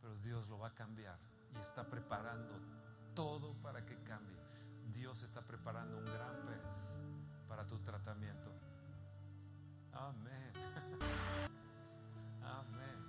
pero 0.00 0.16
Dios 0.16 0.48
lo 0.48 0.58
va 0.58 0.68
a 0.68 0.74
cambiar 0.74 1.18
y 1.54 1.58
está 1.58 1.88
preparando 1.88 2.54
todo 3.14 3.54
para 3.62 3.84
que 3.84 3.96
cambie. 4.02 4.36
Dios 4.92 5.22
está 5.22 5.42
preparando 5.42 5.98
un 5.98 6.04
gran 6.04 6.46
pez 6.46 7.02
para 7.48 7.66
tu 7.66 7.78
tratamiento. 7.80 8.50
Amén. 9.92 10.52
Amén. 12.42 13.01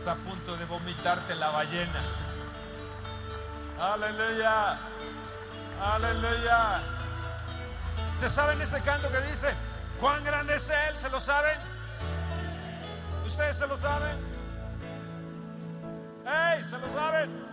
Está 0.00 0.12
a 0.12 0.16
punto 0.16 0.56
de 0.56 0.64
vomitarte 0.64 1.34
la 1.34 1.50
ballena. 1.50 2.00
Aleluya. 3.78 4.78
Aleluya. 5.78 6.80
¿Se 8.16 8.30
saben 8.30 8.62
ese 8.62 8.80
canto 8.80 9.10
que 9.12 9.20
dice? 9.28 9.48
¿Cuán 10.00 10.24
grande 10.24 10.56
es 10.56 10.70
Él? 10.70 10.96
¿Se 10.96 11.10
lo 11.10 11.20
saben? 11.20 11.58
¿Ustedes 13.26 13.58
se 13.58 13.66
lo 13.66 13.76
saben? 13.76 14.16
¡Ey! 16.24 16.64
¿Se 16.64 16.78
lo 16.78 16.90
saben? 16.94 17.50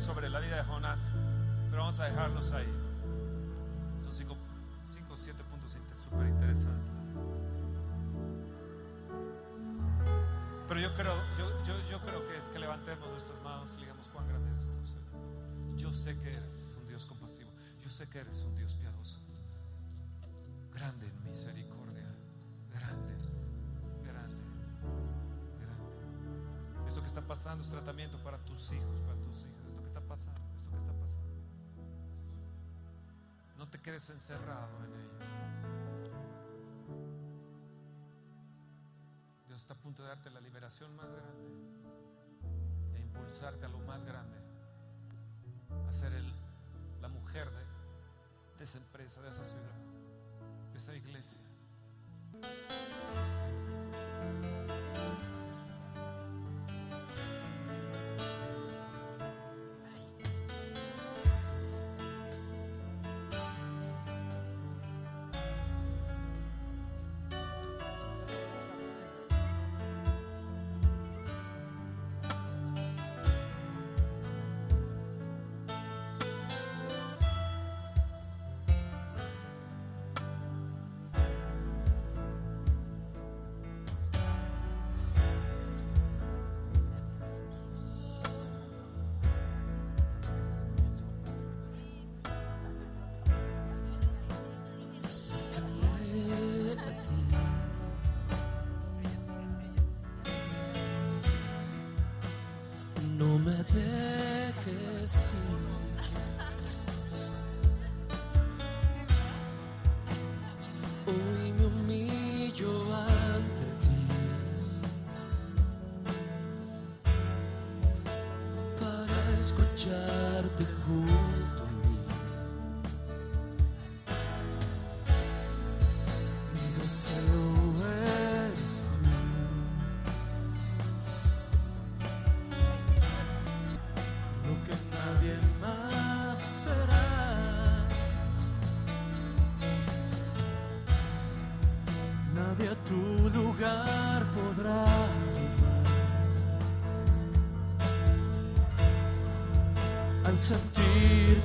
sobre 0.00 0.28
la 0.28 0.40
vida 0.40 0.56
de 0.56 0.64
Jonás, 0.64 1.12
pero 1.70 1.82
vamos 1.82 2.00
a 2.00 2.04
dejarlos 2.04 2.52
ahí. 2.52 2.83
Pero 10.74 10.88
yo 10.88 10.94
creo, 10.96 11.14
yo, 11.38 11.62
yo, 11.62 11.88
yo 11.88 12.00
creo 12.00 12.26
que 12.26 12.36
es 12.36 12.48
que 12.48 12.58
levantemos 12.58 13.08
nuestras 13.08 13.40
manos 13.42 13.72
y 13.76 13.82
digamos 13.82 14.08
cuán 14.08 14.26
grande 14.26 14.50
eres 14.50 14.66
tú, 14.66 14.84
Señor. 14.84 15.76
Yo 15.76 15.94
sé 15.94 16.18
que 16.18 16.34
eres 16.34 16.76
un 16.80 16.88
Dios 16.88 17.04
compasivo. 17.04 17.48
Yo 17.80 17.88
sé 17.88 18.08
que 18.08 18.18
eres 18.18 18.38
un 18.42 18.56
Dios 18.56 18.74
piadoso. 18.74 19.20
Grande 20.72 21.06
en 21.06 21.28
misericordia. 21.28 22.12
Grande, 22.72 23.14
grande, 24.02 24.36
grande. 25.60 26.88
Esto 26.88 27.00
que 27.02 27.06
está 27.06 27.20
pasando 27.20 27.62
es 27.62 27.70
tratamiento 27.70 28.18
para 28.24 28.38
tus 28.38 28.72
hijos, 28.72 29.00
para 29.06 29.20
tus 29.20 29.44
hijas. 29.44 29.64
Esto 29.68 29.80
que 29.80 29.86
está 29.86 30.00
pasando, 30.00 30.40
esto 30.56 30.70
que 30.72 30.78
está 30.78 30.92
pasando. 30.94 31.30
No 33.58 33.68
te 33.68 33.80
quedes 33.80 34.10
encerrado 34.10 34.76
en 34.86 34.90
ello. 34.90 35.43
Está 39.64 39.72
a 39.72 39.78
punto 39.78 40.02
de 40.02 40.10
darte 40.10 40.28
la 40.28 40.42
liberación 40.42 40.94
más 40.94 41.06
grande 41.06 41.48
e 42.94 43.00
impulsarte 43.00 43.64
a 43.64 43.68
lo 43.70 43.78
más 43.78 44.04
grande, 44.04 44.36
a 45.88 45.90
ser 45.90 46.12
la 47.00 47.08
mujer 47.08 47.50
de 48.58 48.62
esa 48.64 48.76
empresa, 48.76 49.22
de 49.22 49.30
esa 49.30 49.42
ciudad, 49.42 49.74
de 50.70 50.76
esa 50.76 50.94
iglesia. 50.94 51.40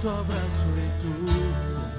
Tu 0.01 0.09
abrazo 0.09 0.65
y 0.77 1.01
tu 1.01 1.07
bondad. 1.07 1.89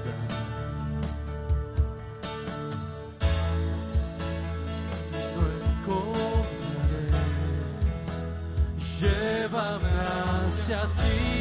no 5.35 5.41
encontraré. 5.71 7.05
Llévame 8.99 9.89
hacia 9.99 10.81
ti. 10.97 11.40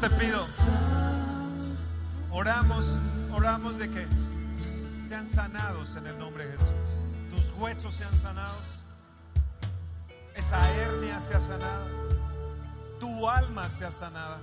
Te 0.00 0.10
pido, 0.10 0.40
oramos, 2.30 2.98
oramos 3.32 3.78
de 3.78 3.90
que 3.90 4.06
sean 5.08 5.26
sanados 5.26 5.96
en 5.96 6.06
el 6.06 6.16
nombre 6.18 6.46
de 6.46 6.52
Jesús. 6.52 6.72
Tus 7.30 7.52
huesos 7.58 7.94
sean 7.94 8.16
sanados. 8.16 8.78
Esa 10.36 10.70
hernia 10.72 11.18
sea 11.18 11.40
sanada. 11.40 11.86
Tu 13.00 13.28
alma 13.28 13.68
sea 13.68 13.90
sanada. 13.90 14.38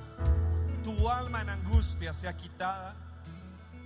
Tu 0.84 1.10
alma 1.10 1.41
en 1.41 1.49
angustia 1.49 2.12
sea 2.12 2.36
quitada. 2.36 2.93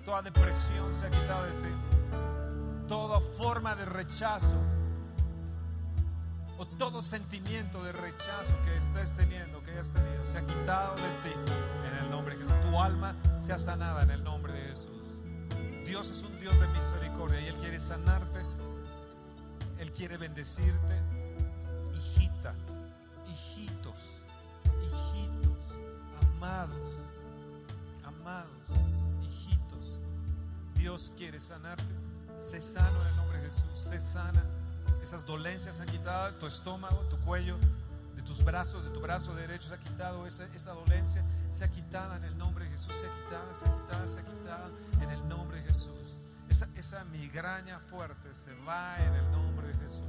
Toda 0.06 0.24
depresión 0.24 0.92
sea 1.00 1.12
quitada 1.12 1.46
de 1.46 1.52
ti. 1.52 2.88
Toda 2.88 3.22
forma 3.22 3.76
de 3.76 3.86
rechazo 3.86 4.58
o 6.60 6.66
todo 6.66 7.02
sentimiento 7.02 7.82
de 7.86 7.94
rechazo 7.94 8.54
que 8.66 8.76
estés 8.76 9.14
teniendo, 9.16 9.64
que 9.64 9.72
hayas 9.72 9.92
tenido, 9.92 10.26
se 10.26 10.40
ha 10.40 10.46
quitado 10.46 10.96
de 10.96 11.10
ti 11.24 11.34
en 11.88 12.04
el 12.04 12.12
nombre 12.12 12.36
de 12.36 12.44
Jesús. 12.44 12.62
Tu 12.70 12.78
alma 12.78 13.16
sea 13.42 13.58
sanada 13.58 14.04
en 14.04 14.12
el 14.12 14.24
nombre 14.26 14.52
de 14.52 14.62
Jesús. 14.68 15.16
Dios 15.86 16.10
es 16.10 16.22
un 16.22 16.38
Dios 16.38 16.60
de 16.60 16.68
misericordia 16.68 17.40
y 17.40 17.48
Él 17.48 17.56
quiere 17.56 17.80
sanarte, 17.80 18.42
Él 19.80 19.90
quiere 19.94 20.18
bendecirte. 20.18 21.02
Hijita, 21.94 22.54
hijitos, 23.32 24.20
hijitos, 24.66 25.58
amados, 26.34 26.94
amados, 28.04 28.52
hijitos. 29.24 29.98
Dios 30.76 31.14
quiere 31.16 31.40
sanarte. 31.40 31.86
Se 32.38 32.60
sano 32.60 33.02
en 33.02 33.08
el 33.08 33.16
nombre 33.16 33.38
de 33.38 33.50
Jesús, 33.50 33.80
se 33.80 34.00
sana 34.00 34.59
esas 35.02 35.26
dolencias 35.26 35.78
se 35.78 35.82
han 35.82 35.88
quitado 35.88 36.36
tu 36.36 36.48
estómago, 36.48 36.98
tu 37.10 37.18
cuello, 37.20 37.58
de 38.16 38.22
tus 38.22 38.44
brazos, 38.44 38.84
de 38.84 38.92
tu 38.92 39.00
brazo 39.00 39.34
derecho 39.34 39.70
se 39.70 39.76
ha 39.76 39.80
quitado 39.80 40.28
esa, 40.28 40.44
esa 40.54 40.74
dolencia, 40.74 41.24
se 41.52 41.64
ha 41.64 41.72
quitado 41.72 42.16
en 42.16 42.26
el 42.26 42.38
nombre 42.38 42.66
de 42.66 42.72
Jesús, 42.72 42.96
se 42.96 43.08
ha 43.08 43.24
quitado, 43.24 43.54
se 43.54 43.66
ha 43.66 43.74
quitado, 43.74 44.08
se 44.08 44.20
ha 44.20 44.26
quitado 44.26 44.72
en 45.02 45.10
el 45.10 45.28
nombre 45.30 45.62
de 45.62 45.68
Jesús. 45.68 46.18
Esa, 46.50 46.68
esa 46.76 47.06
migraña 47.06 47.80
fuerte 47.80 48.34
se 48.34 48.54
va 48.68 48.98
en 49.00 49.14
el 49.14 49.32
nombre 49.32 49.68
de 49.68 49.74
Jesús. 49.76 50.06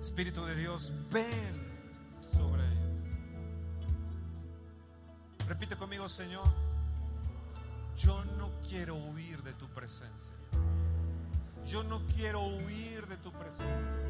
Espíritu 0.00 0.44
de 0.44 0.56
Dios, 0.56 0.92
ven 1.10 2.16
sobre 2.32 2.66
ellos. 2.66 2.84
Repite 5.46 5.76
conmigo, 5.76 6.08
Señor 6.08 6.65
yo 7.96 8.24
no 8.36 8.50
quiero 8.68 8.94
huir 8.94 9.42
de 9.42 9.52
tu 9.54 9.66
presencia. 9.68 10.32
Yo 11.66 11.82
no 11.82 12.00
quiero 12.14 12.42
huir 12.42 13.06
de 13.06 13.16
tu 13.16 13.32
presencia. 13.32 14.04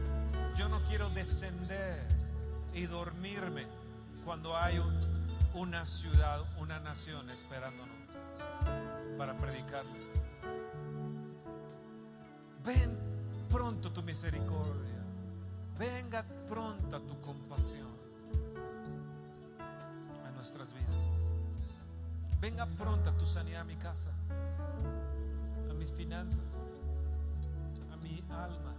Yo 0.56 0.68
no 0.68 0.82
quiero 0.84 1.08
descender 1.10 2.06
y 2.74 2.86
dormirme 2.86 3.64
cuando 4.24 4.56
hay 4.56 4.80
una 5.54 5.84
ciudad, 5.84 6.40
una 6.58 6.80
nación 6.80 7.30
esperándonos 7.30 7.96
para 9.16 9.36
predicarles. 9.38 10.04
Ven 12.64 12.98
pronto 13.48 13.92
tu 13.92 14.02
misericordia. 14.02 15.04
Venga 15.78 16.24
pronta 16.48 16.98
tu 17.00 17.20
compasión 17.20 17.94
a 20.26 20.30
nuestras 20.32 20.72
vidas. 20.74 21.25
Venga 22.46 22.64
pronta 22.64 23.10
tu 23.10 23.26
sanidad 23.26 23.62
a 23.62 23.64
mi 23.64 23.74
casa, 23.74 24.08
a 25.68 25.74
mis 25.74 25.90
finanzas, 25.90 26.70
a 27.92 27.96
mi 27.96 28.22
alma. 28.30 28.72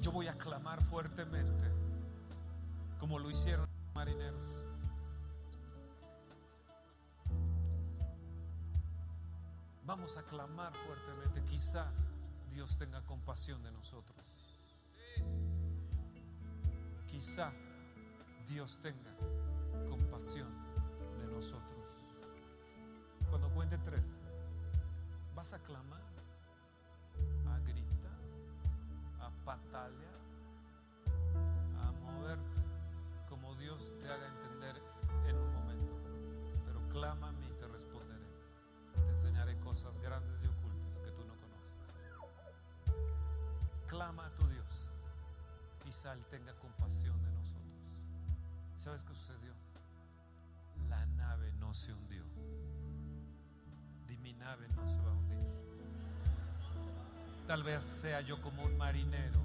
Yo 0.00 0.12
voy 0.12 0.28
a 0.28 0.38
clamar 0.38 0.80
fuertemente, 0.84 1.72
como 3.00 3.18
lo 3.18 3.28
hicieron 3.28 3.66
los 3.66 3.94
marineros. 3.96 4.46
Vamos 9.84 10.16
a 10.16 10.22
clamar 10.22 10.72
fuertemente. 10.86 11.42
Quizá 11.50 11.90
Dios 12.52 12.78
tenga 12.78 13.02
compasión 13.02 13.60
de 13.64 13.72
nosotros. 13.72 14.24
Quizá 17.10 17.52
Dios 18.48 18.78
tenga 18.80 19.14
compasión 19.90 20.48
de 21.20 21.26
nosotros. 21.26 21.84
Cuando 23.28 23.50
cuente 23.50 23.76
tres, 23.84 24.02
vas 25.34 25.52
a 25.52 25.58
clamar, 25.58 26.00
a 27.46 27.58
gritar, 27.58 28.18
a 29.20 29.30
patalear, 29.44 30.14
a 31.78 31.92
moverte 31.92 32.62
como 33.28 33.54
Dios 33.56 33.92
te 34.00 34.08
haga 34.08 34.26
entender 34.26 34.82
en 35.28 35.36
un 35.36 35.52
momento. 35.52 35.92
Pero 36.64 36.80
clama 36.88 37.28
a 37.28 37.32
mí 37.32 37.46
y 37.46 37.52
te 37.52 37.68
responderé. 37.68 38.26
Te 38.94 39.10
enseñaré 39.10 39.58
cosas 39.60 40.00
grandes 40.00 40.42
y 40.42 40.46
ocultas 40.46 40.98
que 41.04 41.10
tú 41.10 41.22
no 41.26 41.34
conoces. 41.34 42.96
Clama 43.88 44.26
a 44.26 44.34
tu 44.34 44.48
Dios. 44.48 44.88
Quizá 45.84 46.14
Él 46.14 46.24
tenga 46.30 46.54
compasión 46.54 47.12
de 47.22 47.28
nosotros. 47.28 47.37
¿Sabes 48.88 49.02
qué 49.02 49.14
sucedió? 49.14 49.52
La 50.88 51.04
nave 51.04 51.52
no 51.60 51.74
se 51.74 51.92
hundió. 51.92 52.24
Y 54.08 54.16
mi 54.16 54.32
nave 54.32 54.66
no 54.68 54.88
se 54.88 54.98
va 55.02 55.10
a 55.10 55.14
hundir. 55.14 55.38
Tal 57.46 57.64
vez 57.64 57.84
sea 57.84 58.22
yo 58.22 58.40
como 58.40 58.64
un 58.64 58.78
marinero 58.78 59.42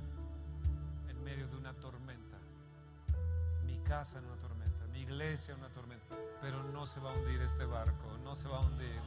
en 1.10 1.22
medio 1.26 1.46
de 1.50 1.58
una 1.58 1.74
tormenta. 1.74 2.38
Mi 3.66 3.78
casa 3.80 4.20
en 4.20 4.26
una 4.28 4.38
tormenta, 4.38 4.88
mi 4.94 5.02
iglesia 5.02 5.56
en 5.56 5.60
una 5.60 5.74
tormenta. 5.74 6.16
Pero 6.39 6.64
no 6.64 6.88
se 6.88 7.02
va 7.02 7.12
a 7.12 7.14
hundir 7.14 7.41
este 7.41 7.66
barco, 7.66 8.18
no 8.24 8.38
se 8.38 8.48
va 8.48 8.60
a 8.60 8.62
hundir. 8.62 8.98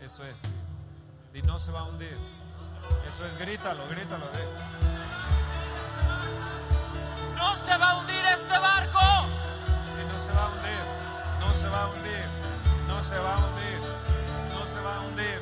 eso 0.00 0.24
es. 0.24 0.40
Y 1.34 1.42
no 1.42 1.58
se 1.58 1.70
va 1.70 1.80
a 1.80 1.84
hundir. 1.84 2.16
Eso 3.06 3.26
es, 3.26 3.36
grítalo, 3.36 3.86
grítalo. 3.88 4.30
No 7.36 7.54
se 7.56 7.76
va 7.76 7.90
a 7.90 7.98
hundir 8.00 8.24
este 8.34 8.58
barco 8.58 9.23
va 10.34 10.44
a 10.44 10.48
hundir, 10.48 10.84
no 11.40 11.54
se 11.54 11.68
va 11.68 11.82
a 11.82 11.88
hundir, 11.88 12.26
no 12.88 13.02
se 13.02 13.18
va 13.18 13.34
a 13.34 13.38
hundir, 13.38 13.80
no 14.52 14.66
se 14.66 14.80
va 14.80 14.96
a 14.96 15.00
hundir. 15.00 15.40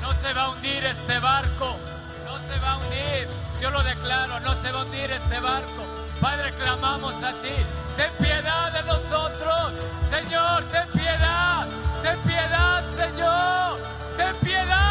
No 0.00 0.14
se 0.14 0.32
va 0.32 0.42
a 0.42 0.48
hundir 0.50 0.84
este 0.84 1.18
barco, 1.18 1.76
no 2.24 2.38
se 2.46 2.58
va 2.60 2.72
a 2.72 2.76
hundir. 2.76 3.28
Yo 3.60 3.70
lo 3.70 3.82
declaro, 3.82 4.40
no 4.40 4.54
se 4.62 4.70
va 4.70 4.80
a 4.80 4.84
hundir 4.84 5.10
este 5.10 5.40
barco. 5.40 5.82
Padre, 6.20 6.52
clamamos 6.54 7.22
a 7.22 7.32
ti. 7.40 7.56
Ten 7.96 8.10
piedad 8.18 8.72
de 8.72 8.82
nosotros. 8.84 9.72
Señor, 10.10 10.64
ten 10.68 10.88
piedad. 10.92 11.66
Ten 12.02 12.18
piedad, 12.20 12.84
Señor. 12.94 13.80
Ten 14.16 14.36
piedad, 14.36 14.85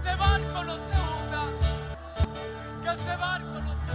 ese 0.00 0.16
barco 0.16 0.64
no 0.64 0.74
se 0.74 0.80
hunda, 0.80 1.44
que 2.82 2.88
ese 2.88 3.16
barco 3.16 3.60
no 3.60 3.72
se 3.72 3.92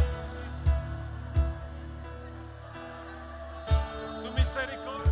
hunda. 4.21 4.35
misericordia. 4.35 5.11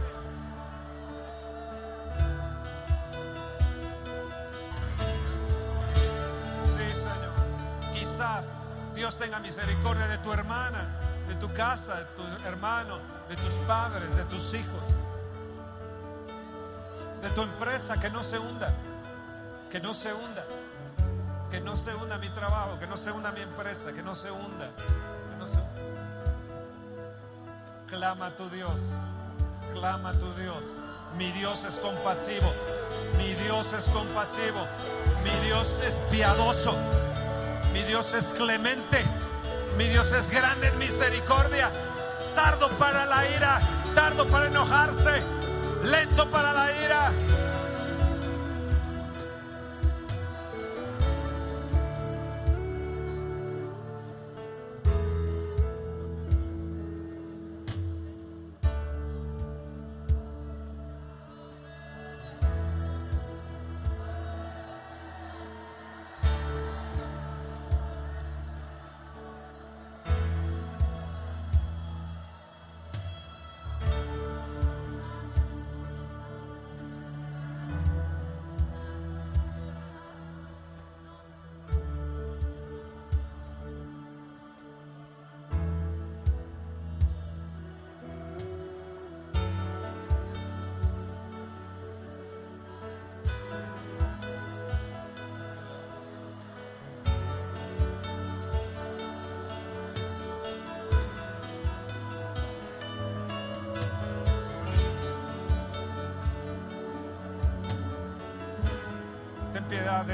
Sí, 6.67 6.95
Señor. 6.95 7.33
Quizá 7.93 8.43
Dios 8.93 9.17
tenga 9.17 9.39
misericordia 9.39 10.07
de 10.07 10.17
tu 10.19 10.31
hermana, 10.31 10.99
de 11.27 11.35
tu 11.35 11.51
casa, 11.53 11.95
de 11.95 12.05
tu 12.05 12.23
hermano, 12.45 12.99
de 13.27 13.35
tus 13.37 13.53
padres, 13.67 14.15
de 14.15 14.23
tus 14.25 14.53
hijos, 14.53 14.85
de 17.21 17.29
tu 17.31 17.41
empresa, 17.41 17.99
que 17.99 18.09
no 18.09 18.23
se 18.23 18.37
hunda, 18.37 18.71
que 19.71 19.79
no 19.79 19.93
se 19.93 20.13
hunda, 20.13 20.45
que 21.53 21.61
no 21.61 21.77
se 21.77 21.93
hunda 21.93 22.17
mi 22.17 22.29
trabajo, 22.29 22.79
que 22.79 22.87
no 22.87 22.97
se 22.97 23.11
hunda 23.11 23.31
mi 23.31 23.41
empresa, 23.41 23.93
que 23.93 24.01
no 24.01 24.15
se 24.15 24.31
hunda, 24.31 24.71
que 25.29 25.35
no 25.37 25.45
se. 25.45 25.59
Clama 27.87 28.25
a 28.25 28.35
tu 28.35 28.49
Dios 28.49 28.81
clama 29.73 30.09
a 30.09 30.13
tu 30.13 30.31
Dios. 30.35 30.63
Mi 31.17 31.31
Dios 31.31 31.63
es 31.63 31.79
compasivo. 31.79 32.51
Mi 33.17 33.33
Dios 33.33 33.73
es 33.73 33.89
compasivo. 33.89 34.67
Mi 35.23 35.31
Dios 35.45 35.75
es 35.85 35.99
piadoso. 36.11 36.75
Mi 37.73 37.83
Dios 37.83 38.13
es 38.13 38.33
clemente. 38.33 39.03
Mi 39.77 39.87
Dios 39.87 40.11
es 40.11 40.29
grande 40.29 40.67
en 40.67 40.77
misericordia. 40.77 41.71
Tardo 42.35 42.69
para 42.79 43.05
la 43.05 43.29
ira. 43.29 43.59
Tardo 43.95 44.27
para 44.27 44.47
enojarse. 44.47 45.23
Lento 45.83 46.29
para 46.29 46.53
la 46.53 46.83
ira. 46.83 47.11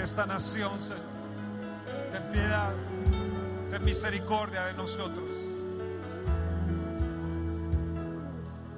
Esta 0.09 0.25
nación, 0.25 0.81
Señor. 0.81 1.03
Ten 2.11 2.23
piedad, 2.31 2.73
ten 3.69 3.85
misericordia 3.85 4.65
de 4.65 4.73
nosotros. 4.73 5.29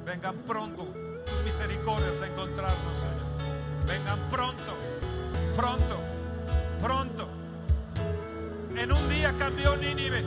Vengan 0.03 0.35
pronto 0.45 0.83
tus 1.25 1.41
misericordias 1.41 2.19
a 2.19 2.27
encontrarnos, 2.27 2.97
Señor. 2.97 3.87
Vengan 3.87 4.19
pronto, 4.29 4.75
pronto, 5.55 5.99
pronto. 6.81 7.29
En 8.75 8.91
un 8.91 9.09
día 9.09 9.33
cambió 9.39 9.77
Nínive. 9.77 10.25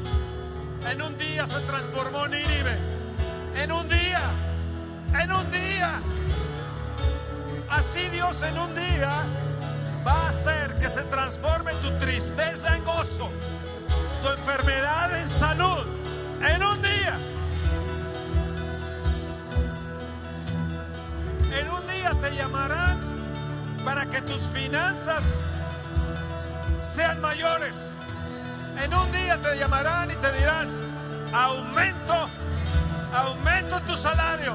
En 0.90 1.02
un 1.02 1.18
día 1.18 1.46
se 1.46 1.60
transformó 1.60 2.26
Nínive. 2.28 2.78
En 3.54 3.72
un 3.72 3.86
día, 3.90 4.22
en 5.20 5.32
un 5.32 5.50
día. 5.50 6.00
Así 7.68 8.08
Dios 8.08 8.40
en 8.40 8.58
un 8.58 8.74
día 8.74 9.43
va 10.06 10.26
a 10.26 10.28
hacer 10.28 10.74
que 10.74 10.90
se 10.90 11.02
transforme 11.02 11.72
tu 11.74 11.90
tristeza 11.98 12.76
en 12.76 12.84
gozo, 12.84 13.30
tu 14.22 14.28
enfermedad 14.28 15.18
en 15.18 15.26
salud, 15.26 15.86
en 16.42 16.62
un 16.62 16.82
día. 16.82 17.18
En 21.58 21.70
un 21.70 21.86
día 21.86 22.10
te 22.20 22.30
llamarán 22.36 22.98
para 23.84 24.06
que 24.06 24.20
tus 24.22 24.42
finanzas 24.48 25.24
sean 26.82 27.20
mayores. 27.20 27.92
En 28.82 28.92
un 28.92 29.10
día 29.12 29.40
te 29.40 29.56
llamarán 29.56 30.10
y 30.10 30.16
te 30.16 30.32
dirán, 30.32 30.68
aumento, 31.32 32.28
aumento 33.14 33.80
tu 33.82 33.94
salario. 33.96 34.54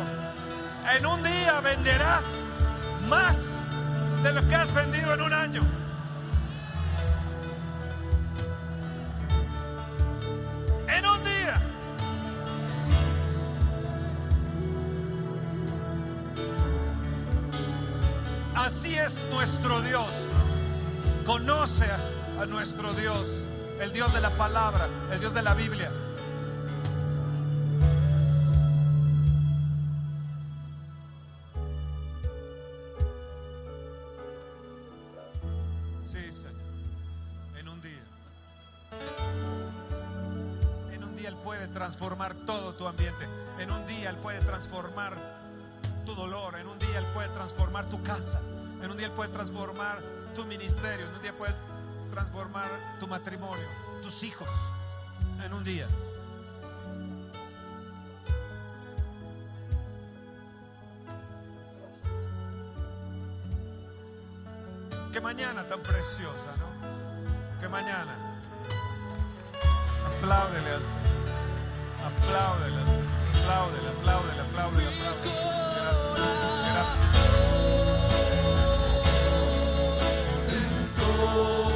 En 0.96 1.06
un 1.06 1.24
día 1.24 1.60
venderás 1.62 2.50
más 3.08 3.59
de 4.24 4.34
lo 4.34 4.46
que 4.48 4.56
has 4.56 4.74
vendido 4.74 5.14
en 5.14 5.22
un 5.22 5.34
año. 5.34 5.62
En 10.88 11.06
un 11.06 11.24
día. 11.24 11.62
Así 18.56 18.96
es 18.96 19.26
nuestro 19.32 19.82
Dios. 19.82 20.10
Conoce 21.26 21.86
a, 21.86 22.46
nuestro 22.46 22.94
Dios, 22.94 23.46
el 23.80 23.94
Dios 23.94 24.14
de 24.14 24.22
la 24.22 24.32
palabra, 24.32 24.88
el 25.12 25.20
Dios 25.20 25.34
de 25.34 25.42
la 25.42 25.54
Biblia. 25.54 25.92
Tu 47.90 48.02
casa. 48.04 48.40
En 48.82 48.92
un 48.92 48.98
día 48.98 49.08
Él 49.08 49.14
puede 49.14 49.30
transformar 49.32 50.00
tu 50.36 50.46
ministerio. 50.46 51.08
En 51.08 51.16
un 51.16 51.22
día 51.22 51.34
puede 51.38 51.54
transformar 52.12 52.70
tu 53.00 53.08
matrimonio, 53.08 53.68
tus 54.02 54.24
hijos. 54.24 54.50
En 55.44 55.54
un 55.54 55.64
día. 55.64 55.88
Qué 65.12 65.22
mañana 65.22 65.68
tan 65.68 65.82
preciosa, 65.82 66.56
¿no? 66.58 67.60
Qué 67.60 67.68
mañana. 67.68 68.16
Apláudele 70.06 70.72
al 70.72 70.86
Señor. 70.86 71.10
Apláudele 72.06 72.78
al 72.78 72.92
Señor. 72.92 73.20
Apláudele, 73.42 73.90
apláudele, 73.90 74.42
apláudele, 74.42 75.08
apláudele. 75.08 75.50
Gracias. 76.72 77.59
Oh. 81.42 81.69